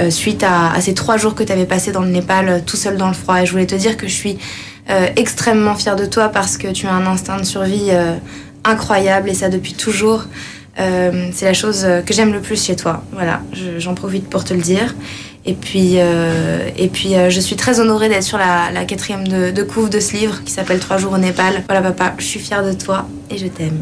suite 0.10 0.45
à, 0.47 0.80
ces 0.80 0.93
trois 0.93 1.17
jours 1.17 1.36
que 1.36 1.43
tu 1.43 1.52
avais 1.52 1.65
passé 1.65 1.91
dans 1.91 1.99
le 1.99 2.08
Népal 2.08 2.63
tout 2.65 2.78
seul 2.78 2.95
dans 2.95 3.10
le 3.10 3.13
froid. 3.13 3.41
Et 3.41 3.45
je 3.45 3.52
voulais 3.52 3.65
te 3.65 3.76
dire 3.76 3.97
que 3.97 4.08
je 4.08 4.13
suis 4.13 4.38
extrêmement 5.17 5.76
fière 5.76 5.97
de 5.97 6.06
toi 6.06 6.30
parce 6.30 6.56
que 6.56 6.69
tu 6.69 6.88
as 6.88 6.93
un 6.93 7.06
instinct 7.08 7.41
de 7.41 7.43
survie 7.43 7.91
incroyable 8.63 9.30
et 9.30 9.34
ça 9.34 9.49
depuis 9.49 9.73
toujours. 9.73 10.23
Euh, 10.79 11.29
c'est 11.33 11.45
la 11.45 11.53
chose 11.53 11.83
euh, 11.86 12.01
que 12.01 12.13
j'aime 12.13 12.33
le 12.33 12.39
plus 12.41 12.63
chez 12.63 12.75
toi. 12.75 13.03
Voilà, 13.12 13.41
je- 13.53 13.77
j'en 13.79 13.93
profite 13.93 14.27
pour 14.29 14.43
te 14.43 14.53
le 14.53 14.62
dire. 14.62 14.95
Et 15.45 15.53
puis, 15.53 15.95
euh, 15.97 16.69
et 16.77 16.88
puis 16.88 17.15
je 17.29 17.39
suis 17.41 17.57
très 17.57 17.81
honorée 17.81 18.07
d'être 18.07 18.23
sur 18.23 18.38
la, 18.38 18.86
quatrième 18.86 19.27
de, 19.27 19.51
de 19.51 19.63
couve 19.63 19.89
de 19.89 19.99
ce 19.99 20.13
livre 20.13 20.41
qui 20.45 20.51
s'appelle 20.51 20.79
Trois 20.79 20.97
jours 20.97 21.12
au 21.12 21.17
Népal. 21.17 21.63
Voilà, 21.67 21.81
papa, 21.91 22.13
je 22.17 22.23
suis 22.23 22.39
fière 22.39 22.63
de 22.63 22.71
toi 22.71 23.05
et 23.29 23.38
je 23.38 23.47
t'aime. 23.47 23.77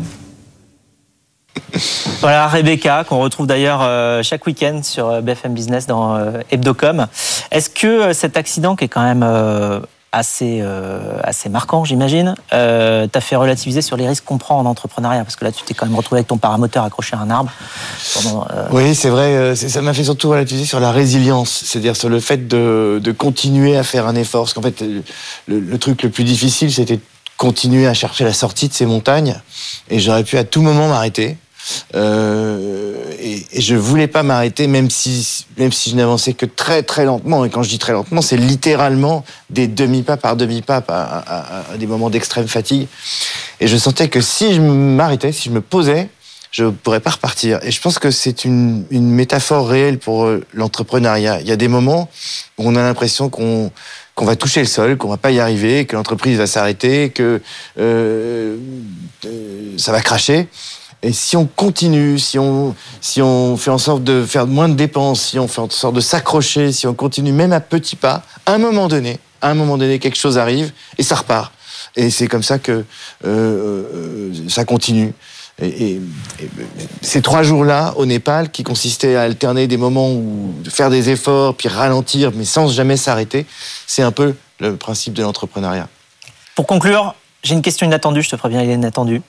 Voilà 2.20 2.48
Rebecca, 2.48 3.04
qu'on 3.08 3.20
retrouve 3.20 3.46
d'ailleurs 3.46 3.82
chaque 4.24 4.46
week-end 4.48 4.82
sur 4.84 5.22
BFM 5.22 5.54
Business 5.54 5.86
dans 5.86 6.18
Hebdocom. 6.50 7.06
Est-ce 7.52 7.70
que 7.70 8.12
cet 8.14 8.38
accident, 8.38 8.76
qui 8.76 8.86
est 8.86 8.88
quand 8.88 9.04
même 9.04 9.24
assez, 10.12 10.60
euh, 10.62 11.20
assez 11.24 11.48
marquant, 11.48 11.86
j'imagine, 11.86 12.36
euh, 12.54 13.08
t'a 13.08 13.22
fait 13.22 13.36
relativiser 13.38 13.82
sur 13.82 13.96
les 13.96 14.08
risques 14.08 14.26
qu'on 14.26 14.38
prend 14.38 14.58
en 14.60 14.66
entrepreneuriat 14.66 15.24
Parce 15.24 15.36
que 15.38 15.46
là, 15.46 15.52
tu 15.52 15.64
t'es 15.64 15.74
quand 15.74 15.86
même 15.86 15.96
retrouvé 15.96 16.20
avec 16.20 16.28
ton 16.28 16.38
paramoteur 16.38 16.84
accroché 16.84 17.16
à 17.16 17.20
un 17.20 17.30
arbre. 17.30 17.52
Euh, 18.26 18.68
Oui, 18.72 18.94
c'est 18.94 19.10
vrai. 19.10 19.36
euh, 19.36 19.56
Ça 19.56 19.82
m'a 19.82 19.94
fait 19.94 20.04
surtout 20.04 20.30
relativiser 20.30 20.66
sur 20.66 20.80
la 20.82 20.92
résilience, 20.92 21.64
c'est-à-dire 21.66 21.96
sur 21.96 22.10
le 22.10 22.20
fait 22.20 22.48
de, 22.48 23.00
de 23.02 23.12
continuer 23.12 23.78
à 23.78 23.84
faire 23.84 24.06
un 24.08 24.16
effort. 24.16 24.42
Parce 24.44 24.54
qu'en 24.54 24.62
fait, 24.62 24.82
le, 24.82 25.60
le 25.60 25.78
truc 25.78 26.04
le 26.04 26.10
plus 26.10 26.24
difficile, 26.26 26.72
c'était 26.74 27.00
continuer 27.38 27.88
à 27.88 27.94
chercher 27.94 28.24
la 28.24 28.34
sortie 28.34 28.68
de 28.68 28.74
ces 28.74 28.86
montagnes. 28.86 29.40
Et 29.90 30.00
j'aurais 30.00 30.24
pu 30.24 30.38
à 30.38 30.44
tout 30.44 30.62
moment 30.62 30.88
m'arrêter. 30.90 31.38
Euh, 31.96 32.96
et, 33.20 33.46
et 33.52 33.62
je 33.62 33.76
voulais 33.76 34.08
pas 34.08 34.24
m'arrêter, 34.24 34.68
même 34.68 34.90
si, 34.90 35.46
même 35.58 35.72
si 35.72 35.90
je 35.90 35.96
n'avançais 35.96 36.34
que 36.34 36.46
très 36.46 36.84
très 36.84 37.06
lentement. 37.06 37.46
Et 37.46 37.50
quand 37.50 37.64
je 37.64 37.70
dis 37.70 37.80
très 37.80 37.94
lentement, 37.94 38.22
c'est 38.22 38.38
littéralement 38.38 39.24
des 39.50 39.68
demi-pas 39.68 40.18
par 40.18 40.36
demi-pas, 40.36 40.84
à, 40.88 41.78
des 41.78 41.88
moments 41.88 42.10
d'extrême 42.10 42.48
fatigue. 42.48 42.88
Et 43.60 43.68
je 43.68 43.78
sentais 43.78 44.10
que 44.10 44.22
si 44.22 44.54
je 44.54 44.62
m'arrêtais, 44.62 45.32
si 45.32 45.50
je 45.50 45.54
me 45.54 45.62
posais, 45.62 46.10
je 46.52 46.66
pourrais 46.66 47.00
pas 47.00 47.12
repartir. 47.12 47.60
Et 47.64 47.72
je 47.72 47.82
pense 47.82 47.98
que 47.98 48.12
c'est 48.12 48.44
une, 48.44 48.86
métaphore 48.92 49.68
réelle 49.70 50.00
pour 50.00 50.26
euh, 50.26 50.46
l'entrepreneuriat. 50.54 51.42
Il 51.42 51.48
y 51.48 51.52
a 51.52 51.56
des 51.56 51.70
moments 51.70 52.10
où 52.58 52.68
on 52.68 52.76
a 52.76 52.82
l'impression 52.82 53.30
qu'on 53.30 53.72
va 54.18 54.36
toucher 54.36 54.60
le 54.60 54.68
sol, 54.68 54.98
qu'on 54.98 55.10
va 55.10 55.18
pas 55.18 55.32
y 55.32 55.40
arriver, 55.40 55.86
que 55.86 55.96
l'entreprise 55.96 56.38
va 56.38 56.48
s'arrêter, 56.48 57.10
que 57.10 57.42
euh, 57.80 58.58
ça 59.78 59.92
va 59.92 60.02
cracher. 60.02 60.48
Et 61.04 61.14
si 61.14 61.36
on 61.36 61.48
continue, 61.48 62.20
si 62.20 62.38
on, 62.38 62.76
si 63.00 63.22
on 63.22 63.58
fait 63.58 63.72
en 63.72 63.80
sorte 63.80 64.04
de 64.04 64.24
faire 64.24 64.46
moins 64.46 64.70
de 64.70 64.76
dépenses, 64.76 65.22
si 65.22 65.40
on 65.40 65.48
fait 65.48 65.62
en 65.62 65.70
sorte 65.70 65.96
de 65.96 66.02
s'accrocher, 66.02 66.72
si 66.72 66.86
on 66.86 66.94
continue 66.94 67.32
même 67.32 67.54
à 67.54 67.60
petits 67.60 67.96
pas, 67.96 68.24
à 68.46 68.54
un 68.54 68.58
moment 68.60 68.88
donné, 68.88 69.20
à 69.42 69.50
un 69.50 69.56
moment 69.56 69.78
donné, 69.78 69.98
quelque 69.98 70.18
chose 70.18 70.38
arrive 70.38 70.72
et 70.98 71.04
ça 71.04 71.16
repart. 71.16 71.52
Et 71.96 72.10
c'est 72.12 72.28
comme 72.28 72.44
ça 72.44 72.60
que 72.60 72.72
euh, 72.72 72.84
euh, 73.26 74.32
ça 74.48 74.64
continue. 74.64 75.14
Et, 75.62 76.00
ces 77.02 77.22
trois 77.22 77.44
jours-là 77.44 77.94
au 77.98 78.06
Népal, 78.06 78.52
qui 78.52 78.64
consistaient 78.64 79.16
à 79.16 79.24
alterner 79.24 79.68
des 79.68 79.78
moments 79.78 80.12
où 80.12 80.54
faire 80.70 80.90
des 80.90 81.10
efforts, 81.10 81.56
puis 81.56 81.68
ralentir, 81.68 82.32
mais 82.34 82.46
sans 82.46 82.68
jamais 82.68 82.98
s'arrêter, 82.98 83.46
c'est 83.88 84.02
un 84.02 84.12
peu 84.12 84.36
le 84.60 84.76
principe 84.76 85.14
de 85.14 85.24
l'entrepreneuriat. 85.24 85.88
Pour 86.56 86.68
conclure, 86.68 87.16
j'ai 87.44 87.56
une 87.56 87.62
question 87.62 87.86
inattendue, 87.86 88.22
je 88.22 88.30
te 88.30 88.36
préviens, 88.36 88.62
elle 88.62 88.70
est 88.70 88.76
inattendue. 88.76 89.22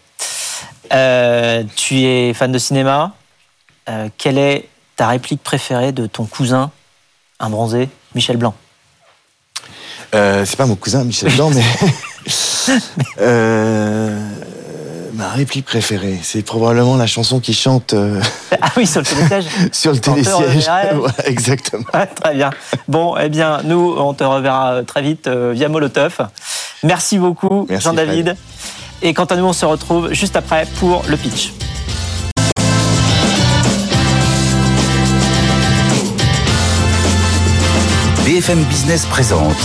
Euh, 0.92 1.62
tu 1.76 2.02
es 2.02 2.34
fan 2.34 2.50
de 2.52 2.58
cinéma. 2.58 3.12
Euh, 3.88 4.08
quelle 4.18 4.38
est 4.38 4.68
ta 4.96 5.08
réplique 5.08 5.42
préférée 5.42 5.92
de 5.92 6.06
ton 6.06 6.24
cousin, 6.24 6.70
un 7.40 7.50
bronzé, 7.50 7.88
Michel 8.14 8.36
Blanc? 8.36 8.54
Euh, 10.14 10.44
c'est 10.44 10.56
pas 10.56 10.66
mon 10.66 10.76
cousin 10.76 11.04
Michel 11.04 11.32
Blanc, 11.34 11.50
mais 11.50 11.64
euh, 13.20 14.28
ma 15.14 15.30
réplique 15.30 15.64
préférée, 15.64 16.18
c'est 16.22 16.42
probablement 16.42 16.96
la 16.96 17.06
chanson 17.06 17.40
qui 17.40 17.54
chante 17.54 17.94
Ah 18.60 18.70
oui, 18.76 18.86
sur 18.86 19.00
le 19.00 19.06
télésiège 19.06 19.46
sur 19.72 19.92
le 19.92 19.98
télésiège. 19.98 20.64
Voilà, 20.66 21.14
exactement. 21.24 21.84
Ah, 21.92 22.06
Très 22.06 22.34
bien. 22.34 22.50
Bon, 22.88 23.16
eh 23.16 23.30
bien, 23.30 23.62
nous, 23.64 23.94
on 23.96 24.12
te 24.12 24.24
reverra 24.24 24.82
très 24.86 25.00
vite 25.00 25.28
via 25.28 25.68
Molotov. 25.68 26.28
Merci 26.82 27.18
beaucoup, 27.18 27.66
Merci, 27.70 27.84
Jean-David. 27.84 28.36
Et 29.04 29.14
quant 29.14 29.24
à 29.24 29.36
nous, 29.36 29.44
on 29.44 29.52
se 29.52 29.66
retrouve 29.66 30.12
juste 30.12 30.36
après 30.36 30.64
pour 30.78 31.02
le 31.08 31.16
pitch. 31.16 31.52
BFM 38.24 38.62
Business 38.64 39.04
présente 39.06 39.56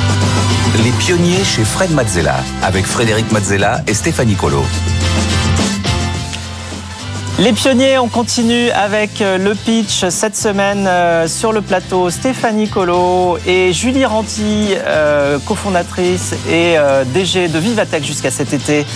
Les 0.83 0.91
pionniers 0.91 1.43
chez 1.43 1.63
Fred 1.63 1.91
Mazzella 1.91 2.37
avec 2.63 2.87
Frédéric 2.87 3.31
Mazzella 3.31 3.81
et 3.85 3.93
Stéphanie 3.93 4.35
Colo. 4.35 4.63
Les 7.39 7.53
pionniers, 7.53 7.99
on 7.99 8.07
continue 8.07 8.71
avec 8.71 9.21
euh, 9.21 9.37
le 9.37 9.53
pitch 9.53 10.09
cette 10.09 10.35
semaine 10.35 10.87
euh, 10.87 11.27
sur 11.27 11.53
le 11.53 11.61
plateau. 11.61 12.09
Stéphanie 12.09 12.67
Colo 12.67 13.37
et 13.45 13.73
Julie 13.73 14.05
Ranti, 14.05 14.73
euh, 14.75 15.37
cofondatrice 15.45 16.33
et 16.49 16.77
DG 17.13 17.47
de 17.47 17.59
Vivatech 17.59 18.03
jusqu'à 18.03 18.31
cet 18.31 18.53
été, 18.53 18.87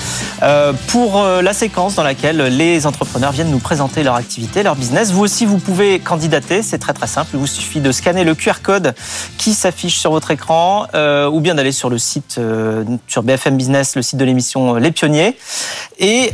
pour 0.88 1.24
la 1.24 1.54
séquence 1.54 1.96
dans 1.96 2.04
laquelle 2.04 2.38
les 2.38 2.88
entrepreneurs 2.88 3.32
viennent 3.32 3.52
nous 3.52 3.60
présenter 3.60 4.02
leur 4.02 4.16
activité, 4.16 4.64
leur 4.64 4.76
business. 4.76 5.12
Vous 5.12 5.22
aussi, 5.22 5.46
vous 5.46 5.60
pouvez 5.60 6.00
candidater, 6.00 6.64
c'est 6.64 6.80
très 6.80 6.94
très 6.94 7.08
simple. 7.08 7.32
Il 7.34 7.40
vous 7.40 7.48
suffit 7.48 7.80
de 7.80 7.92
scanner 7.92 8.24
le 8.24 8.34
QR 8.34 8.62
code 8.64 8.96
qui 9.38 9.54
s'affiche 9.54 10.00
sur 10.00 10.12
votre 10.12 10.32
écran 10.32 10.88
ou 11.32 11.40
bien 11.42 11.56
d'aller 11.56 11.72
sur 11.72 11.90
le 11.90 12.00
site, 12.00 12.40
sur 13.08 13.24
BFM 13.24 13.58
Business, 13.58 13.96
le 13.96 14.02
site 14.02 14.18
de 14.18 14.26
l'émission 14.26 14.76
Les 14.76 14.92
Pionniers. 14.92 15.38
Et 16.00 16.32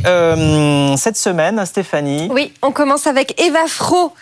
cette 0.96 1.16
semaine, 1.18 1.64
Stéphanie, 1.66 1.97
oui, 2.30 2.52
on 2.62 2.72
commence 2.72 3.06
avec 3.06 3.40
Eva 3.40 3.66
Fro. 3.66 4.12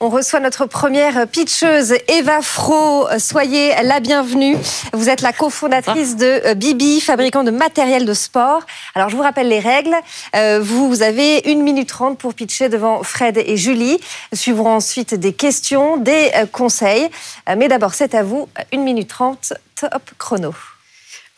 On 0.00 0.10
reçoit 0.10 0.38
notre 0.38 0.66
première 0.66 1.26
pitcheuse, 1.26 1.94
Eva 2.06 2.40
Fro. 2.40 3.08
Soyez 3.18 3.74
la 3.82 3.98
bienvenue. 3.98 4.56
Vous 4.92 5.08
êtes 5.08 5.22
la 5.22 5.32
cofondatrice 5.32 6.16
de 6.16 6.40
euh, 6.46 6.54
Bibi, 6.54 7.00
fabricant 7.00 7.42
de 7.42 7.50
matériel 7.50 8.04
de 8.04 8.14
sport. 8.14 8.62
Alors, 8.94 9.08
je 9.08 9.16
vous 9.16 9.22
rappelle 9.22 9.48
les 9.48 9.58
règles. 9.58 9.96
Euh, 10.36 10.60
vous 10.62 11.02
avez 11.02 11.40
une 11.50 11.62
minute 11.62 11.88
trente 11.88 12.16
pour 12.16 12.34
pitcher 12.34 12.68
devant 12.68 13.02
Fred 13.02 13.38
et 13.38 13.56
Julie. 13.56 13.98
Suivront 14.32 14.74
ensuite 14.76 15.14
des 15.14 15.32
questions, 15.32 15.96
des 15.96 16.30
euh, 16.36 16.46
conseils. 16.46 17.08
Mais 17.56 17.66
d'abord, 17.66 17.94
c'est 17.94 18.14
à 18.14 18.22
vous. 18.22 18.48
Une 18.72 18.84
minute 18.84 19.08
trente, 19.08 19.52
top 19.74 20.02
chrono. 20.16 20.54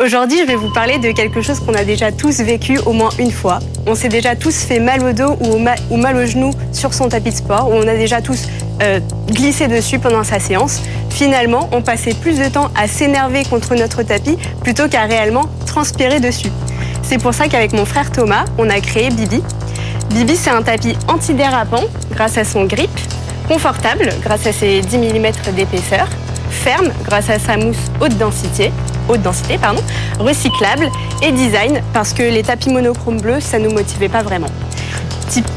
Aujourd'hui, 0.02 0.38
je 0.38 0.46
vais 0.46 0.56
vous 0.56 0.72
parler 0.72 0.96
de 0.96 1.12
quelque 1.12 1.42
chose 1.42 1.60
qu'on 1.60 1.74
a 1.74 1.84
déjà 1.84 2.10
tous 2.10 2.40
vécu 2.40 2.78
au 2.86 2.92
moins 2.92 3.10
une 3.18 3.30
fois. 3.30 3.58
On 3.86 3.94
s'est 3.94 4.08
déjà 4.08 4.34
tous 4.34 4.62
fait 4.64 4.80
mal 4.80 5.04
au 5.04 5.12
dos 5.12 5.36
ou, 5.42 5.58
mal 5.58 6.16
au 6.16 6.24
genou 6.24 6.52
sur 6.72 6.94
son 6.94 7.10
tapis 7.10 7.28
de 7.28 7.34
sport, 7.34 7.68
ou 7.68 7.74
on 7.74 7.86
a 7.86 7.94
déjà 7.94 8.22
tous 8.22 8.48
euh, 8.82 8.98
glissé 9.28 9.68
dessus 9.68 9.98
pendant 9.98 10.24
sa 10.24 10.40
séance. 10.40 10.80
Finalement, 11.10 11.68
on 11.72 11.82
passait 11.82 12.14
plus 12.14 12.38
de 12.38 12.48
temps 12.48 12.70
à 12.74 12.88
s'énerver 12.88 13.44
contre 13.44 13.74
notre 13.74 14.02
tapis 14.02 14.38
plutôt 14.62 14.88
qu'à 14.88 15.02
réellement 15.02 15.44
transpirer 15.66 16.18
dessus. 16.18 16.50
C'est 17.02 17.18
pour 17.18 17.34
ça 17.34 17.48
qu'avec 17.48 17.74
mon 17.74 17.84
frère 17.84 18.10
Thomas, 18.10 18.46
on 18.56 18.70
a 18.70 18.80
créé 18.80 19.10
Bibi. 19.10 19.42
Bibi, 20.14 20.34
c'est 20.34 20.48
un 20.48 20.62
tapis 20.62 20.96
antidérapant 21.08 21.84
grâce 22.10 22.38
à 22.38 22.44
son 22.44 22.64
grip, 22.64 22.90
confortable 23.48 24.08
grâce 24.22 24.46
à 24.46 24.52
ses 24.54 24.80
10 24.80 24.96
mm 24.96 25.52
d'épaisseur, 25.54 26.08
ferme 26.50 26.88
grâce 27.04 27.30
à 27.30 27.38
sa 27.38 27.56
mousse 27.56 27.90
haute 28.00 28.16
densité 28.18 28.72
haute 29.10 29.22
densité, 29.22 29.58
pardon, 29.58 29.82
recyclable 30.18 30.88
et 31.22 31.32
design 31.32 31.82
parce 31.92 32.12
que 32.12 32.22
les 32.22 32.42
tapis 32.42 32.70
monochromes 32.70 33.20
bleus, 33.20 33.40
ça 33.40 33.58
ne 33.58 33.68
nous 33.68 33.74
motivait 33.74 34.08
pas 34.08 34.22
vraiment. 34.22 34.48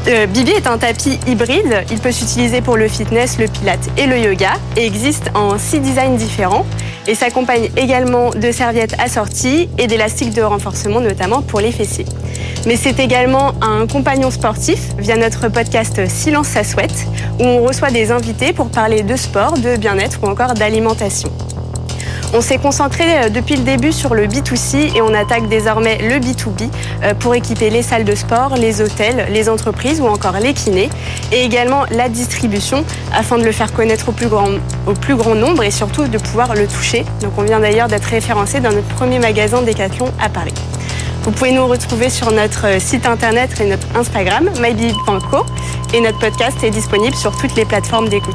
Euh, 0.06 0.26
Bibi 0.26 0.52
est 0.52 0.66
un 0.66 0.78
tapis 0.78 1.18
hybride. 1.26 1.84
Il 1.90 1.98
peut 1.98 2.12
s'utiliser 2.12 2.60
pour 2.60 2.76
le 2.76 2.86
fitness, 2.86 3.38
le 3.38 3.48
pilate 3.48 3.88
et 3.96 4.06
le 4.06 4.18
yoga 4.18 4.52
et 4.76 4.86
existe 4.86 5.30
en 5.34 5.58
six 5.58 5.80
designs 5.80 6.16
différents 6.16 6.64
et 7.06 7.14
s'accompagne 7.14 7.70
également 7.76 8.30
de 8.30 8.52
serviettes 8.52 8.94
assorties 9.00 9.68
et 9.78 9.86
d'élastiques 9.86 10.32
de 10.32 10.42
renforcement, 10.42 11.00
notamment 11.00 11.42
pour 11.42 11.60
les 11.60 11.72
fessiers. 11.72 12.06
Mais 12.66 12.76
c'est 12.76 12.98
également 12.98 13.52
un 13.60 13.86
compagnon 13.86 14.30
sportif 14.30 14.94
via 14.98 15.16
notre 15.16 15.48
podcast 15.48 16.08
Silence 16.08 16.48
ça 16.48 16.64
souhaite, 16.64 17.06
où 17.38 17.44
on 17.44 17.62
reçoit 17.62 17.90
des 17.90 18.10
invités 18.10 18.52
pour 18.52 18.68
parler 18.70 19.02
de 19.02 19.16
sport, 19.16 19.58
de 19.58 19.76
bien-être 19.76 20.20
ou 20.22 20.26
encore 20.26 20.54
d'alimentation. 20.54 21.30
On 22.36 22.40
s'est 22.40 22.58
concentré 22.58 23.04
euh, 23.04 23.28
depuis 23.28 23.54
le 23.54 23.62
début 23.62 23.92
sur 23.92 24.12
le 24.12 24.26
B2C 24.26 24.96
et 24.96 25.02
on 25.02 25.14
attaque 25.14 25.48
désormais 25.48 25.98
le 25.98 26.16
B2B 26.16 26.68
euh, 27.04 27.14
pour 27.14 27.34
équiper 27.34 27.70
les 27.70 27.82
salles 27.82 28.04
de 28.04 28.14
sport, 28.16 28.56
les 28.56 28.80
hôtels, 28.80 29.28
les 29.30 29.48
entreprises 29.48 30.00
ou 30.00 30.06
encore 30.06 30.38
les 30.40 30.52
kinés 30.52 30.90
et 31.30 31.44
également 31.44 31.84
la 31.92 32.08
distribution 32.08 32.84
afin 33.14 33.38
de 33.38 33.44
le 33.44 33.52
faire 33.52 33.72
connaître 33.72 34.08
au 34.08 34.12
plus 34.12 34.26
grand, 34.26 34.48
au 34.88 34.94
plus 34.94 35.14
grand 35.14 35.36
nombre 35.36 35.62
et 35.62 35.70
surtout 35.70 36.08
de 36.08 36.18
pouvoir 36.18 36.56
le 36.56 36.66
toucher. 36.66 37.04
Donc 37.20 37.32
on 37.38 37.42
vient 37.42 37.60
d'ailleurs 37.60 37.86
d'être 37.86 38.06
référencé 38.06 38.58
dans 38.58 38.72
notre 38.72 38.88
premier 38.88 39.20
magasin 39.20 39.62
Decathlon 39.62 40.10
à 40.20 40.28
Paris. 40.28 40.54
Vous 41.24 41.30
pouvez 41.30 41.52
nous 41.52 41.66
retrouver 41.66 42.10
sur 42.10 42.30
notre 42.32 42.66
euh, 42.66 42.78
site 42.78 43.06
internet 43.06 43.58
et 43.58 43.64
notre 43.64 43.86
Instagram, 43.96 44.50
mybibi.co 44.60 45.46
et 45.94 46.02
notre 46.02 46.18
podcast 46.18 46.62
est 46.62 46.70
disponible 46.70 47.16
sur 47.16 47.34
toutes 47.34 47.56
les 47.56 47.64
plateformes 47.64 48.10
d'écoute. 48.10 48.34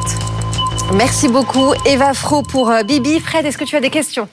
Merci 0.96 1.28
beaucoup 1.28 1.76
Eva 1.86 2.16
Fro 2.16 2.42
pour 2.42 2.72
euh, 2.72 2.82
Bibi. 2.82 3.20
Fred, 3.20 3.46
est-ce 3.46 3.60
que 3.60 3.64
tu 3.64 3.76
as 3.76 3.80
des 3.80 3.92
questions? 3.92 4.28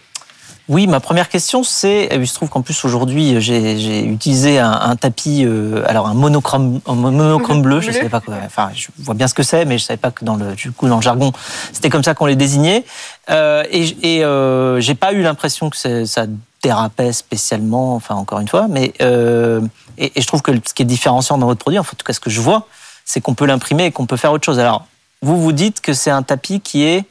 Oui, 0.69 0.89
ma 0.89 0.99
première 0.99 1.29
question, 1.29 1.63
c'est, 1.63 2.09
il 2.13 2.27
se 2.27 2.35
trouve 2.35 2.49
qu'en 2.49 2.63
plus 2.63 2.85
aujourd'hui, 2.85 3.41
j'ai 3.41 4.05
utilisé 4.05 4.59
un, 4.59 4.97
tapis, 4.97 5.45
euh, 5.45 5.85
alors 5.87 6.09
un 6.09 6.15
monochrome, 6.15 6.81
monochrome 6.89 7.63
bleu, 7.63 7.81
je 7.81 7.89
ne 7.89 7.93
savais 7.93 8.09
pas 8.09 8.21
quoi, 8.21 8.35
enfin, 8.45 8.71
je 8.75 8.89
vois 8.99 9.15
bien 9.15 9.29
ce 9.29 9.35
que 9.35 9.45
c'est, 9.45 9.65
mais 9.65 9.79
je 9.79 9.85
ne 9.85 9.87
savais 9.87 9.97
pas 9.99 10.11
que 10.11 10.25
dans 10.25 10.35
le, 10.35 10.57
du 10.57 10.73
coup, 10.73 10.89
dans 10.89 10.97
le 10.97 11.03
jargon, 11.03 11.33
c'était 11.73 11.89
comme 11.89 12.03
ça 12.03 12.15
qu'on 12.15 12.27
les 12.27 12.35
désignait. 12.35 12.85
Euh, 13.31 13.63
et 13.71 14.17
et 14.17 14.25
euh, 14.25 14.81
j'ai 14.81 14.97
pas 14.97 15.13
eu 15.13 15.23
l'impression 15.23 15.71
que 15.71 16.05
ça 16.05 16.27
spécialement, 17.13 17.95
enfin, 17.95 18.15
encore 18.15 18.41
une 18.41 18.49
fois, 18.49 18.69
mais 18.69 18.93
euh, 19.01 19.61
et, 19.99 20.13
je 20.21 20.27
trouve 20.27 20.43
que 20.43 20.53
ce 20.67 20.75
qui 20.75 20.83
est 20.83 20.87
différenciant 20.87 21.39
dans 21.39 21.47
votre 21.47 21.61
produit, 21.61 21.79
en 21.79 21.85
tout 21.85 21.97
cas, 22.05 22.13
ce 22.13 22.21
que 22.21 22.31
je 22.31 22.41
vois, 22.41 22.67
c'est 23.05 23.21
qu'on 23.21 23.35
peut 23.35 23.47
l'imprimer 23.47 23.87
et 23.87 23.93
qu'on 23.93 24.07
peut 24.07 24.17
faire 24.17 24.33
autre 24.33 24.45
chose. 24.45 24.59
Alors, 24.59 24.87
vous 25.23 25.41
vous 25.41 25.53
dites 25.53 25.81
que 25.81 25.93
c'est 25.93 26.11
un 26.11 26.23
tapis 26.23 26.61
qui 26.61 26.85
est 26.85 27.05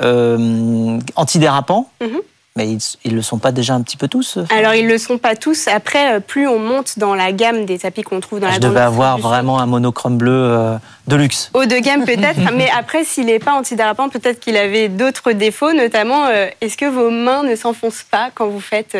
euh, 0.00 0.98
antidérapant. 1.16 1.90
Mhm. 2.00 2.20
Mais 2.56 2.68
ils 3.04 3.12
ne 3.12 3.16
le 3.16 3.22
sont 3.22 3.38
pas 3.38 3.50
déjà 3.50 3.74
un 3.74 3.80
petit 3.80 3.96
peu 3.96 4.08
tous 4.08 4.36
euh, 4.36 4.44
Alors, 4.50 4.74
ils 4.74 4.84
ne 4.84 4.92
le 4.92 4.98
sont 4.98 5.16
pas 5.16 5.36
tous. 5.36 5.68
Après, 5.68 6.16
euh, 6.16 6.20
plus 6.20 6.46
on 6.46 6.58
monte 6.58 6.98
dans 6.98 7.14
la 7.14 7.32
gamme 7.32 7.64
des 7.64 7.78
tapis 7.78 8.02
qu'on 8.02 8.20
trouve 8.20 8.40
dans 8.40 8.48
la 8.48 8.54
Je 8.54 8.58
devais 8.58 8.80
avoir 8.80 9.16
vraiment 9.16 9.58
un 9.58 9.66
monochrome 9.66 10.18
bleu 10.18 10.78
de 11.06 11.16
luxe. 11.16 11.50
Haut 11.54 11.64
de 11.64 11.78
gamme 11.78 12.04
peut-être, 12.06 12.52
mais 12.54 12.68
après, 12.76 13.04
s'il 13.04 13.26
n'est 13.26 13.38
pas 13.38 13.52
antidérapant, 13.52 14.10
peut-être 14.10 14.38
qu'il 14.38 14.56
avait 14.56 14.88
d'autres 14.88 15.32
défauts, 15.32 15.72
notamment, 15.72 16.28
est-ce 16.60 16.76
que 16.76 16.86
vos 16.86 17.10
mains 17.10 17.42
ne 17.42 17.56
s'enfoncent 17.56 18.04
pas 18.10 18.30
quand 18.34 18.48
vous 18.48 18.60
faites 18.60 18.96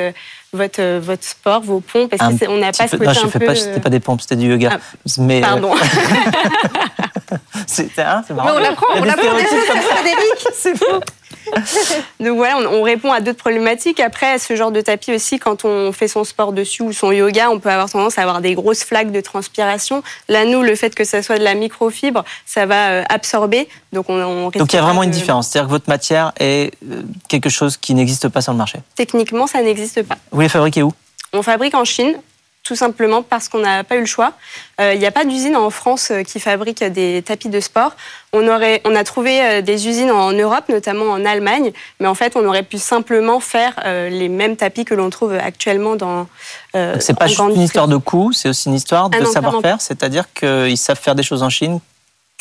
votre, 0.55 0.99
votre 0.99 1.25
sport, 1.25 1.63
vos 1.63 1.81
pompes 1.81 2.15
Parce 2.15 2.39
qu'on 2.39 2.59
n'a 2.59 2.73
pas 2.73 2.87
ce 2.87 2.97
côté 2.97 3.07
non, 3.07 3.13
je 3.13 3.27
fais 3.29 3.39
pas, 3.39 3.55
C'était 3.55 3.81
pas 3.81 3.91
des 3.91 4.01
pompes, 4.01 4.21
c'était 4.21 4.37
du 4.37 4.49
yoga. 4.49 4.71
Ah, 4.75 4.79
mais, 5.19 5.41
pardon. 5.41 5.75
c'est 7.67 7.99
hein, 7.99 8.23
marrant. 8.31 8.51
Mais 8.51 8.57
on 8.57 8.59
l'apprend, 8.59 8.87
on 8.95 9.05
l'apprend. 9.05 9.29
Frédéric, 9.29 10.47
c'est 10.55 10.77
fou. 10.77 11.01
Donc 12.21 12.37
voilà, 12.37 12.59
on, 12.59 12.83
répond 12.83 13.13
à 13.13 13.21
d'autres 13.21 13.39
problématiques. 13.39 14.01
Après, 14.01 14.39
ce 14.39 14.57
genre 14.57 14.71
de 14.71 14.81
tapis 14.81 15.13
aussi, 15.13 15.39
quand 15.39 15.65
on 15.65 15.93
fait 15.93 16.09
son 16.09 16.25
sport 16.25 16.53
dessus 16.53 16.83
ou 16.83 16.93
son 16.93 17.13
yoga, 17.13 17.51
on 17.51 17.59
peut 17.59 17.71
avoir 17.71 17.91
tendance 17.91 18.19
à 18.19 18.23
avoir 18.23 18.41
des 18.41 18.55
grosses 18.55 18.85
flaques 18.85 19.13
de 19.13 19.21
transpiration. 19.21 20.03
Là, 20.29 20.45
nous, 20.45 20.63
le 20.63 20.75
fait 20.75 20.95
que 20.95 21.05
ça 21.05 21.23
soit 21.23 21.39
de 21.39 21.45
la 21.45 21.55
microfibre, 21.55 22.25
ça 22.47 22.67
va 22.67 22.91
euh, 22.91 23.05
absorber. 23.09 23.69
Donc 23.93 24.07
on, 24.09 24.51
Donc 24.51 24.73
il 24.73 24.77
y 24.77 24.79
a 24.79 24.83
vraiment 24.83 25.03
une 25.03 25.11
différence. 25.11 25.49
C'est-à-dire 25.49 25.69
que 25.69 25.73
votre 25.73 25.89
matière 25.89 26.33
est 26.39 26.73
euh, 26.91 27.03
quelque 27.29 27.51
chose 27.51 27.77
qui 27.77 27.95
n'existe 27.95 28.29
pas 28.29 28.41
sur 28.41 28.53
le 28.53 28.59
marché. 28.59 28.79
Techniquement, 28.95 29.47
ça 29.47 29.63
n'existe 29.63 30.03
pas. 30.03 30.17
Vous 30.31 30.41
les 30.41 30.49
fabriquez 30.49 30.83
où? 30.83 30.93
On 31.33 31.43
fabrique 31.43 31.75
en 31.75 31.85
Chine 31.85 32.15
tout 32.65 32.77
simplement 32.77 33.23
parce 33.23 33.49
qu'on 33.49 33.59
n'a 33.59 33.83
pas 33.83 33.97
eu 33.97 34.01
le 34.01 34.07
choix. 34.07 34.33
Euh, 34.81 34.95
il 34.95 35.01
n'y 35.01 35.07
a 35.07 35.11
pas 35.11 35.25
d'usine 35.25 35.57
en 35.57 35.71
France 35.71 36.11
euh, 36.11 36.23
qui 36.23 36.39
fabrique 36.39 36.83
des 36.85 37.23
tapis 37.23 37.49
de 37.49 37.61
sport. 37.61 37.93
On, 38.33 38.47
aurait, 38.47 38.81
on 38.85 38.95
a 38.95 39.03
trouvé 39.03 39.43
euh, 39.43 39.63
des 39.63 39.89
usines 39.89 40.11
en 40.11 40.33
Europe, 40.33 40.69
notamment 40.69 41.07
en 41.07 41.25
Allemagne, 41.25 41.73
mais 41.99 42.07
en 42.07 42.15
fait, 42.15 42.37
on 42.37 42.47
aurait 42.47 42.63
pu 42.63 42.79
simplement 42.79 43.41
faire 43.41 43.75
les 43.85 44.29
mêmes 44.29 44.57
tapis 44.57 44.85
que 44.85 44.95
l'on 44.95 45.11
trouve 45.11 45.33
actuellement 45.35 45.97
dans. 45.97 46.27
Euh, 46.77 46.97
c'est 47.01 47.19
pas 47.19 47.27
juste 47.27 47.41
une 47.41 47.61
histoire 47.61 47.89
de 47.89 47.97
coût, 47.97 48.33
c'est 48.33 48.49
aussi 48.49 48.69
une 48.69 48.75
histoire 48.75 49.11
de 49.11 49.25
savoir-faire, 49.25 49.81
c'est-à-dire 49.81 50.33
qu'ils 50.33 50.79
savent 50.79 50.99
faire 50.99 51.15
des 51.15 51.23
choses 51.23 51.43
en 51.43 51.51
Chine 51.51 51.81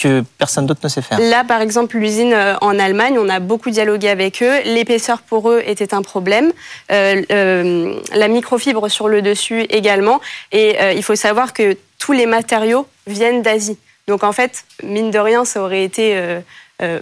que 0.02 0.24
personne 0.38 0.66
d'autre 0.66 0.82
ne 0.84 0.90
sait 0.90 1.02
faire. 1.02 1.20
Là, 1.20 1.44
par 1.44 1.62
exemple, 1.62 1.98
l'usine 1.98 2.34
euh, 2.34 2.56
en 2.62 2.80
Allemagne, 2.80 3.18
on 3.20 3.30
a 3.30 3.40
beaucoup 3.40 3.70
dialogué 3.70 4.10
avec 4.10 4.42
eux. 4.42 4.62
L'épaisseur 4.66 5.22
pour 5.22 5.50
eux 5.52 5.62
était 5.66 5.94
un 5.94 6.02
problème. 6.02 6.52
Euh, 6.92 7.22
euh, 7.32 7.96
la 8.16 8.28
microfibre 8.28 8.90
sur 8.90 9.08
le 9.08 9.22
dessus 9.22 9.62
également. 9.70 10.20
Et 10.52 10.78
il 10.96 11.04
faut 11.04 11.16
savoir 11.16 11.54
que 11.54 11.78
tous 12.00 12.14
les 12.14 12.26
matériaux 12.26 12.88
viennent 13.08 13.42
d'Asie. 13.42 13.78
Donc 14.08 14.24
en 14.24 14.32
fait, 14.32 14.64
mine 14.84 15.12
de 15.12 15.20
rien, 15.20 15.46
ça 15.46 15.62
aurait 15.62 15.84
été 15.84 16.20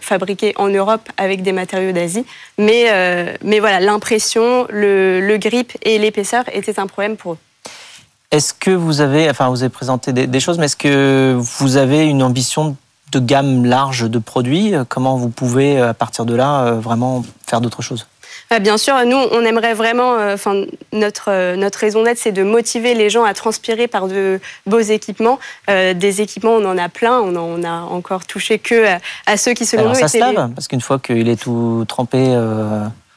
fabriqué 0.01 0.53
en 0.57 0.67
Europe 0.67 1.07
avec 1.17 1.41
des 1.41 1.53
matériaux 1.53 1.93
d'Asie. 1.93 2.25
Mais, 2.57 2.85
mais 3.41 3.59
voilà, 3.59 3.79
l'impression, 3.79 4.67
le, 4.69 5.21
le 5.21 5.37
grip 5.37 5.71
et 5.83 5.97
l'épaisseur 5.97 6.43
étaient 6.53 6.79
un 6.79 6.87
problème 6.87 7.15
pour 7.15 7.33
eux. 7.33 7.37
Est-ce 8.31 8.53
que 8.53 8.71
vous 8.71 9.01
avez, 9.01 9.29
enfin, 9.29 9.49
vous 9.49 9.63
avez 9.63 9.71
présenté 9.71 10.13
des, 10.13 10.27
des 10.27 10.39
choses, 10.39 10.59
mais 10.59 10.65
est-ce 10.65 10.75
que 10.75 11.35
vous 11.37 11.77
avez 11.77 12.05
une 12.05 12.21
ambition 12.21 12.69
de 12.69 12.75
gamme 13.17 13.65
large 13.65 14.09
de 14.09 14.19
produits. 14.19 14.75
Euh, 14.75 14.83
comment 14.87 15.17
vous 15.17 15.29
pouvez, 15.29 15.79
euh, 15.79 15.89
à 15.89 15.93
partir 15.93 16.25
de 16.25 16.35
là, 16.35 16.65
euh, 16.65 16.71
vraiment 16.73 17.23
faire 17.47 17.61
d'autres 17.61 17.81
choses? 17.81 18.05
Bah, 18.51 18.59
Bien 18.59 18.77
sûr, 18.77 18.93
nous, 19.05 19.17
on 19.17 19.43
aimerait 19.43 19.73
vraiment, 19.73 20.15
enfin, 20.33 20.65
notre, 20.91 21.55
notre 21.55 21.79
raison 21.79 22.03
d'être, 22.03 22.17
c'est 22.17 22.31
de 22.31 22.43
motiver 22.43 22.93
les 22.93 23.09
gens 23.09 23.23
à 23.23 23.33
transpirer 23.33 23.87
par 23.87 24.07
de 24.07 24.39
beaux 24.65 24.79
équipements. 24.79 25.39
des 25.67 26.21
équipements, 26.21 26.53
on 26.53 26.65
en 26.65 26.77
a 26.77 26.89
plein, 26.89 27.19
on 27.19 27.35
en 27.35 27.63
a 27.63 27.81
encore 27.81 28.25
touché 28.25 28.57
que 28.57 28.85
à, 29.27 29.37
ceux 29.37 29.53
qui, 29.53 29.67
selon 29.67 29.83
Alors, 29.83 29.93
nous, 29.93 29.99
ça 29.99 30.07
se 30.07 30.17
lave, 30.17 30.51
parce 30.55 30.67
qu'une 30.67 30.81
fois 30.81 30.97
qu'il 30.97 31.29
est 31.29 31.39
tout 31.39 31.85
trempé... 31.87 32.35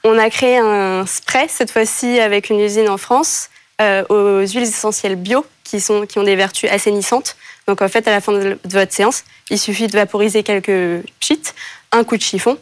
On 0.04 0.18
a 0.18 0.28
créé 0.28 0.58
un 0.58 1.06
spray, 1.06 1.46
cette 1.48 1.70
fois-ci, 1.70 2.20
avec 2.20 2.50
une 2.50 2.60
usine 2.60 2.90
en 2.90 2.98
France, 2.98 3.48
aux 3.80 4.40
huiles 4.40 4.64
essentielles 4.64 5.16
bio, 5.16 5.46
qui, 5.64 5.80
sont, 5.80 6.04
qui 6.04 6.18
ont 6.18 6.24
des 6.24 6.36
vertus 6.36 6.70
assainissantes. 6.70 7.36
Donc 7.66 7.82
en 7.82 7.88
fait, 7.88 8.06
à 8.08 8.10
la 8.10 8.20
fin 8.20 8.32
de 8.32 8.58
votre 8.64 8.92
séance, 8.92 9.24
il 9.50 9.58
suffit 9.58 9.86
de 9.86 9.92
vaporiser 9.92 10.42
quelques 10.42 11.04
cheats, 11.20 11.52
un 11.92 12.04
coup 12.04 12.16
de 12.16 12.22
chiffon, 12.22 12.58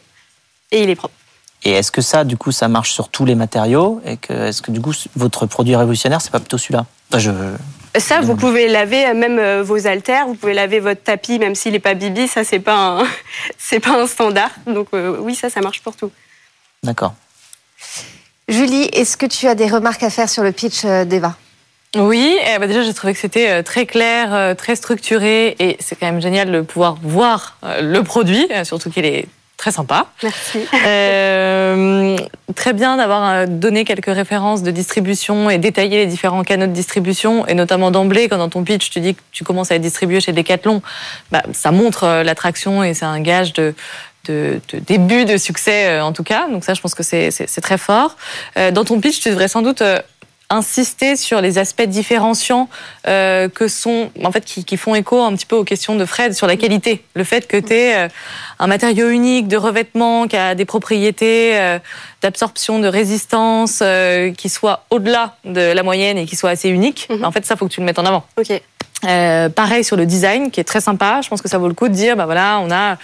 et 0.71 0.83
il 0.83 0.91
est 0.91 0.97
propre. 0.97 1.15
Et 1.63 1.73
est-ce 1.73 1.93
que 1.93 2.01
ça, 2.01 2.25
du 2.25 2.37
coup, 2.37 2.53
ça 2.53 2.69
marche 2.69 2.93
sur 2.93 3.09
tous 3.09 3.25
les 3.25 3.35
matériaux 3.35 4.01
Et 4.07 4.17
que, 4.17 4.33
est-ce 4.33 4.63
que, 4.63 4.71
du 4.71 4.81
coup, 4.81 4.93
votre 5.17 5.47
produit 5.47 5.77
révolutionnaire, 5.77 6.23
c'est 6.23 6.31
pas 6.31 6.41
plutôt 6.41 6.57
celui-là? 6.57 6.87
Je... 7.17 7.31
Ça, 7.99 8.21
vous 8.21 8.37
pouvez 8.37 8.69
laver 8.69 9.13
même 9.15 9.39
euh, 9.39 9.63
vos 9.63 9.87
haltères, 9.87 10.27
vous 10.27 10.35
pouvez 10.35 10.55
laver 10.55 10.81
votre 10.81 11.03
tapis, 11.03 11.39
même 11.39 11.55
s'il 11.55 11.73
n'est 11.73 11.81
pas 11.81 11.95
bibi, 11.95 12.29
ça, 12.29 12.45
c'est 12.45 12.61
pas, 12.61 13.01
un... 13.01 13.07
c'est 13.59 13.81
pas 13.81 14.01
un 14.01 14.07
standard. 14.07 14.51
Donc 14.67 14.89
euh, 14.95 15.17
oui, 15.21 15.35
ça, 15.35 15.51
ça 15.51 15.61
marche 15.61 15.83
pour 15.83 15.97
tout. 15.97 16.11
D'accord. 16.83 17.15
Julie, 18.49 18.85
est-ce 18.93 19.17
que 19.17 19.27
tu 19.27 19.47
as 19.47 19.55
des 19.55 19.67
remarques 19.67 20.03
à 20.03 20.11
faire 20.11 20.29
sur 20.29 20.43
le 20.43 20.53
pitch 20.53 20.85
euh, 20.85 21.05
d'Eva? 21.05 21.37
Oui, 21.97 22.39
eh 22.47 22.59
ben, 22.59 22.67
déjà 22.67 22.83
j'ai 22.83 22.95
trouvé 22.95 23.13
que 23.13 23.19
c'était 23.19 23.63
très 23.63 23.85
clair, 23.87 24.55
très 24.57 24.77
structuré 24.77 25.57
et 25.59 25.77
c'est 25.81 25.97
quand 25.97 26.07
même 26.07 26.23
génial 26.23 26.53
de 26.53 26.61
pouvoir 26.61 26.97
voir 27.03 27.57
le 27.63 28.01
produit, 28.03 28.47
surtout 28.65 28.91
qu'il 28.91 29.05
est 29.05 29.27
très 29.61 29.73
sympa. 29.73 30.07
Merci. 30.23 30.61
Euh, 30.87 32.17
très 32.57 32.73
bien 32.73 32.97
d'avoir 32.97 33.31
euh, 33.31 33.47
donné 33.47 33.85
quelques 33.85 34.07
références 34.07 34.63
de 34.63 34.71
distribution 34.71 35.51
et 35.51 35.59
détaillé 35.59 35.99
les 35.99 36.07
différents 36.07 36.43
canaux 36.45 36.67
de 36.67 36.73
distribution, 36.73 37.47
et 37.47 37.53
notamment 37.53 37.91
d'emblée, 37.91 38.29
quand 38.31 38.39
dans 38.39 38.49
ton 38.49 38.65
pitch 38.65 38.89
tu 38.89 39.01
dis 39.01 39.15
que 39.15 39.21
tu 39.33 39.45
commences 39.45 39.71
à 39.71 39.75
être 39.75 39.83
distribué 39.83 40.21
chez 40.21 40.33
Decathlon, 40.33 40.81
bah, 41.31 41.43
ça 41.53 41.73
montre 41.73 42.05
euh, 42.05 42.23
l'attraction 42.23 42.83
et 42.83 42.95
c'est 42.95 43.05
un 43.05 43.21
gage 43.21 43.53
de, 43.53 43.75
de, 44.25 44.61
de, 44.73 44.79
début 44.79 45.27
de 45.27 45.37
succès 45.37 46.01
en 46.01 46.15
tout 46.15 46.25
cas. 46.25 46.49
Donc 46.49 46.65
ça, 46.65 46.73
je 46.73 46.81
pense 46.81 46.95
que 46.95 47.03
c'est 47.03 47.61
très 47.61 47.79
fort. 47.79 48.17
Dans 48.57 48.85
ton 48.85 48.99
pitch, 49.01 49.21
tu 49.21 49.29
devrais 49.29 49.49
sans 49.49 49.63
doute 49.63 49.83
insister 50.51 51.17
sur 51.17 51.41
les 51.41 51.59
aspects 51.59 51.83
différenciants 51.83 52.69
euh, 53.07 53.49
que 53.49 53.69
sont, 53.69 54.11
en 54.23 54.33
fait, 54.33 54.45
qui, 54.45 54.65
qui, 54.65 54.77
font 54.77 54.95
écho 54.95 55.23
un 55.23 55.35
petit 55.35 55.47
peu 55.47 55.57
aux 55.57 55.65
questions 55.65 55.97
de 55.97 56.05
Fred 56.05 56.35
sur 56.35 56.47
la 56.47 56.57
qualité. 56.57 57.05
Le 57.15 57.25
fait 57.25 57.47
que 57.47 57.57
tu 57.57 57.73
es 57.73 57.97
euh, 57.97 58.09
un 58.59 58.67
matériau 58.67 59.09
unique 59.09 59.49
de 59.49 59.57
revêtement 59.57 60.27
qui 60.27 60.37
a 60.37 60.55
des 60.55 60.65
propriétés 60.65 61.59
euh, 61.59 61.79
d'absorption, 62.21 62.81
de 62.81 62.89
résistance, 62.89 63.83
qui 64.37 64.49
soit 64.49 64.85
au-delà 64.91 65.37
de 65.45 65.73
la 65.73 65.83
moyenne 65.83 66.19
et 66.19 66.27
qui 66.27 66.37
soit 66.37 66.51
assez 66.51 66.69
unique. 66.69 67.09
Mhm. 67.11 67.25
En 67.25 67.31
fait, 67.31 67.47
ça, 67.47 67.57
faut 67.57 67.67
que 67.67 67.73
tu 67.73 67.81
le 67.81 67.87
mettes 67.87 67.99
en 67.99 68.05
avant. 68.05 68.25
Ok. 68.39 68.61
Euh, 69.07 69.49
pareil 69.49 69.83
sur 69.83 69.97
le 69.97 70.05
design 70.05 70.51
qui 70.51 70.61
est 70.61 70.65
très 70.65 70.81
sympa. 70.81 71.21
Je 71.23 71.29
pense 71.29 71.41
que 71.41 71.49
ça 71.49 71.59
vaut 71.59 71.69
le 71.69 71.75
coup 71.75 71.89
de 71.89 71.95
dire, 71.95 72.17
bah 72.17 72.27
voilà, 72.27 72.61
on 72.61 72.71
a 72.71 72.99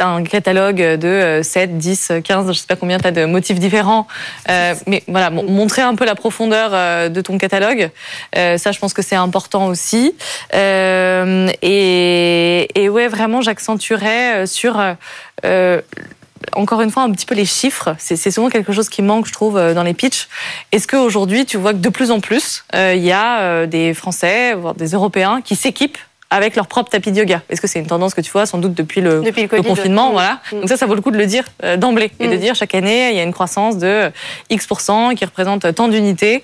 un 0.00 0.22
catalogue 0.24 0.76
de 0.76 1.40
7, 1.42 1.78
10, 1.78 2.12
15, 2.24 2.48
je 2.48 2.58
sais 2.58 2.66
pas 2.66 2.76
combien 2.76 2.98
tu 2.98 3.06
as 3.06 3.10
de 3.10 3.24
motifs 3.24 3.58
différents. 3.58 4.06
Euh, 4.50 4.74
mais 4.86 5.02
voilà, 5.08 5.30
montrer 5.30 5.82
un 5.82 5.94
peu 5.94 6.04
la 6.04 6.14
profondeur 6.14 6.70
euh, 6.72 7.08
de 7.08 7.20
ton 7.20 7.38
catalogue. 7.38 7.90
Euh, 8.36 8.58
ça, 8.58 8.72
je 8.72 8.78
pense 8.78 8.92
que 8.92 9.02
c'est 9.02 9.16
important 9.16 9.66
aussi. 9.66 10.14
Euh, 10.54 11.48
et, 11.62 12.68
et 12.74 12.88
ouais, 12.88 13.08
vraiment, 13.08 13.40
j'accentuerais 13.40 14.46
sur 14.46 14.80
encore 16.54 16.82
une 16.82 16.90
fois, 16.90 17.02
un 17.02 17.10
petit 17.10 17.26
peu 17.26 17.34
les 17.34 17.44
chiffres. 17.44 17.94
C'est 17.98 18.30
souvent 18.30 18.50
quelque 18.50 18.72
chose 18.72 18.88
qui 18.88 19.02
manque, 19.02 19.26
je 19.26 19.32
trouve, 19.32 19.54
dans 19.74 19.82
les 19.82 19.94
pitchs. 19.94 20.28
Est-ce 20.70 20.86
qu'aujourd'hui, 20.86 21.46
tu 21.46 21.56
vois 21.56 21.72
que 21.72 21.78
de 21.78 21.88
plus 21.88 22.10
en 22.10 22.20
plus, 22.20 22.64
euh, 22.74 22.94
il 22.94 23.02
y 23.02 23.12
a 23.12 23.66
des 23.66 23.94
Français, 23.94 24.54
voire 24.54 24.74
des 24.74 24.90
Européens, 24.90 25.40
qui 25.42 25.56
s'équipent 25.56 25.98
avec 26.30 26.56
leur 26.56 26.66
propre 26.66 26.90
tapis 26.90 27.12
de 27.12 27.18
yoga 27.18 27.42
Est-ce 27.48 27.60
que 27.60 27.66
c'est 27.66 27.78
une 27.78 27.86
tendance 27.86 28.14
que 28.14 28.20
tu 28.20 28.30
vois 28.30 28.46
sans 28.46 28.58
doute 28.58 28.74
depuis 28.74 29.00
le, 29.00 29.22
confinement 29.62 30.12
Voilà. 30.12 30.40
Mm. 30.52 30.60
Donc 30.60 30.68
ça, 30.68 30.76
ça 30.76 30.86
vaut 30.86 30.94
le 30.94 31.00
coup 31.00 31.10
de 31.10 31.18
le 31.18 31.26
dire 31.26 31.44
d'emblée 31.76 32.10
et 32.18 32.28
de 32.28 32.36
mm. 32.36 32.40
dire 32.40 32.54
chaque 32.54 32.74
année, 32.74 33.10
il 33.10 33.16
y 33.16 33.20
a 33.20 33.22
une 33.22 33.32
croissance 33.32 33.78
de 33.78 34.10
X% 34.50 35.14
qui 35.14 35.24
représente 35.24 35.74
tant 35.74 35.88
d'unités 35.88 36.42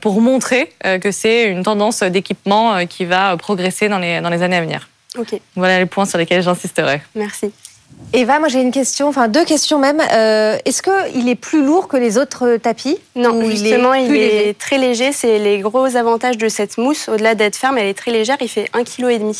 pour 0.00 0.20
montrer 0.20 0.72
que 1.00 1.10
c'est 1.10 1.44
une 1.44 1.62
tendance 1.62 2.02
d'équipement 2.02 2.86
qui 2.86 3.04
va 3.04 3.36
progresser 3.36 3.88
dans 3.88 3.98
les, 3.98 4.20
dans 4.20 4.30
les 4.30 4.42
années 4.42 4.56
à 4.56 4.60
venir. 4.60 4.88
Ok. 5.18 5.40
Voilà 5.54 5.78
les 5.78 5.86
points 5.86 6.04
sur 6.04 6.18
lesquels 6.18 6.42
j'insisterai. 6.42 7.02
Merci. 7.14 7.52
Eva, 8.12 8.38
moi 8.38 8.48
j'ai 8.48 8.60
une 8.60 8.70
question, 8.70 9.08
enfin 9.08 9.28
deux 9.28 9.44
questions 9.44 9.78
même. 9.78 10.00
Euh, 10.12 10.56
est-ce 10.64 10.82
qu'il 10.82 11.28
est 11.28 11.34
plus 11.34 11.64
lourd 11.64 11.88
que 11.88 11.96
les 11.96 12.18
autres 12.18 12.56
tapis 12.56 12.98
Non, 13.14 13.44
justement, 13.50 13.94
il 13.94 14.14
est, 14.16 14.58
très 14.58 14.78
léger. 14.78 15.12
C'est 15.12 15.38
les 15.38 15.58
gros 15.58 15.96
avantages 15.96 16.38
de 16.38 16.48
cette 16.48 16.78
mousse. 16.78 17.08
Au-delà 17.08 17.34
d'être 17.34 17.56
ferme, 17.56 17.78
elle 17.78 17.88
est 17.88 17.94
très 17.94 18.12
légère. 18.12 18.36
Il 18.40 18.48
fait 18.48 18.70
1,5 18.74 18.84
kg. 18.84 19.36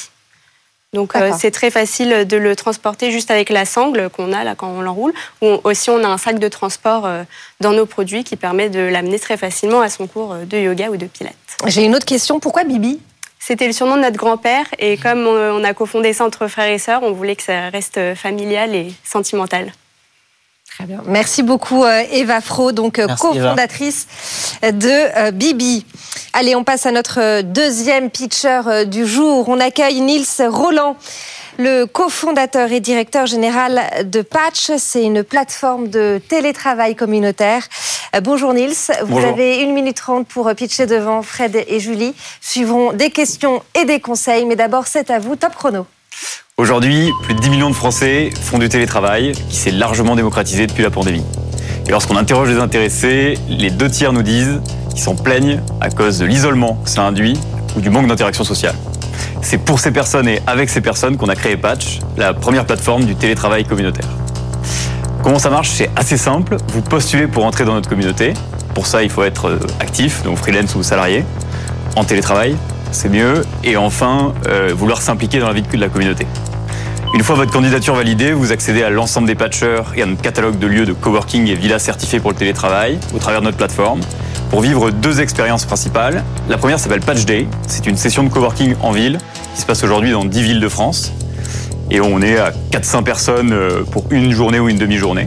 Donc 0.92 1.14
euh, 1.16 1.32
c'est 1.38 1.50
très 1.50 1.70
facile 1.70 2.26
de 2.26 2.36
le 2.36 2.56
transporter 2.56 3.10
juste 3.10 3.30
avec 3.30 3.50
la 3.50 3.64
sangle 3.66 4.08
qu'on 4.08 4.32
a 4.32 4.44
là 4.44 4.54
quand 4.54 4.68
on 4.68 4.80
l'enroule. 4.80 5.12
Ou 5.42 5.58
aussi 5.64 5.90
on 5.90 6.02
a 6.02 6.08
un 6.08 6.18
sac 6.18 6.38
de 6.38 6.48
transport 6.48 7.06
euh, 7.06 7.22
dans 7.60 7.72
nos 7.72 7.86
produits 7.86 8.24
qui 8.24 8.36
permet 8.36 8.68
de 8.68 8.80
l'amener 8.80 9.18
très 9.18 9.36
facilement 9.36 9.80
à 9.80 9.88
son 9.88 10.06
cours 10.06 10.34
de 10.46 10.58
yoga 10.58 10.90
ou 10.90 10.96
de 10.96 11.06
pilates. 11.06 11.34
J'ai 11.66 11.84
une 11.84 11.94
autre 11.94 12.06
question. 12.06 12.40
Pourquoi 12.40 12.64
Bibi? 12.64 13.00
C'était 13.46 13.68
le 13.68 13.72
surnom 13.72 13.94
de 13.96 14.00
notre 14.00 14.16
grand-père 14.16 14.66
et 14.80 14.96
comme 14.96 15.24
on 15.26 15.62
a 15.62 15.72
cofondé 15.72 16.12
ça 16.12 16.24
entre 16.24 16.48
frères 16.48 16.68
et 16.68 16.78
sœurs, 16.78 17.04
on 17.04 17.12
voulait 17.12 17.36
que 17.36 17.44
ça 17.44 17.68
reste 17.70 18.14
familial 18.16 18.74
et 18.74 18.92
sentimental. 19.04 19.72
Très 20.76 20.84
bien. 20.84 21.00
Merci 21.06 21.44
beaucoup 21.44 21.84
euh, 21.84 22.02
Eva 22.10 22.40
Fro, 22.40 22.72
donc 22.72 22.98
euh, 22.98 23.06
cofondatrice 23.06 24.08
de 24.62 24.88
euh, 25.16 25.30
Bibi. 25.30 25.86
Allez, 26.32 26.56
on 26.56 26.64
passe 26.64 26.86
à 26.86 26.90
notre 26.90 27.42
deuxième 27.42 28.10
pitcher 28.10 28.84
du 28.86 29.06
jour. 29.06 29.48
On 29.48 29.60
accueille 29.60 30.00
Nils 30.00 30.26
Roland 30.48 30.96
le 31.58 31.84
cofondateur 31.86 32.70
et 32.72 32.80
directeur 32.80 33.26
général 33.26 34.04
de 34.04 34.20
Patch. 34.22 34.72
C'est 34.76 35.04
une 35.04 35.24
plateforme 35.24 35.88
de 35.88 36.20
télétravail 36.28 36.94
communautaire. 36.94 37.66
Euh, 38.14 38.20
bonjour 38.20 38.54
Nils, 38.54 38.74
vous 39.06 39.18
avez 39.18 39.62
une 39.62 39.72
minute 39.72 39.96
trente 39.96 40.28
pour 40.28 40.52
pitcher 40.54 40.86
devant 40.86 41.22
Fred 41.22 41.64
et 41.66 41.80
Julie. 41.80 42.14
Suivront 42.40 42.92
des 42.92 43.10
questions 43.10 43.62
et 43.80 43.84
des 43.84 44.00
conseils, 44.00 44.44
mais 44.44 44.56
d'abord 44.56 44.86
c'est 44.86 45.10
à 45.10 45.18
vous, 45.18 45.36
top 45.36 45.54
chrono. 45.54 45.86
Aujourd'hui, 46.56 47.10
plus 47.24 47.34
de 47.34 47.40
10 47.40 47.50
millions 47.50 47.70
de 47.70 47.74
Français 47.74 48.30
font 48.42 48.58
du 48.58 48.68
télétravail 48.68 49.32
qui 49.50 49.56
s'est 49.56 49.70
largement 49.70 50.16
démocratisé 50.16 50.66
depuis 50.66 50.82
la 50.82 50.90
pandémie. 50.90 51.24
Et 51.86 51.90
lorsqu'on 51.90 52.16
interroge 52.16 52.48
les 52.48 52.58
intéressés, 52.58 53.38
les 53.48 53.70
deux 53.70 53.90
tiers 53.90 54.12
nous 54.12 54.22
disent 54.22 54.60
qu'ils 54.90 55.00
s'en 55.00 55.14
plaignent 55.14 55.60
à 55.80 55.90
cause 55.90 56.18
de 56.18 56.24
l'isolement 56.26 56.78
que 56.84 56.90
ça 56.90 57.02
induit 57.02 57.38
ou 57.76 57.80
du 57.80 57.90
manque 57.90 58.06
d'interaction 58.06 58.44
sociale. 58.44 58.74
C'est 59.42 59.58
pour 59.58 59.78
ces 59.78 59.90
personnes 59.90 60.28
et 60.28 60.40
avec 60.46 60.70
ces 60.70 60.80
personnes 60.80 61.16
qu'on 61.16 61.28
a 61.28 61.36
créé 61.36 61.56
Patch, 61.56 62.00
la 62.16 62.32
première 62.32 62.64
plateforme 62.64 63.04
du 63.04 63.14
télétravail 63.14 63.64
communautaire. 63.64 64.08
Comment 65.26 65.40
ça 65.40 65.50
marche? 65.50 65.70
C'est 65.70 65.90
assez 65.96 66.16
simple. 66.16 66.56
Vous 66.68 66.82
postulez 66.82 67.26
pour 67.26 67.44
entrer 67.46 67.64
dans 67.64 67.74
notre 67.74 67.88
communauté. 67.88 68.32
Pour 68.76 68.86
ça, 68.86 69.02
il 69.02 69.10
faut 69.10 69.24
être 69.24 69.48
euh, 69.48 69.58
actif, 69.80 70.22
donc 70.22 70.38
freelance 70.38 70.76
ou 70.76 70.84
salarié, 70.84 71.24
en 71.96 72.04
télétravail, 72.04 72.54
c'est 72.92 73.08
mieux. 73.08 73.42
Et 73.64 73.76
enfin, 73.76 74.34
euh, 74.46 74.72
vouloir 74.72 75.02
s'impliquer 75.02 75.40
dans 75.40 75.48
la 75.48 75.52
vie 75.52 75.62
de 75.62 75.76
la 75.78 75.88
communauté. 75.88 76.28
Une 77.12 77.24
fois 77.24 77.34
votre 77.34 77.50
candidature 77.50 77.96
validée, 77.96 78.30
vous 78.30 78.52
accédez 78.52 78.84
à 78.84 78.90
l'ensemble 78.90 79.26
des 79.26 79.34
patchers 79.34 79.82
et 79.96 80.02
à 80.02 80.06
notre 80.06 80.22
catalogue 80.22 80.60
de 80.60 80.66
lieux 80.68 80.86
de 80.86 80.92
coworking 80.92 81.48
et 81.48 81.56
villas 81.56 81.82
certifiés 81.82 82.20
pour 82.20 82.30
le 82.30 82.36
télétravail 82.36 82.96
au 83.12 83.18
travers 83.18 83.40
de 83.40 83.46
notre 83.46 83.56
plateforme 83.56 84.02
pour 84.50 84.60
vivre 84.60 84.92
deux 84.92 85.20
expériences 85.20 85.64
principales. 85.64 86.22
La 86.48 86.56
première 86.56 86.78
s'appelle 86.78 87.00
Patch 87.00 87.24
Day. 87.24 87.48
C'est 87.66 87.88
une 87.88 87.96
session 87.96 88.22
de 88.22 88.28
coworking 88.28 88.76
en 88.80 88.92
ville 88.92 89.18
qui 89.56 89.60
se 89.60 89.66
passe 89.66 89.82
aujourd'hui 89.82 90.12
dans 90.12 90.24
10 90.24 90.42
villes 90.42 90.60
de 90.60 90.68
France. 90.68 91.12
Et 91.90 92.00
on 92.00 92.20
est 92.20 92.38
à 92.38 92.52
400 92.70 93.02
personnes 93.02 93.52
euh, 93.52 93.84
pour 93.84 94.04
une 94.10 94.32
journée 94.32 94.58
ou 94.58 94.68
une 94.68 94.78
demi-journée. 94.78 95.26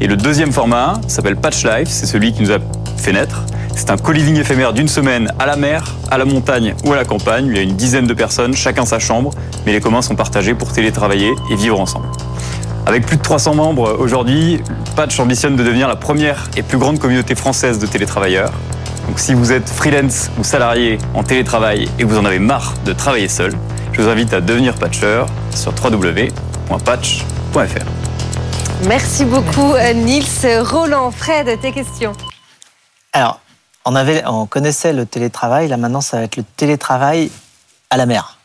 Et 0.00 0.06
le 0.06 0.16
deuxième 0.16 0.52
format 0.52 1.00
s'appelle 1.06 1.36
Patch 1.36 1.64
Life. 1.64 1.88
C'est 1.88 2.06
celui 2.06 2.32
qui 2.32 2.42
nous 2.42 2.50
a 2.50 2.58
fait 2.96 3.12
naître. 3.12 3.44
C'est 3.76 3.90
un 3.90 3.96
co-living 3.96 4.36
éphémère 4.36 4.72
d'une 4.72 4.88
semaine 4.88 5.32
à 5.38 5.46
la 5.46 5.56
mer, 5.56 5.94
à 6.10 6.18
la 6.18 6.24
montagne 6.24 6.74
ou 6.84 6.92
à 6.92 6.96
la 6.96 7.04
campagne. 7.04 7.46
Il 7.46 7.56
y 7.56 7.58
a 7.58 7.62
une 7.62 7.76
dizaine 7.76 8.06
de 8.06 8.14
personnes, 8.14 8.54
chacun 8.54 8.84
sa 8.84 8.98
chambre, 8.98 9.30
mais 9.64 9.72
les 9.72 9.80
communs 9.80 10.02
sont 10.02 10.16
partagés 10.16 10.54
pour 10.54 10.72
télétravailler 10.72 11.32
et 11.50 11.54
vivre 11.54 11.80
ensemble. 11.80 12.06
Avec 12.84 13.06
plus 13.06 13.16
de 13.16 13.22
300 13.22 13.54
membres 13.54 13.96
aujourd'hui, 13.98 14.60
Patch 14.96 15.18
ambitionne 15.20 15.56
de 15.56 15.62
devenir 15.62 15.86
la 15.88 15.96
première 15.96 16.50
et 16.56 16.62
plus 16.62 16.78
grande 16.78 16.98
communauté 16.98 17.34
française 17.36 17.78
de 17.78 17.86
télétravailleurs. 17.86 18.52
Donc 19.06 19.20
si 19.20 19.34
vous 19.34 19.52
êtes 19.52 19.68
freelance 19.68 20.30
ou 20.38 20.44
salarié 20.44 20.98
en 21.14 21.22
télétravail 21.22 21.88
et 21.98 22.02
que 22.02 22.08
vous 22.08 22.18
en 22.18 22.24
avez 22.24 22.40
marre 22.40 22.74
de 22.84 22.92
travailler 22.92 23.28
seul, 23.28 23.52
je 23.92 24.02
vous 24.02 24.08
invite 24.08 24.32
à 24.32 24.40
devenir 24.40 24.74
patcher 24.74 25.24
sur 25.54 25.72
www.patch.fr. 25.72 27.56
Merci 28.86 29.24
beaucoup 29.24 29.74
euh, 29.74 29.92
Nils. 29.92 30.26
Roland, 30.60 31.10
Fred, 31.10 31.60
tes 31.60 31.72
questions 31.72 32.12
Alors, 33.12 33.40
on, 33.84 33.94
avait, 33.94 34.22
on 34.26 34.46
connaissait 34.46 34.92
le 34.92 35.06
télétravail, 35.06 35.68
là 35.68 35.76
maintenant 35.76 36.00
ça 36.00 36.16
va 36.18 36.22
être 36.24 36.36
le 36.36 36.44
télétravail 36.56 37.30
à 37.90 37.96
la 37.96 38.06
mer, 38.06 38.38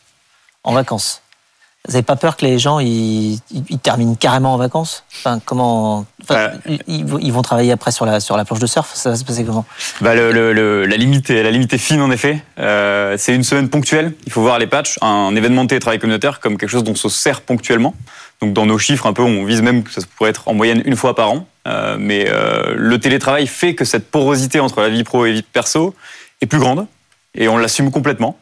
en 0.63 0.73
vacances. 0.73 1.21
Vous 1.87 1.93
n'avez 1.93 2.03
pas 2.03 2.17
peur 2.17 2.35
que 2.35 2.45
les 2.45 2.59
gens 2.59 2.79
ils, 2.79 3.39
terminent 3.81 4.15
carrément 4.15 4.53
en 4.53 4.57
vacances 4.57 5.05
Enfin, 5.19 5.39
comment 5.43 6.05
ils, 6.87 7.31
vont 7.31 7.41
travailler 7.41 7.71
après 7.71 7.91
sur 7.91 8.05
la 8.05 8.19
sur 8.19 8.35
la 8.35 8.43
planche 8.43 8.59
de 8.59 8.67
surf 8.67 8.91
Ça 8.93 9.11
va 9.11 9.15
se 9.15 9.23
passer 9.23 9.45
comment? 9.45 9.65
Bah 10.01 10.13
le, 10.13 10.85
La 10.85 10.97
limite 10.97 11.29
est 11.29 11.43
la 11.43 11.51
limite 11.51 11.73
est 11.73 11.77
fine 11.77 12.01
en 12.01 12.11
effet. 12.11 12.43
Euh, 12.59 13.15
c'est 13.17 13.33
une 13.33 13.43
semaine 13.43 13.69
ponctuelle. 13.69 14.13
Il 14.25 14.31
faut 14.31 14.41
voir 14.41 14.59
les 14.59 14.67
patchs, 14.67 14.97
un 15.01 15.33
événement 15.35 15.63
de 15.63 15.69
télétravail 15.69 15.99
communautaire 15.99 16.41
comme 16.41 16.57
quelque 16.57 16.69
chose 16.69 16.83
dont 16.83 16.91
on 16.91 16.95
se 16.95 17.09
sert 17.09 17.41
ponctuellement. 17.41 17.95
Donc 18.41 18.53
dans 18.53 18.65
nos 18.65 18.77
chiffres 18.77 19.05
un 19.05 19.13
peu, 19.13 19.23
on 19.23 19.45
vise 19.45 19.61
même 19.61 19.83
que 19.83 19.91
ça 19.91 20.01
pourrait 20.17 20.31
être 20.31 20.47
en 20.49 20.53
moyenne 20.53 20.81
une 20.85 20.97
fois 20.97 21.15
par 21.15 21.31
an. 21.31 21.47
Euh, 21.67 21.97
mais 21.99 22.27
euh, 22.29 22.73
le 22.75 22.99
télétravail 22.99 23.47
fait 23.47 23.75
que 23.75 23.85
cette 23.85 24.11
porosité 24.11 24.59
entre 24.59 24.81
la 24.81 24.89
vie 24.89 25.03
pro 25.03 25.25
et 25.25 25.29
la 25.29 25.35
vie 25.35 25.41
perso 25.41 25.95
est 26.41 26.45
plus 26.47 26.59
grande 26.59 26.85
et 27.33 27.47
on 27.47 27.57
l'assume 27.57 27.91
complètement. 27.91 28.37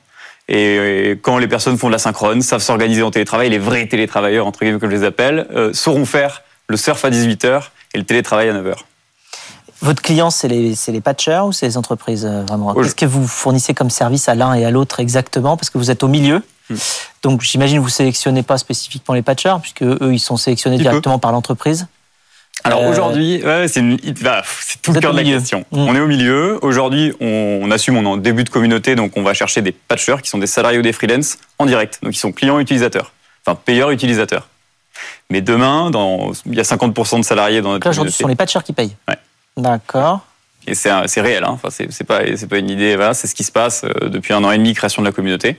Et 0.48 1.20
quand 1.24 1.38
les 1.40 1.48
personnes 1.48 1.78
font 1.78 1.88
de 1.88 1.92
la 1.92 1.98
synchrone, 1.98 2.42
savent 2.42 2.62
s'organiser 2.62 3.02
en 3.02 3.12
télétravail, 3.12 3.50
les 3.50 3.58
vrais 3.58 3.88
télétravailleurs, 3.88 4.46
entre 4.46 4.60
guillemets, 4.60 4.80
comme 4.80 4.92
je 4.92 4.96
les 4.96 5.04
appelle, 5.04 5.48
euh, 5.56 5.74
sauront 5.74 6.06
faire 6.06 6.44
le 6.68 6.78
surf 6.78 7.04
à 7.04 7.10
18h 7.10 7.64
et 7.94 7.98
le 7.98 8.04
télétravail 8.04 8.50
à 8.50 8.54
9h. 8.54 8.76
Votre 9.82 10.02
client, 10.02 10.30
c'est 10.30 10.48
les, 10.48 11.02
patchers 11.02 11.42
ou 11.46 11.52
c'est 11.52 11.66
les 11.66 11.78
entreprises 11.78 12.26
euh, 12.26 12.44
vraiment 12.44 12.74
Qu'est-ce 12.74 12.96
que 12.96 13.06
vous 13.06 13.28
fournissez 13.28 13.74
comme 13.74 13.90
service 13.90 14.30
à 14.30 14.36
l'un 14.36 14.54
et 14.54 14.66
à 14.66 14.72
l'autre 14.72 15.00
exactement 15.00 15.58
Parce 15.58 15.70
que 15.70 15.78
vous 15.78 15.92
êtes 15.92 16.04
au 16.04 16.08
milieu. 16.08 16.42
Hmm. 16.70 16.76
Donc 17.24 17.42
j'imagine 17.42 17.78
que 17.78 17.84
vous 17.84 17.90
sélectionnez 17.90 18.44
pas 18.44 18.58
spécifiquement 18.58 19.16
les 19.16 19.22
patchers, 19.22 19.56
puisque 19.62 19.84
eux, 19.84 20.14
ils 20.14 20.20
sont 20.20 20.38
sélectionnés 20.38 20.78
Il 20.78 20.82
directement 20.82 21.20
par 21.20 21.32
l'entreprise. 21.32 21.88
Alors 22.66 22.82
Euh, 22.84 22.90
aujourd'hui, 22.90 23.42
ouais, 23.44 23.68
c'est 23.68 23.80
une- 23.80 23.98
bah, 24.22 24.42
c'est 24.60 24.82
tout 24.82 24.92
le 24.92 25.00
cœur 25.00 25.12
de 25.12 25.18
la 25.18 25.24
milieu. 25.24 25.38
question. 25.38 25.66
Mm. 25.72 25.78
On 25.88 25.96
est 25.96 26.00
au 26.00 26.08
milieu. 26.08 26.60
Aujourd'hui, 26.64 27.14
on, 27.22 27.60
on 27.62 27.72
assume, 27.72 27.96
on 27.98 28.04
est 28.04 28.08
en 28.08 28.18
début 28.18 28.44
de 28.44 28.50
communauté, 28.50 28.96
donc 28.96 29.14
on 29.16 29.22
va 29.24 29.34
chercher 29.34 29.62
des 29.62 29.72
patchers 29.72 30.18
qui 30.24 30.30
sont 30.30 30.38
des 30.40 30.48
salariés 30.48 30.80
ou 30.80 30.82
des 30.82 30.92
freelance 30.94 31.38
en 31.60 31.66
direct. 31.66 32.00
Donc 32.02 32.16
ils 32.16 32.20
sont 32.20 32.32
clients 32.32 32.60
utilisateurs, 32.60 33.14
enfin 33.46 33.56
payeurs 33.64 33.92
utilisateurs. 33.92 34.48
Mais 35.30 35.42
demain, 35.42 35.92
dans, 35.92 36.32
il 36.46 36.56
y 36.56 36.60
a 36.60 36.64
50% 36.64 37.20
de 37.20 37.24
salariés 37.26 37.62
dans 37.62 37.72
notre 37.72 37.86
là, 37.86 37.92
aujourd'hui, 37.92 38.12
ce 38.12 38.20
sont 38.20 38.28
les 38.28 38.36
patchers 38.36 38.60
qui 38.66 38.74
payent. 38.74 38.96
Ouais. 39.08 39.18
D'accord. 39.58 40.26
Et 40.68 40.74
c'est 40.74 40.90
un- 40.90 41.06
c'est 41.08 41.22
réel, 41.22 41.44
hein. 41.44 41.52
enfin, 41.52 41.70
c'est 41.70 41.92
c'est 41.92 42.04
pas, 42.04 42.22
c'est 42.36 42.48
pas 42.48 42.58
une 42.58 42.70
idée, 42.72 42.96
voilà, 42.96 43.14
c'est 43.14 43.28
ce 43.28 43.36
qui 43.36 43.44
se 43.44 43.52
passe 43.52 43.84
euh, 43.84 44.10
depuis 44.10 44.34
un 44.34 44.44
an 44.44 44.50
et 44.52 44.58
demi, 44.58 44.74
création 44.74 45.04
de 45.04 45.08
la 45.08 45.12
communauté, 45.12 45.58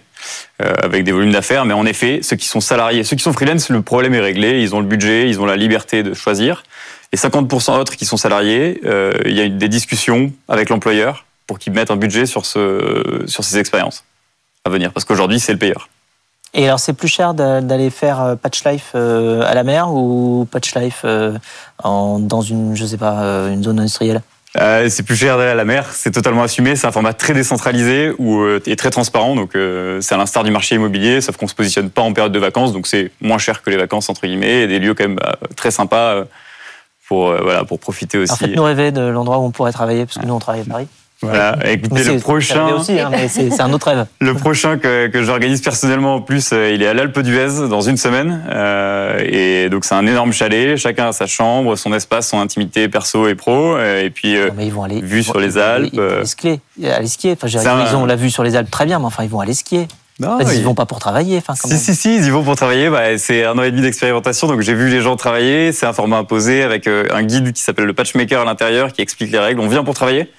avec 0.59 1.05
des 1.05 1.13
volumes 1.13 1.33
d'affaires. 1.33 1.65
Mais 1.65 1.75
en 1.75 1.87
effet, 1.87 2.21
ceux 2.23 2.37
qui 2.37 2.47
sont 2.47 2.61
salariés, 2.61 3.05
ceux 3.05 3.17
qui 3.17 3.23
sont 3.23 3.33
freelance, 3.33 3.69
le 3.69 3.83
problème 3.83 4.15
est 4.15 4.21
réglé, 4.21 4.63
ils 4.63 4.75
ont 4.75 4.81
le 4.81 4.87
budget, 4.87 5.29
ils 5.29 5.41
ont 5.41 5.47
la 5.47 5.57
liberté 5.57 6.03
de 6.03 6.15
choisir. 6.15 6.63
Les 7.13 7.19
50% 7.19 7.79
autres 7.79 7.97
qui 7.97 8.05
sont 8.05 8.17
salariés, 8.17 8.81
euh, 8.85 9.13
il 9.25 9.33
y 9.33 9.41
a 9.41 9.49
des 9.49 9.69
discussions 9.69 10.33
avec 10.49 10.71
l'employeur 10.71 11.25
pour 11.47 11.59
qu'ils 11.59 11.73
mettent 11.73 11.91
un 11.93 11.97
budget 11.97 12.27
sur, 12.27 12.45
ce, 12.47 13.23
sur 13.27 13.45
ces 13.45 13.59
expériences 13.59 14.05
à 14.65 14.71
venir, 14.71 14.93
parce 14.93 15.05
qu'aujourd'hui, 15.05 15.39
c'est 15.39 15.53
le 15.53 15.59
payeur. 15.59 15.89
Et 16.55 16.67
alors, 16.67 16.81
c'est 16.81 16.95
plus 16.95 17.07
cher 17.09 17.35
d'a- 17.35 17.61
d'aller 17.61 17.91
faire 17.91 18.21
euh, 18.23 18.35
Patch 18.35 18.65
Life 18.65 18.93
euh, 18.95 19.43
à 19.47 19.55
la 19.55 19.63
mer 19.63 19.93
ou 19.93 20.49
Patch 20.51 20.75
Life 20.75 21.03
euh, 21.05 21.37
dans 21.85 22.41
une, 22.41 22.75
je 22.75 22.85
sais 22.87 22.97
pas, 22.97 23.23
euh, 23.23 23.53
une 23.53 23.63
zone 23.63 23.79
industrielle? 23.79 24.23
Euh, 24.59 24.89
c'est 24.89 25.03
plus 25.03 25.17
cher 25.17 25.37
d'aller 25.37 25.51
à 25.51 25.55
la 25.55 25.65
mer, 25.65 25.93
c'est 25.93 26.11
totalement 26.11 26.43
assumé, 26.43 26.77
c'est 26.77 26.87
un 26.87 26.93
format 26.93 27.13
très 27.13 27.35
décentralisé 27.35 28.13
euh, 28.19 28.61
et 28.65 28.77
très 28.77 28.91
transparent, 28.91 29.35
donc 29.35 29.55
euh, 29.55 30.01
c'est 30.01 30.15
à 30.15 30.19
l'instar 30.19 30.45
du 30.45 30.51
marché 30.51 30.77
immobilier, 30.77 31.21
sauf 31.21 31.37
qu'on 31.37 31.49
se 31.49 31.55
positionne 31.55 31.91
pas 31.91 32.03
en 32.03 32.13
période 32.13 32.33
de 32.33 32.39
vacances, 32.39 32.73
donc 32.73 32.87
c'est 32.87 33.11
moins 33.21 33.39
cher 33.39 33.63
que 33.63 33.69
les 33.69 33.77
vacances 33.77 34.09
entre 34.09 34.27
guillemets, 34.27 34.63
et 34.63 34.67
des 34.67 34.79
lieux 34.79 34.95
quand 34.95 35.09
même 35.09 35.19
euh, 35.23 35.47
très 35.57 35.71
sympas 35.71 36.25
pour 37.07 37.33
voilà 37.33 37.65
pour 37.65 37.79
profiter 37.79 38.19
aussi. 38.19 38.33
Alors, 38.33 38.39
faites-nous 38.39 38.65
rêver 38.65 38.93
de 38.93 39.03
l'endroit 39.03 39.39
où 39.39 39.43
on 39.45 39.51
pourrait 39.51 39.73
travailler, 39.73 40.07
parce 40.07 40.19
que 40.19 40.27
nous, 40.27 40.35
on 40.35 40.39
travaille 40.39 40.63
à 40.63 40.65
Paris. 40.65 40.89
Voilà, 41.23 41.57
écoutez 41.71 42.05
le 42.05 42.19
prochain. 42.21 42.67
aussi, 42.75 43.01
hein, 43.01 43.09
mais 43.11 43.29
c'est 43.29 43.51
c'est 43.51 43.63
un 43.63 43.73
autre 43.73 43.89
rêve. 43.89 44.05
Le 44.21 44.35
prochain 44.35 44.77
que, 44.77 45.07
que 45.07 45.23
j'organise 45.23 45.63
personnellement 45.63 46.17
en 46.17 46.21
plus, 46.21 46.51
euh, 46.53 46.71
il 46.75 46.83
est 46.83 46.87
à 46.87 46.93
l'Alpe 46.95 47.19
d'Huez 47.21 47.69
dans 47.71 47.81
une 47.81 47.97
semaine. 47.97 48.45
Euh, 48.51 49.19
et 49.25 49.71
donc 49.71 49.87
c'est 49.87 49.95
un 49.95 50.07
énorme 50.07 50.33
chalet, 50.33 50.77
chacun 50.77 51.09
a 51.09 51.13
sa 51.13 51.27
chambre, 51.27 51.75
son 51.77 51.93
espace, 51.95 52.29
son 52.29 52.39
intimité 52.41 52.89
perso 52.89 53.29
et 53.29 53.35
pro. 53.35 53.77
euh, 53.77 54.03
et 54.05 54.11
puis 54.11 54.35
Non, 54.37 54.49
mais 54.57 54.67
ils 54.67 54.73
vont 54.73 54.83
aller. 54.85 55.01
vue 55.01 55.21
ils 55.21 55.25
vont- 55.25 55.33
sur 55.33 55.41
les 55.41 55.57
Alpes. 55.57 55.89
Ils 55.93 56.01
vont 56.01 56.11
aller 56.17 56.27
skier. 56.27 56.61
Aller 56.85 57.07
skier. 57.07 57.33
Enfin, 57.33 57.47
dire, 57.47 57.61
un- 57.67 57.87
ils 57.91 57.97
ont 57.97 58.05
la 58.05 58.17
vue 58.17 58.31
sur 58.31 58.45
les 58.45 58.55
Alpes 58.55 58.71
très 58.71 58.85
bien, 58.85 58.99
mais 58.99 59.07
enfin, 59.07 59.23
ils 59.23 59.31
vont 59.31 59.41
aller 59.41 59.55
skier. 59.55 59.89
non, 60.21 60.39
ils 60.41 60.53
il- 60.59 60.65
vont 60.65 60.75
pas 60.75 60.85
pour 60.87 60.99
travailler. 60.99 61.39
Enfin, 61.39 61.55
Si, 61.55 61.79
si, 61.79 61.95
si, 61.95 62.17
ils 62.17 62.27
y 62.27 62.31
vont 62.31 62.43
pour 62.43 62.57
travailler. 62.57 62.91
Bah, 62.91 63.17
c'est 63.17 63.45
un 63.47 63.57
an 63.59 63.63
et 63.63 63.71
demi 63.71 63.81
d'expérimentation, 63.81 64.49
donc 64.49 64.61
j'ai 64.61 64.75
vu 64.75 64.89
les 64.91 65.01
gens 65.01 65.17
travailler. 65.17 65.73
C'est 65.73 65.87
un 65.87 65.93
format 65.95 66.19
imposé 66.19 66.63
avec 66.63 66.87
un 66.87 67.23
guide 67.23 67.55
qui 67.55 67.63
s'appelle 67.63 67.87
le 67.87 67.95
Patchmaker 67.95 68.43
à 68.43 68.45
l'intérieur 68.45 68.93
qui 68.93 69.01
explique 69.01 69.33
les 69.33 69.39
règles. 69.39 69.61
On 69.61 69.69
vient 69.69 69.83
pour 69.83 69.95
travailler. 69.95 70.31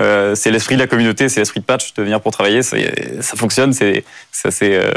Euh, 0.00 0.34
c'est 0.34 0.50
l'esprit 0.50 0.74
de 0.74 0.80
la 0.80 0.86
communauté, 0.88 1.28
c'est 1.28 1.40
l'esprit 1.40 1.60
de 1.60 1.64
Patch 1.64 1.94
de 1.94 2.02
venir 2.02 2.20
pour 2.20 2.32
travailler. 2.32 2.62
Ça, 2.62 2.76
ça 3.20 3.36
fonctionne, 3.36 3.72
c'est 3.72 4.04
ça, 4.32 4.50
c'est 4.50 4.74
euh, 4.76 4.90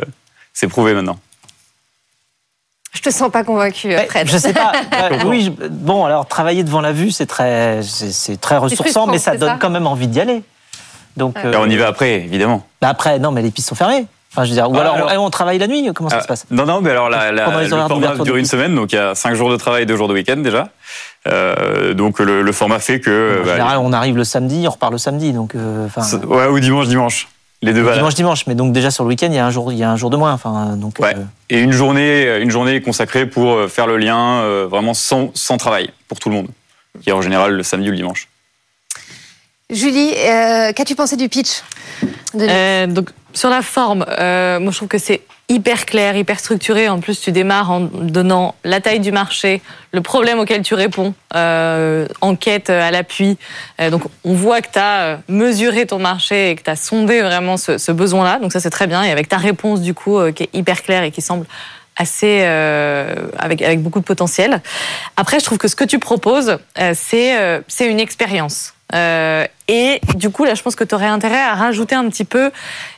c'est 0.54 0.68
prouvé 0.68 0.94
maintenant. 0.94 1.20
Je 2.94 3.02
te 3.02 3.10
sens 3.12 3.32
pas 3.32 3.44
convaincu, 3.44 3.92
Fred. 4.10 4.28
je 4.30 4.38
sais 4.38 4.54
pas. 4.54 4.72
Euh, 4.94 5.20
oui, 5.26 5.44
je- 5.44 5.68
bon, 5.68 6.06
alors 6.06 6.28
travailler 6.28 6.64
devant 6.64 6.82
la 6.82 6.92
vue, 6.92 7.12
c'est 7.12 7.28
très, 7.28 7.82
c'est 7.84 8.12
c'est 8.12 8.38
très 8.38 8.58
ressourçant, 8.58 9.06
mais 9.06 9.20
ça 9.20 9.38
donne 9.38 9.50
ça 9.50 9.58
quand 9.62 9.70
même 9.70 9.86
envie 9.86 10.08
d'y 10.08 10.20
aller. 10.20 10.42
Donc 11.16 11.36
Ouais. 11.36 11.46
euh, 11.46 11.60
on 11.60 11.70
y 11.70 11.78
va 11.78 11.88
après, 11.88 12.16
évidemment. 12.16 12.66
bah 12.82 12.90
après, 12.90 13.20
non, 13.20 13.32
mais 13.32 13.44
les 13.44 13.52
pistes 13.52 13.70
sont 13.70 13.76
fermées. 13.76 14.08
Enfin, 14.38 14.46
je 14.46 14.52
veux 14.52 14.56
dire, 14.56 14.70
ou 14.70 14.76
Ah, 14.78 14.82
alors, 14.82 15.10
alors- 15.10 15.24
on, 15.24 15.30
travaille 15.32 15.58
la 15.58 15.66
nuit. 15.66 15.90
Comment 15.96 16.10
ça 16.10 16.18
Ah, 16.20 16.22
se 16.22 16.28
passe? 16.28 16.46
Non, 16.52 16.66
non, 16.68 16.80
mais 16.80 16.92
alors 16.92 17.10
la, 17.10 17.32
la- 17.32 17.48
le 17.64 17.68
format 17.88 18.16
dure 18.18 18.36
une 18.36 18.46
semaine, 18.46 18.76
donc 18.76 18.94
il 18.94 18.96
y 18.96 19.00
a 19.00 19.16
5 19.16 19.34
jours 19.34 19.50
de 19.50 19.56
travail 19.58 19.82
et 19.82 19.86
2 19.88 19.98
jours 19.98 20.08
de 20.08 20.14
week-end 20.14 20.38
déjà. 20.38 20.70
Euh, 21.28 21.96
donc 21.96 22.20
le, 22.20 22.44
le 22.44 22.52
format 22.52 22.78
fait 22.78 23.00
que... 23.00 23.40
En 23.42 23.46
bah, 23.46 23.52
général, 23.54 23.78
on 23.80 23.92
arrive 23.94 24.16
le 24.16 24.24
samedi, 24.24 24.66
on 24.68 24.72
repart 24.72 24.92
le 24.92 25.00
samedi, 25.00 25.34
donc 25.34 25.56
euh, 25.56 25.88
ouais, 26.28 26.48
ou 26.48 26.60
dimanche, 26.60 26.88
dimanche. 26.88 27.28
Les 27.64 27.74
deux. 27.74 27.92
Dimanche, 27.92 28.14
dimanche, 28.14 28.46
mais 28.46 28.54
donc 28.54 28.74
déjà 28.74 28.92
sur 28.92 29.04
le 29.06 29.08
week-end, 29.10 29.30
il 29.32 29.34
y 29.34 29.40
a 29.40 29.46
un 29.48 29.50
jour, 29.50 29.72
il 29.72 29.80
y 29.80 29.84
a 29.84 29.90
un 29.90 29.96
jour 29.96 30.12
de 30.12 30.18
moins. 30.18 30.32
Enfin, 30.34 30.76
donc. 30.78 31.00
Ouais. 31.00 31.16
euh, 31.18 31.24
Et 31.50 31.60
une 31.60 31.72
journée, 31.72 32.38
une 32.40 32.52
journée 32.52 32.80
consacrée 32.84 33.26
pour 33.26 33.60
faire 33.68 33.88
le 33.88 33.98
lien 33.98 34.44
vraiment 34.70 34.94
sans, 34.94 35.32
sans 35.34 35.58
travail 35.58 35.90
pour 36.08 36.20
tout 36.20 36.30
le 36.30 36.36
monde, 36.36 36.48
qui 37.02 37.10
est 37.10 37.14
en 37.14 37.24
général 37.24 37.54
le 37.54 37.64
samedi 37.64 37.88
ou 37.88 37.92
le 37.92 37.98
dimanche. 37.98 38.28
Julie, 39.70 40.14
euh, 40.16 40.72
qu'as-tu 40.72 40.96
pensé 40.96 41.18
du 41.18 41.28
pitch 41.28 41.62
Euh, 42.36 42.88
donc 42.88 43.10
sur 43.34 43.50
la 43.50 43.62
forme, 43.62 44.06
euh, 44.08 44.60
moi 44.62 44.72
je 44.72 44.78
trouve 44.78 44.88
que 44.88 44.98
c'est 44.98 45.22
hyper 45.50 45.86
clair, 45.86 46.16
hyper 46.16 46.40
structuré. 46.40 46.88
En 46.88 47.02
plus, 47.02 47.20
tu 47.20 47.34
démarres 47.34 47.70
en 47.70 47.82
donnant 47.82 48.56
la 48.64 48.80
taille 48.80 49.02
du 49.02 49.12
marché, 49.12 49.62
le 49.92 50.00
problème 50.00 50.40
auquel 50.40 50.62
tu 50.62 50.74
réponds, 50.74 51.14
enquête 52.22 52.70
à 52.70 52.92
l'appui. 52.92 53.38
Donc 53.92 54.04
on 54.24 54.34
voit 54.34 54.62
que 54.62 54.72
tu 54.72 54.80
as 54.80 55.20
mesuré 55.28 55.86
ton 55.86 56.00
marché 56.00 56.52
et 56.52 56.56
que 56.56 56.64
tu 56.64 56.70
as 56.70 56.78
sondé 56.78 57.22
vraiment 57.22 57.58
ce, 57.58 57.92
besoin-là. 57.92 58.40
Donc 58.40 58.54
ça 58.54 58.62
c'est 58.62 58.70
très 58.70 58.88
bien. 58.88 59.04
Et 59.04 59.12
avec 59.12 59.28
ta 59.28 59.38
réponse 59.38 59.82
du 59.82 59.94
coup 59.94 60.20
qui 60.32 60.44
est 60.44 60.50
hyper 60.54 60.82
claire 60.82 61.04
et 61.04 61.12
qui 61.12 61.22
semble 61.22 61.46
assez 61.98 62.44
avec 62.44 63.62
avec 63.62 63.82
beaucoup 63.82 64.00
de 64.00 64.06
potentiel. 64.06 64.62
Après, 65.18 65.40
je 65.40 65.46
trouve 65.46 65.58
que 65.58 65.68
ce 65.68 65.76
que 65.76 65.86
tu 65.86 66.00
proposes, 66.00 66.58
c'est 66.94 67.62
c'est 67.68 67.88
une 67.90 68.00
expérience. 68.00 68.74
Et 69.68 70.00
du 70.16 70.30
coup, 70.30 70.46
là, 70.46 70.56
je 70.56 70.62
pense 70.62 70.76
que 70.76 70.84
tu 70.84 70.96
aurais 70.96 71.08
intérêt 71.08 71.42
à 71.42 71.54
rajouter 71.54 71.96
un 71.96 72.08
petit 72.10 72.24
peu 72.24 72.52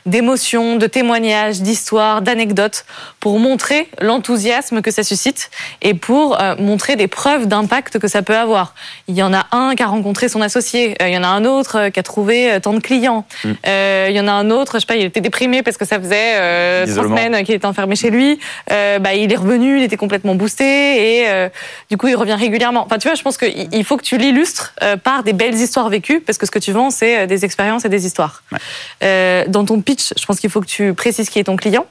d'émotions, 0.06 0.76
de 0.76 0.86
témoignages, 0.86 1.60
d'histoires, 1.60 2.22
d'anecdotes 2.22 2.84
pour 3.18 3.38
montrer 3.38 3.88
l'enthousiasme 4.00 4.80
que 4.80 4.90
ça 4.90 5.02
suscite 5.02 5.50
et 5.82 5.94
pour 5.94 6.40
euh, 6.40 6.54
montrer 6.56 6.96
des 6.96 7.08
preuves 7.08 7.46
d'impact 7.46 7.98
que 7.98 8.08
ça 8.08 8.22
peut 8.22 8.36
avoir. 8.36 8.74
Il 9.08 9.16
y 9.16 9.22
en 9.22 9.34
a 9.34 9.46
un 9.52 9.74
qui 9.74 9.82
a 9.82 9.86
rencontré 9.86 10.28
son 10.28 10.40
associé, 10.42 10.96
euh, 11.02 11.08
il 11.08 11.14
y 11.14 11.18
en 11.18 11.24
a 11.24 11.28
un 11.28 11.44
autre 11.44 11.76
euh, 11.76 11.90
qui 11.90 11.98
a 11.98 12.02
trouvé 12.02 12.58
tant 12.62 12.72
de 12.72 12.80
clients, 12.80 13.00
Mm. 13.44 13.52
Euh, 13.66 14.06
il 14.10 14.16
y 14.16 14.20
en 14.20 14.28
a 14.28 14.32
un 14.32 14.50
autre, 14.50 14.74
je 14.74 14.80
sais 14.80 14.86
pas, 14.86 14.96
il 14.96 15.04
était 15.04 15.20
déprimé 15.20 15.62
parce 15.62 15.76
que 15.76 15.84
ça 15.84 15.98
faisait 15.98 16.86
trois 16.86 17.04
semaines 17.04 17.42
qu'il 17.44 17.54
était 17.54 17.66
enfermé 17.66 17.96
chez 17.96 18.10
lui. 18.10 18.38
Bah, 18.68 19.14
il 19.14 19.32
est 19.32 19.36
revenu, 19.36 19.78
il 19.78 19.82
était 19.82 19.96
complètement 19.96 20.34
boosté 20.34 21.20
et 21.22 21.48
du 21.90 21.96
coup, 21.96 22.08
il 22.08 22.16
revient 22.16 22.34
régulièrement. 22.34 22.84
Enfin, 22.84 22.98
tu 22.98 23.08
vois, 23.08 23.14
je 23.14 23.22
pense 23.22 23.36
qu'il 23.36 23.68
il 23.72 23.84
faut 23.84 23.96
que 23.96 24.02
tu 24.02 24.16
l'illustres 24.16 24.74
par 25.02 25.22
des 25.22 25.32
belles 25.32 25.54
histoires 25.54 25.88
vécues, 25.88 26.20
parce 26.20 26.38
que 26.38 26.46
ce 26.46 26.50
que 26.50 26.58
tu 26.60 26.72
vends, 26.72 26.90
c'est 26.90 27.20
euh, 27.20 27.26
des 27.26 27.44
expériences 27.44 27.84
et 27.84 27.88
des 27.88 28.06
histoires. 28.06 28.42
Ouais. 28.52 28.58
Euh, 29.02 29.44
dans 29.48 29.64
ton 29.64 29.80
pitch, 29.80 30.12
je 30.18 30.24
pense 30.24 30.40
qu'il 30.40 30.50
faut 30.50 30.60
que 30.60 30.66
tu 30.66 30.94
précises 30.94 31.28
qui 31.30 31.38
est 31.38 31.44
ton 31.44 31.56
client. 31.56 31.86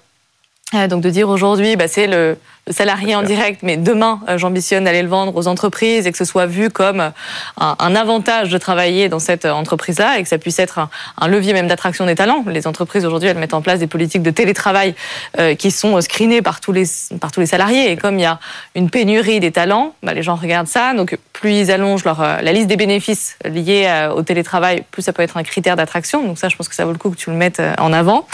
Euh, 0.75 0.87
donc 0.87 1.01
de 1.01 1.09
dire 1.09 1.29
aujourd'hui, 1.29 1.75
bah, 1.75 1.87
c'est 1.87 2.07
le 2.07 2.37
salarié 2.69 3.15
en 3.15 3.23
direct, 3.23 3.61
mais 3.63 3.77
demain, 3.77 4.21
euh, 4.29 4.37
j'ambitionne 4.37 4.83
d'aller 4.83 5.01
le 5.01 5.09
vendre 5.09 5.35
aux 5.35 5.47
entreprises 5.47 6.05
et 6.07 6.11
que 6.11 6.17
ce 6.17 6.25
soit 6.25 6.45
vu 6.45 6.69
comme 6.69 7.01
euh, 7.01 7.09
un, 7.57 7.75
un 7.79 7.95
avantage 7.95 8.49
de 8.49 8.57
travailler 8.57 9.09
dans 9.09 9.19
cette 9.19 9.45
euh, 9.45 9.51
entreprise-là 9.51 10.19
et 10.19 10.23
que 10.23 10.29
ça 10.29 10.37
puisse 10.37 10.59
être 10.59 10.79
un, 10.79 10.89
un 11.17 11.27
levier 11.27 11.53
même 11.53 11.67
d'attraction 11.67 12.05
des 12.05 12.15
talents. 12.15 12.43
Les 12.47 12.67
entreprises 12.67 13.05
aujourd'hui, 13.05 13.29
elles 13.29 13.37
mettent 13.37 13.53
en 13.53 13.61
place 13.61 13.79
des 13.79 13.87
politiques 13.87 14.23
de 14.23 14.31
télétravail 14.31 14.95
euh, 15.39 15.55
qui 15.55 15.71
sont 15.71 15.99
screenées 16.01 16.41
par 16.41 16.59
tous 16.59 16.71
les 16.71 16.85
par 17.19 17.31
tous 17.31 17.39
les 17.39 17.45
salariés. 17.45 17.91
Et 17.91 17.97
comme 17.97 18.17
il 18.19 18.21
y 18.21 18.25
a 18.25 18.39
une 18.75 18.89
pénurie 18.89 19.39
des 19.39 19.51
talents, 19.51 19.93
bah, 20.03 20.13
les 20.13 20.23
gens 20.23 20.35
regardent 20.35 20.67
ça. 20.67 20.93
Donc 20.93 21.17
plus 21.33 21.53
ils 21.53 21.71
allongent 21.71 22.03
leur, 22.03 22.21
euh, 22.21 22.41
la 22.41 22.51
liste 22.51 22.67
des 22.67 22.75
bénéfices 22.75 23.37
liés 23.45 23.85
euh, 23.87 24.11
au 24.11 24.23
télétravail, 24.23 24.83
plus 24.91 25.01
ça 25.01 25.13
peut 25.13 25.23
être 25.23 25.37
un 25.37 25.43
critère 25.43 25.75
d'attraction. 25.75 26.25
Donc 26.25 26.37
ça, 26.37 26.49
je 26.49 26.55
pense 26.55 26.67
que 26.67 26.75
ça 26.75 26.85
vaut 26.85 26.91
le 26.91 26.97
coup 26.97 27.09
que 27.09 27.15
tu 27.15 27.29
le 27.29 27.35
mettes 27.35 27.61
en 27.77 27.93
avant. 27.93 28.27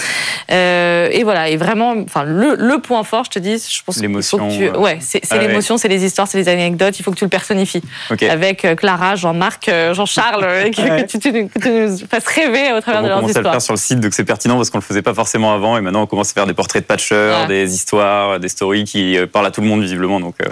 Euh, 0.51 1.09
et 1.11 1.23
voilà. 1.23 1.49
Et 1.49 1.57
vraiment, 1.57 1.93
enfin 2.03 2.23
le, 2.23 2.55
le 2.55 2.79
point 2.79 3.03
fort, 3.03 3.25
je 3.25 3.29
te 3.31 3.39
dis, 3.39 3.57
je 3.57 3.83
pense 3.83 3.97
que 3.97 4.01
L'émotion, 4.33 4.73
euh, 4.75 4.77
ouais, 4.79 4.97
c'est 5.01 5.21
ah 5.29 5.35
ouais. 5.37 5.47
l'émotion, 5.47 5.77
c'est 5.77 5.87
les 5.87 6.03
histoires, 6.03 6.27
c'est 6.27 6.37
les 6.37 6.49
anecdotes. 6.49 6.99
Il 6.99 7.03
faut 7.03 7.11
que 7.11 7.17
tu 7.17 7.25
le 7.25 7.29
personnifies 7.29 7.81
Ok. 8.11 8.23
avec 8.23 8.65
euh, 8.65 8.75
Clara, 8.75 9.15
Jean-Marc, 9.15 9.69
euh, 9.69 9.93
Jean-Charles, 9.93 10.41
que, 10.75 10.81
Ouais. 10.81 11.03
que 11.05 11.07
tu, 11.11 11.19
tu 11.19 11.31
nous- 11.31 11.49
tu 11.97 12.05
fasses 12.07 12.27
rêver 12.27 12.71
au 12.73 12.81
travers 12.81 13.01
on 13.01 13.03
de 13.03 13.07
leurs 13.09 13.17
commence 13.19 13.31
à 13.31 13.33
le 13.33 13.39
histoires. 13.39 13.53
faire 13.53 13.61
sur 13.61 13.73
le 13.73 13.79
site, 13.79 13.99
donc 13.99 14.13
c'est 14.13 14.23
pertinent 14.25 14.55
parce 14.57 14.69
qu'on 14.69 14.77
le 14.79 14.83
faisait 14.83 15.01
pas 15.01 15.13
forcément 15.13 15.53
avant, 15.53 15.77
et 15.77 15.81
maintenant 15.81 16.01
on 16.03 16.07
commence 16.07 16.31
à 16.31 16.33
faire 16.33 16.47
des 16.47 16.53
portraits 16.53 16.81
de 16.83 16.87
patchers, 16.87 17.15
Ouais. 17.41 17.47
des 17.47 17.73
histoires, 17.73 18.39
des 18.39 18.49
stories 18.49 18.83
qui 18.83 19.17
parlent 19.31 19.45
à 19.47 19.51
tout 19.51 19.61
le 19.61 19.67
monde 19.67 19.81
visiblement. 19.81 20.19
Donc, 20.19 20.35
euh, 20.41 20.49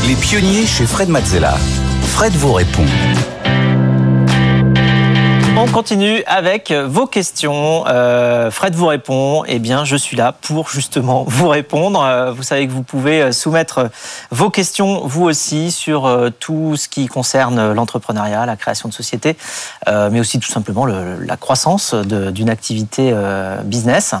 Les 0.06 0.14
pionniers 0.14 0.66
chez 0.66 0.86
Fred 0.86 1.08
Mazzella. 1.08 1.56
Fred 2.18 2.32
vous 2.32 2.52
répond. 2.52 2.84
On 5.56 5.66
continue 5.68 6.24
avec 6.26 6.72
vos 6.72 7.06
questions. 7.06 7.84
Euh, 7.86 8.50
Fred 8.50 8.74
vous 8.74 8.86
répond. 8.86 9.44
Eh 9.46 9.60
bien, 9.60 9.84
je 9.84 9.94
suis 9.94 10.16
là 10.16 10.32
pour 10.32 10.68
justement 10.68 11.22
vous 11.28 11.46
répondre. 11.46 12.02
Euh, 12.02 12.32
vous 12.32 12.42
savez 12.42 12.66
que 12.66 12.72
vous 12.72 12.82
pouvez 12.82 13.30
soumettre 13.30 13.88
vos 14.32 14.50
questions, 14.50 15.06
vous 15.06 15.26
aussi, 15.26 15.70
sur 15.70 16.06
euh, 16.06 16.30
tout 16.30 16.74
ce 16.74 16.88
qui 16.88 17.06
concerne 17.06 17.72
l'entrepreneuriat, 17.72 18.46
la 18.46 18.56
création 18.56 18.88
de 18.88 18.94
société, 18.94 19.36
euh, 19.86 20.10
mais 20.10 20.18
aussi 20.18 20.40
tout 20.40 20.50
simplement 20.50 20.86
le, 20.86 21.24
la 21.24 21.36
croissance 21.36 21.94
d'une 21.94 22.50
activité 22.50 23.12
euh, 23.12 23.62
business. 23.62 24.16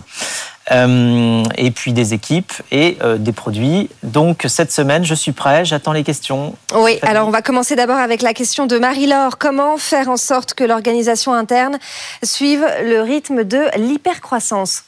Euh, 0.70 1.44
et 1.56 1.70
puis 1.70 1.92
des 1.92 2.12
équipes 2.14 2.52
et 2.70 2.98
euh, 3.02 3.16
des 3.16 3.32
produits. 3.32 3.88
Donc 4.02 4.44
cette 4.48 4.70
semaine, 4.70 5.04
je 5.04 5.14
suis 5.14 5.32
prêt, 5.32 5.64
j'attends 5.64 5.92
les 5.92 6.04
questions. 6.04 6.54
Oui, 6.74 6.98
alors 7.02 7.26
on 7.26 7.30
va 7.30 7.42
commencer 7.42 7.74
d'abord 7.74 7.96
avec 7.96 8.22
la 8.22 8.34
question 8.34 8.66
de 8.66 8.78
Marie-Laure. 8.78 9.38
Comment 9.38 9.78
faire 9.78 10.08
en 10.08 10.16
sorte 10.16 10.54
que 10.54 10.64
l'organisation 10.64 11.32
interne 11.32 11.78
suive 12.22 12.66
le 12.84 13.00
rythme 13.00 13.44
de 13.44 13.64
l'hypercroissance? 13.78 14.84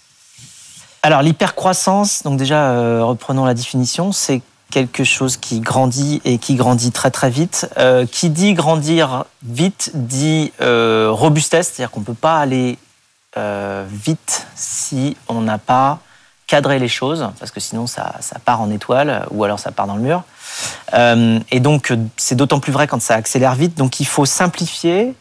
Alors 1.02 1.22
l'hypercroissance, 1.22 2.22
donc 2.24 2.36
déjà 2.36 2.72
euh, 2.72 3.02
reprenons 3.02 3.46
la 3.46 3.54
définition, 3.54 4.12
c'est 4.12 4.42
quelque 4.70 5.02
chose 5.02 5.38
qui 5.38 5.60
grandit 5.60 6.20
et 6.24 6.38
qui 6.38 6.56
grandit 6.56 6.92
très 6.92 7.10
très 7.10 7.30
vite. 7.30 7.68
Euh, 7.78 8.04
qui 8.06 8.28
dit 8.28 8.52
grandir 8.52 9.24
vite 9.42 9.92
dit 9.94 10.52
euh, 10.60 11.08
robustesse, 11.10 11.72
c'est-à-dire 11.72 11.90
qu'on 11.90 12.00
ne 12.00 12.04
peut 12.04 12.12
pas 12.14 12.38
aller 12.38 12.76
euh, 13.36 13.84
vite 13.88 14.46
si 14.54 15.16
on 15.28 15.40
n'a 15.40 15.58
pas 15.58 16.00
cadré 16.46 16.80
les 16.80 16.88
choses, 16.88 17.28
parce 17.38 17.52
que 17.52 17.60
sinon 17.60 17.86
ça, 17.86 18.16
ça, 18.20 18.40
part 18.40 18.60
en 18.60 18.70
étoile 18.70 19.24
ou 19.30 19.44
alors 19.44 19.60
ça 19.60 19.70
part 19.70 19.86
dans 19.86 19.94
le 19.94 20.02
mur. 20.02 20.24
Euh, 20.94 21.38
et 21.52 21.60
donc 21.60 21.92
c'est 22.16 22.34
d'autant 22.34 22.58
plus 22.58 22.72
vrai 22.72 22.88
quand 22.88 23.00
ça 23.00 23.14
accélère 23.14 23.54
vite. 23.54 23.76
Donc 23.76 24.00
il 24.00 24.06
faut 24.06 24.26
simplifier 24.26 25.14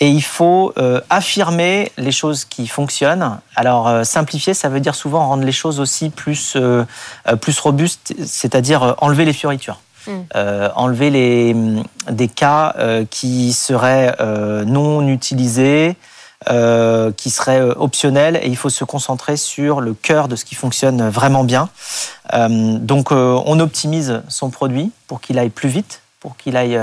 et 0.00 0.08
il 0.08 0.22
faut 0.22 0.72
euh, 0.76 1.00
affirmer 1.08 1.92
les 1.98 2.10
choses 2.10 2.44
qui 2.44 2.66
fonctionnent. 2.66 3.38
Alors 3.54 3.86
euh, 3.86 4.02
simplifier, 4.02 4.54
ça 4.54 4.68
veut 4.68 4.80
dire 4.80 4.96
souvent 4.96 5.28
rendre 5.28 5.44
les 5.44 5.52
choses 5.52 5.78
aussi 5.78 6.10
plus, 6.10 6.54
euh, 6.56 6.84
plus 7.40 7.60
robustes, 7.60 8.12
c'est-à-dire 8.24 8.96
enlever 8.98 9.24
les 9.24 9.32
fioritures. 9.32 9.78
Euh, 10.36 10.68
enlever 10.76 11.10
les, 11.10 11.56
des 12.10 12.28
cas 12.28 12.74
euh, 12.78 13.04
qui 13.10 13.52
seraient 13.52 14.14
euh, 14.20 14.64
non 14.64 15.06
utilisés, 15.08 15.96
euh, 16.48 17.12
qui 17.12 17.30
seraient 17.30 17.60
optionnels, 17.60 18.38
et 18.42 18.48
il 18.48 18.56
faut 18.56 18.70
se 18.70 18.84
concentrer 18.84 19.36
sur 19.36 19.80
le 19.80 19.94
cœur 19.94 20.28
de 20.28 20.36
ce 20.36 20.44
qui 20.44 20.54
fonctionne 20.54 21.08
vraiment 21.08 21.44
bien. 21.44 21.68
Euh, 22.34 22.78
donc 22.78 23.10
on 23.12 23.60
optimise 23.60 24.22
son 24.28 24.50
produit 24.50 24.92
pour 25.06 25.20
qu'il 25.20 25.38
aille 25.38 25.50
plus 25.50 25.68
vite, 25.68 26.02
pour 26.20 26.36
qu'il 26.36 26.56
aille, 26.56 26.80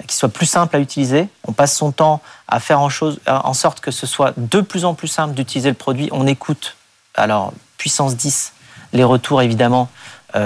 qu'il 0.00 0.12
soit 0.12 0.28
plus 0.28 0.46
simple 0.46 0.76
à 0.76 0.78
utiliser. 0.78 1.28
On 1.46 1.52
passe 1.52 1.76
son 1.76 1.92
temps 1.92 2.20
à 2.48 2.60
faire 2.60 2.80
en, 2.80 2.88
chose, 2.88 3.20
en 3.26 3.54
sorte 3.54 3.80
que 3.80 3.90
ce 3.90 4.06
soit 4.06 4.32
de 4.36 4.60
plus 4.60 4.84
en 4.84 4.94
plus 4.94 5.08
simple 5.08 5.34
d'utiliser 5.34 5.68
le 5.68 5.74
produit. 5.74 6.08
On 6.12 6.26
écoute, 6.26 6.76
alors 7.14 7.52
puissance 7.78 8.16
10, 8.16 8.52
les 8.92 9.04
retours 9.04 9.42
évidemment 9.42 9.88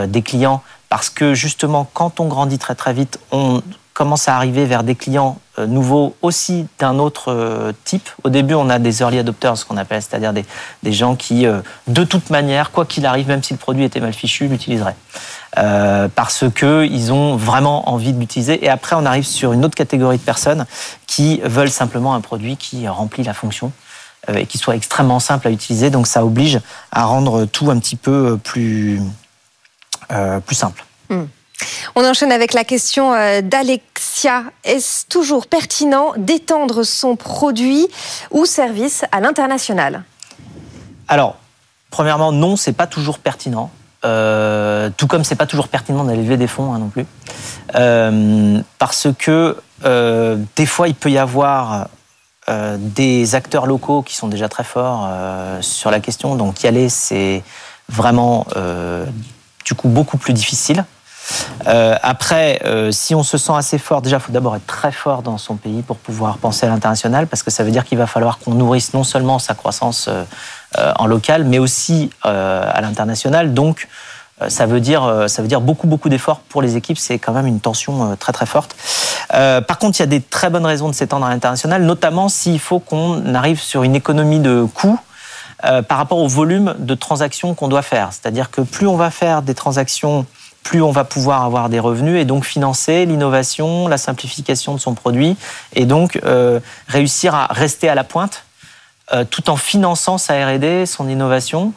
des 0.07 0.23
clients 0.23 0.63
parce 0.89 1.11
que 1.11 1.35
justement, 1.35 1.89
quand 1.93 2.21
on 2.21 2.27
grandit 2.27 2.59
très 2.59 2.75
très 2.75 2.93
vite, 2.93 3.19
on 3.31 3.63
commence 3.99 4.29
à 4.29 4.37
arriver 4.37 4.65
vers 4.65 4.85
des 4.85 4.95
clients 4.95 5.39
nouveaux 5.59 6.15
aussi 6.23 6.69
d'un 6.79 7.01
autre 7.01 7.75
type. 7.85 8.09
Au 8.23 8.31
début, 8.31 8.55
on 8.55 8.71
a 8.71 8.79
des 8.79 9.01
early 9.01 9.19
adopters, 9.19 9.59
ce 9.59 9.65
qu'on 9.65 9.77
appelle, 9.77 10.01
c'est-à-dire 10.01 10.33
des, 10.33 10.45
des, 10.85 10.93
gens 10.93 11.17
qui, 11.17 11.47
de 11.89 12.05
toute 12.05 12.31
manière, 12.31 12.71
quoi 12.71 12.87
qu'il 12.87 13.07
arrive, 13.07 13.27
même 13.27 13.43
si 13.43 13.55
le 13.55 13.59
produit 13.59 13.83
était 13.83 13.99
mal 13.99 14.13
fichu, 14.13 14.47
l'utiliseraient. 14.47 14.95
Euh, 15.57 16.09
parce 16.15 16.45
qu'ils 16.55 17.13
ont 17.13 17.37
vraiment 17.37 17.89
envie 17.91 18.13
de 18.13 18.21
l'utiliser. 18.21 18.65
Et 18.65 18.69
après, 18.69 18.95
on 18.95 19.05
arrive 19.05 19.27
sur 19.27 19.53
une 19.53 19.65
autre 19.65 19.75
catégorie 19.75 20.19
de 20.19 20.23
personnes 20.23 20.65
qui 21.09 21.41
veulent 21.43 21.71
simplement 21.71 22.15
un 22.15 22.21
produit 22.21 22.57
qui 22.57 22.87
remplit 22.87 23.25
la 23.25 23.35
fonction 23.35 23.73
et 24.33 24.47
qui 24.47 24.59
soit 24.59 24.77
extrêmement 24.77 25.21
simple 25.21 25.49
à 25.49 25.51
utiliser. 25.51 25.91
Donc 25.91 26.07
ça 26.07 26.25
oblige 26.25 26.61
à 26.93 27.05
rendre 27.05 27.47
tout 27.47 27.71
un 27.71 27.79
petit 27.79 27.97
peu 27.97 28.39
plus 28.43 29.01
euh, 30.13 30.41
plus 30.41 30.55
simple. 30.55 30.85
Mmh. 31.11 31.23
On 31.95 32.05
enchaîne 32.05 32.33
avec 32.33 32.55
la 32.55 32.65
question 32.65 33.13
euh, 33.13 33.41
d'Alexia. 33.41 34.45
Est-ce 34.65 35.07
toujours 35.07 35.47
pertinent 35.47 36.13
d'étendre 36.17 36.85
son 36.85 37.17
produit 37.17 37.89
ou 38.31 38.47
service 38.47 39.05
à 39.13 39.21
l'international? 39.21 40.05
Alors, 41.09 41.37
premièrement, 41.91 42.33
non, 42.33 42.57
c'est 42.57 42.73
pas 42.73 42.87
toujours 42.87 43.19
pertinent. 43.19 43.71
Euh, 44.05 44.91
tout 44.97 45.09
comme 45.09 45.25
c'est 45.25 45.35
pas 45.35 45.47
toujours 45.47 45.67
pertinent 45.67 46.05
d'aller 46.05 46.23
lever 46.23 46.37
des 46.37 46.47
fonds 46.47 46.73
hein, 46.73 46.79
non 46.79 46.89
plus, 46.89 47.05
euh, 47.75 48.61
parce 48.79 49.09
que 49.19 49.57
des 49.83 50.67
fois 50.67 50.87
il 50.87 50.95
peut 50.95 51.11
y 51.11 51.19
avoir 51.19 51.89
des 52.79 53.35
acteurs 53.35 53.67
locaux 53.67 54.03
qui 54.03 54.15
sont 54.15 54.29
déjà 54.29 54.49
très 54.49 54.63
forts 54.63 55.11
sur 55.63 55.91
la 55.91 55.99
question, 55.99 56.37
donc 56.37 56.63
y 56.63 56.69
aller 56.69 56.89
c'est 56.89 57.43
vraiment 57.89 58.47
du 59.65 59.75
coup 59.75 59.89
beaucoup 59.89 60.17
plus 60.17 60.33
difficile. 60.33 60.85
Euh, 61.67 61.97
après, 62.03 62.61
euh, 62.65 62.91
si 62.91 63.15
on 63.15 63.23
se 63.23 63.39
sent 63.39 63.53
assez 63.55 63.79
fort, 63.79 64.03
déjà, 64.03 64.17
il 64.17 64.21
faut 64.21 64.33
d'abord 64.33 64.57
être 64.57 64.67
très 64.67 64.93
fort 64.93 65.23
dans 65.23 65.39
son 65.39 65.57
pays 65.57 65.83
pour 65.83 65.97
pouvoir 65.97 66.39
penser 66.39 66.67
à 66.67 66.69
l'international, 66.69 67.27
parce 67.27 67.43
que 67.43 67.51
ça 67.51 67.65
veut 67.65 67.71
dire 67.71 67.85
qu'il 67.85 67.99
va 67.99 68.07
falloir 68.07 68.39
qu'on 68.39 68.55
nourrisse 68.55 68.95
non 68.95 69.05
seulement 69.05 69.39
sa 69.39 69.55
croissance 69.55 70.09
euh, 70.09 70.93
en 70.97 71.07
local, 71.07 71.45
mais 71.45 71.59
aussi 71.59 72.11
à 72.23 72.81
l'international. 72.81 73.55
Donc, 73.55 73.89
ça 74.47 74.67
veut 74.67 74.81
dire, 74.81 75.25
ça 75.27 75.43
veut 75.43 75.49
dire 75.49 75.61
beaucoup, 75.61 75.89
beaucoup 75.89 76.09
d'efforts 76.09 76.41
pour 76.41 76.63
les 76.63 76.77
équipes. 76.77 76.99
C'est 76.99 77.19
quand 77.19 77.33
même 77.33 77.47
une 77.47 77.59
tension 77.59 78.17
très, 78.17 78.33
très 78.33 78.47
forte. 78.47 78.77
par 79.31 79.79
contre, 79.79 79.99
il 79.99 80.03
y 80.03 80.05
a 80.05 80.07
des 80.07 80.21
très 80.21 80.51
bonnes 80.51 80.67
raisons 80.67 80.89
de 80.89 80.95
s'étendre 80.95 81.27
à 81.27 81.31
l'international, 81.31 81.83
notamment 81.83 82.29
s'il 82.29 82.61
faut 82.61 82.79
qu'on 82.79 83.35
arrive 83.35 83.61
sur 83.61 83.83
une 83.83 83.97
économie 83.97 84.39
de 84.39 84.67
coûts 84.75 85.01
par 85.63 85.99
rapport 85.99 86.19
au 86.19 86.29
volume 86.29 86.75
de 86.79 86.95
transactions 86.95 87.55
qu'on 87.55 87.69
doit 87.69 87.83
faire. 87.83 88.11
C'est-à-dire 88.13 88.51
que 88.51 88.61
plus 88.61 88.87
on 88.87 88.97
va 88.97 89.11
faire 89.11 89.43
des 89.43 89.55
transactions, 89.55 90.27
plus 90.69 90.83
on 90.83 90.91
va 90.91 91.05
pouvoir 91.05 91.45
avoir 91.45 91.71
des 91.71 91.81
revenus 91.81 92.21
et 92.21 92.27
donc 92.27 92.45
financer 92.45 93.07
l'innovation, 93.07 93.89
la 93.89 93.97
simplification 93.97 94.75
de 94.75 94.79
son 94.79 94.93
produit 94.93 95.35
et 95.75 95.87
donc 95.87 96.21
euh, 96.27 96.61
réussir 96.89 97.35
à 97.35 97.47
rester 97.47 97.89
à 97.89 97.95
la 97.95 98.05
pointe 98.05 98.45
euh, 99.15 99.25
tout 99.25 99.49
en 99.49 99.57
finançant 99.57 100.19
sa 100.19 100.35
R&D, 100.35 100.85
son 100.85 101.09
innovation. 101.09 101.73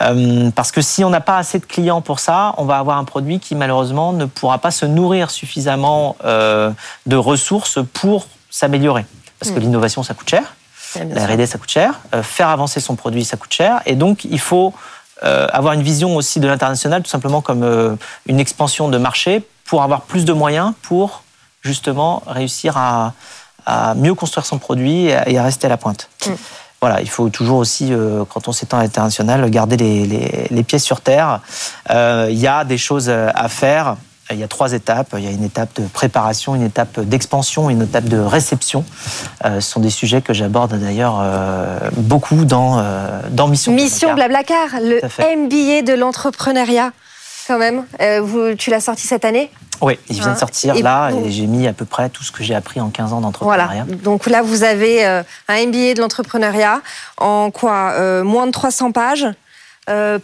Euh, 0.00 0.50
parce 0.56 0.72
que 0.72 0.80
si 0.80 1.04
on 1.04 1.10
n'a 1.10 1.20
pas 1.20 1.36
assez 1.36 1.60
de 1.60 1.66
clients 1.66 2.00
pour 2.00 2.18
ça, 2.18 2.54
on 2.56 2.64
va 2.64 2.78
avoir 2.78 2.98
un 2.98 3.04
produit 3.04 3.38
qui 3.38 3.54
malheureusement 3.54 4.12
ne 4.12 4.24
pourra 4.24 4.58
pas 4.58 4.72
se 4.72 4.86
nourrir 4.86 5.30
suffisamment 5.30 6.16
de 6.24 7.16
ressources 7.16 7.78
pour 7.92 8.26
s'améliorer. 8.50 9.06
Parce 9.38 9.52
que 9.52 9.60
Mm. 9.60 9.62
l'innovation, 9.62 10.02
ça 10.02 10.14
coûte 10.14 10.28
cher. 10.28 10.56
La. 10.96 11.26
R&D, 11.26 11.46
ça 11.46 11.58
coûte 11.58 11.70
cher. 11.70 12.00
Faire 12.22 12.48
avancer 12.48 12.80
son 12.80 12.96
produit, 12.96 13.24
ça 13.24 13.36
coûte 13.36 13.52
cher. 13.54 13.80
Et 13.86 13.94
donc, 13.94 14.24
il 14.24 14.40
faut 14.40 14.74
euh, 15.24 15.46
avoir 15.52 15.74
une 15.74 15.82
vision 15.82 16.16
aussi 16.16 16.40
de 16.40 16.48
l'international, 16.48 17.02
tout 17.02 17.10
simplement 17.10 17.40
comme 17.40 17.62
euh, 17.62 17.94
une 18.26 18.40
expansion 18.40 18.88
de 18.88 18.98
marché 18.98 19.42
pour 19.64 19.82
avoir 19.82 20.02
plus 20.02 20.24
de 20.24 20.32
moyens 20.32 20.72
pour 20.82 21.22
justement 21.62 22.22
réussir 22.26 22.76
à, 22.76 23.12
à 23.66 23.94
mieux 23.94 24.14
construire 24.14 24.44
son 24.46 24.58
produit 24.58 25.06
et 25.06 25.14
à, 25.14 25.28
et 25.28 25.38
à 25.38 25.42
rester 25.44 25.66
à 25.66 25.70
la 25.70 25.76
pointe. 25.76 26.08
Mm. 26.26 26.30
Voilà, 26.80 27.00
il 27.00 27.08
faut 27.08 27.28
toujours 27.28 27.58
aussi, 27.58 27.92
euh, 27.92 28.24
quand 28.28 28.48
on 28.48 28.52
s'étend 28.52 28.78
à 28.78 28.82
l'international, 28.82 29.48
garder 29.50 29.76
les, 29.76 30.04
les- 30.06 30.48
les 30.50 30.62
pieds 30.64 30.80
sur 30.80 31.00
terre. 31.00 31.38
Il 31.88 32.38
y 32.38 32.48
a 32.48 32.64
des 32.64 32.78
choses 32.78 33.08
à 33.08 33.48
faire. 33.48 33.96
Il 34.32 34.38
y 34.38 34.42
a 34.42 34.48
trois 34.48 34.72
étapes. 34.72 35.08
Il 35.18 35.24
y 35.24 35.28
a 35.28 35.30
une 35.30 35.44
étape 35.44 35.80
de 35.80 35.86
préparation, 35.86 36.54
une 36.54 36.62
étape 36.64 37.00
d'expansion, 37.00 37.70
une 37.70 37.82
étape 37.82 38.04
de 38.04 38.18
réception. 38.18 38.84
Euh, 39.44 39.60
ce 39.60 39.70
sont 39.70 39.80
des 39.80 39.90
sujets 39.90 40.22
que 40.22 40.32
j'aborde 40.32 40.78
d'ailleurs 40.78 41.18
euh, 41.22 41.78
beaucoup 41.96 42.44
dans, 42.44 42.78
euh, 42.78 43.20
dans 43.30 43.48
Mission. 43.48 43.72
Mission 43.72 44.14
Blablacar. 44.14 44.68
Blablacar, 44.70 44.80
le. 45.20 45.36
MBA 45.46 45.82
de 45.82 45.94
l'entrepreneuriat, 45.98 46.92
quand 47.46 47.58
même. 47.58 47.84
Euh, 48.00 48.20
vous- 48.22 48.54
tu 48.54 48.70
l'as 48.70 48.80
sorti 48.80 49.06
cette 49.06 49.24
année? 49.24 49.50
Oui, 49.80 49.98
il 50.08 50.16
vient 50.16 50.28
Hein. 50.28 50.34
de 50.34 50.38
sortir 50.38 50.76
Et 50.76 50.82
là 50.82 51.10
vous- 51.10 51.24
et 51.26 51.30
j'ai 51.32 51.46
mis 51.46 51.66
à 51.66 51.72
peu 51.72 51.84
près 51.84 52.08
tout 52.08 52.22
ce 52.22 52.30
que 52.30 52.44
j'ai 52.44 52.54
appris 52.54 52.80
en 52.80 52.90
15 52.90 53.12
ans 53.12 53.20
Voilà. 53.40 53.64
d'entrepreneuriat. 53.64 53.84
Donc 54.04 54.26
là, 54.26 54.40
vous 54.42 54.62
avez 54.62 55.04
un 55.04 55.24
MBA 55.48 55.94
de 55.94 56.00
l'entrepreneuriat 56.00 56.80
en 57.18 57.50
quoi 57.50 58.22
Moins 58.22 58.46
de 58.46 58.52
300 58.52 58.92
pages, 58.92 59.26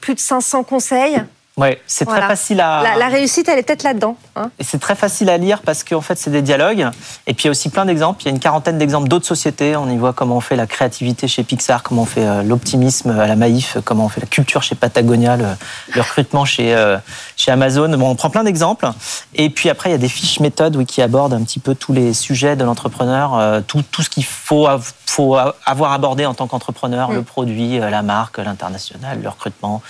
plus 0.01 0.15
de 0.15 0.21
500 0.21 0.63
conseils. 0.63 1.21
Ouais, 1.59 1.83
c'est 1.87 2.05
Voilà. 2.05 2.21
très 2.21 2.29
facile 2.31 2.61
à. 2.61 2.83
La, 2.83 2.97
la 2.97 3.09
réussite, 3.09 3.49
elle 3.49 3.59
est 3.59 3.63
peut-être 3.65 3.83
là-dedans. 3.83 4.17
hein. 4.37 4.51
Et 4.61 4.65
c'est 4.65 4.79
très 4.79 4.95
facile 4.95 5.29
à 5.29 5.37
lire 5.37 5.61
parce 5.63 5.83
qu'en 5.83 6.01
fait, 6.01 6.17
c'est 6.17 6.31
des 6.31 6.41
dialogues. 6.41 6.89
Et 7.27 7.35
puis, 7.35 7.43
il 7.43 7.47
y 7.47 7.49
a 7.49 7.51
aussi 7.51 7.69
plein 7.69 7.85
d'exemples. 7.85 8.23
Il 8.23 8.27
y 8.27 8.29
a 8.29 8.31
une 8.31 8.39
quarantaine 8.39 8.79
d'exemples 8.79 9.09
d'autres 9.09 9.27
sociétés. 9.27 9.75
On 9.77 9.91
y 9.91 9.97
voit 9.99 10.13
comment 10.13 10.37
on 10.37 10.41
fait 10.41 10.55
la 10.55 10.69
créativité 10.69 11.27
chez 11.27 11.43
Pixar, 11.43 11.83
comment 11.83 12.03
on 12.03 12.07
fait 12.07 12.25
euh, 12.25 12.43
l'optimisme 12.45 13.11
à 13.11 13.27
la 13.27 13.35
Maïf, 13.35 13.77
comment 13.85 14.05
on 14.05 14.09
fait 14.09 14.21
la 14.21 14.29
culture 14.29 14.63
chez 14.63 14.77
Patagonia, 14.77 15.37
le, 15.37 15.47
le 15.95 16.01
recrutement 16.01 16.45
chez, 16.45 16.75
euh, 16.77 16.97
chez 17.37 17.51
Amazon. 17.51 17.89
Bon, 17.99 18.09
on 18.11 18.15
prend 18.15 18.31
plein 18.31 18.45
d'exemples. 18.45 18.89
Et 19.35 19.51
puis 19.51 19.69
après, 19.69 19.91
il 19.91 19.93
y 19.93 19.97
a 19.97 19.99
des 19.99 20.09
fiches 20.09 20.39
méthodes 20.39 20.77
oui, 20.77 20.87
qui 20.87 21.03
abordent 21.03 21.35
un 21.35 21.43
petit 21.43 21.59
peu 21.59 21.75
tous 21.75 21.93
les 21.93 22.15
sujets 22.15 22.55
de 22.55 22.63
l'entrepreneur, 22.65 23.35
euh, 23.37 23.61
tout, 23.67 23.83
tout 23.91 24.03
ce 24.03 24.09
qu'il 24.11 24.25
faut, 24.25 24.69
faut 25.07 25.37
avoir 25.67 25.93
abordé 25.93 26.25
en 26.25 26.35
tant 26.35 26.47
qu'entrepreneur, 26.47 27.11
Mm. 27.11 27.15
le 27.15 27.23
produit, 27.23 27.79
la 27.81 28.03
marque, 28.03 28.39
l'international, 28.39 29.21
le 29.21 29.29
recrutement, 29.29 29.83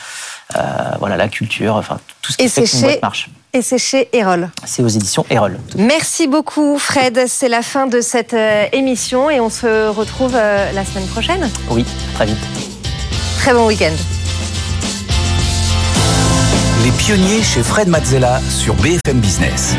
euh, 0.57 0.61
voilà, 0.99 1.17
la 1.17 1.29
culture, 1.29 1.75
enfin, 1.77 1.99
tout 2.23 2.33
ce 2.33 2.39
qui 2.39 2.45
Et 2.45 2.49
fait 2.49 2.65
qu'une 2.65 2.81
boîte 2.81 3.03
marche. 3.03 3.29
Et 3.53 3.63
c'est 3.63 3.79
chez 3.79 4.09
Erol. 4.13 4.51
C'est 4.65 4.83
aux 4.83 4.89
éditions 4.89 5.25
Erol. 5.31 5.59
Merci 5.77 6.27
beaucoup, 6.27 6.79
Fred. 6.79 7.25
C'est 7.29 7.49
la 7.49 7.63
fin 7.63 7.87
de 7.87 8.01
cette 8.01 8.35
euh, 8.35 8.67
émission 8.73 9.31
et 9.31 9.41
on 9.41 9.51
se 9.51 9.89
retrouve 9.89 10.35
euh, 10.35 10.73
la 10.73 10.85
semaine 10.85 11.07
prochaine. 11.07 11.51
Oui, 11.71 11.85
très 12.15 12.27
vite. 12.27 12.39
Très 13.39 13.53
bon 13.53 13.67
week-end. 13.67 13.93
Les 16.85 16.91
pionniers 16.93 17.43
chez 17.43 17.63
Fred 17.63 17.89
Mazzella 17.89 18.41
sur 18.49 18.75
BFM 18.75 19.21
Business. 19.21 19.75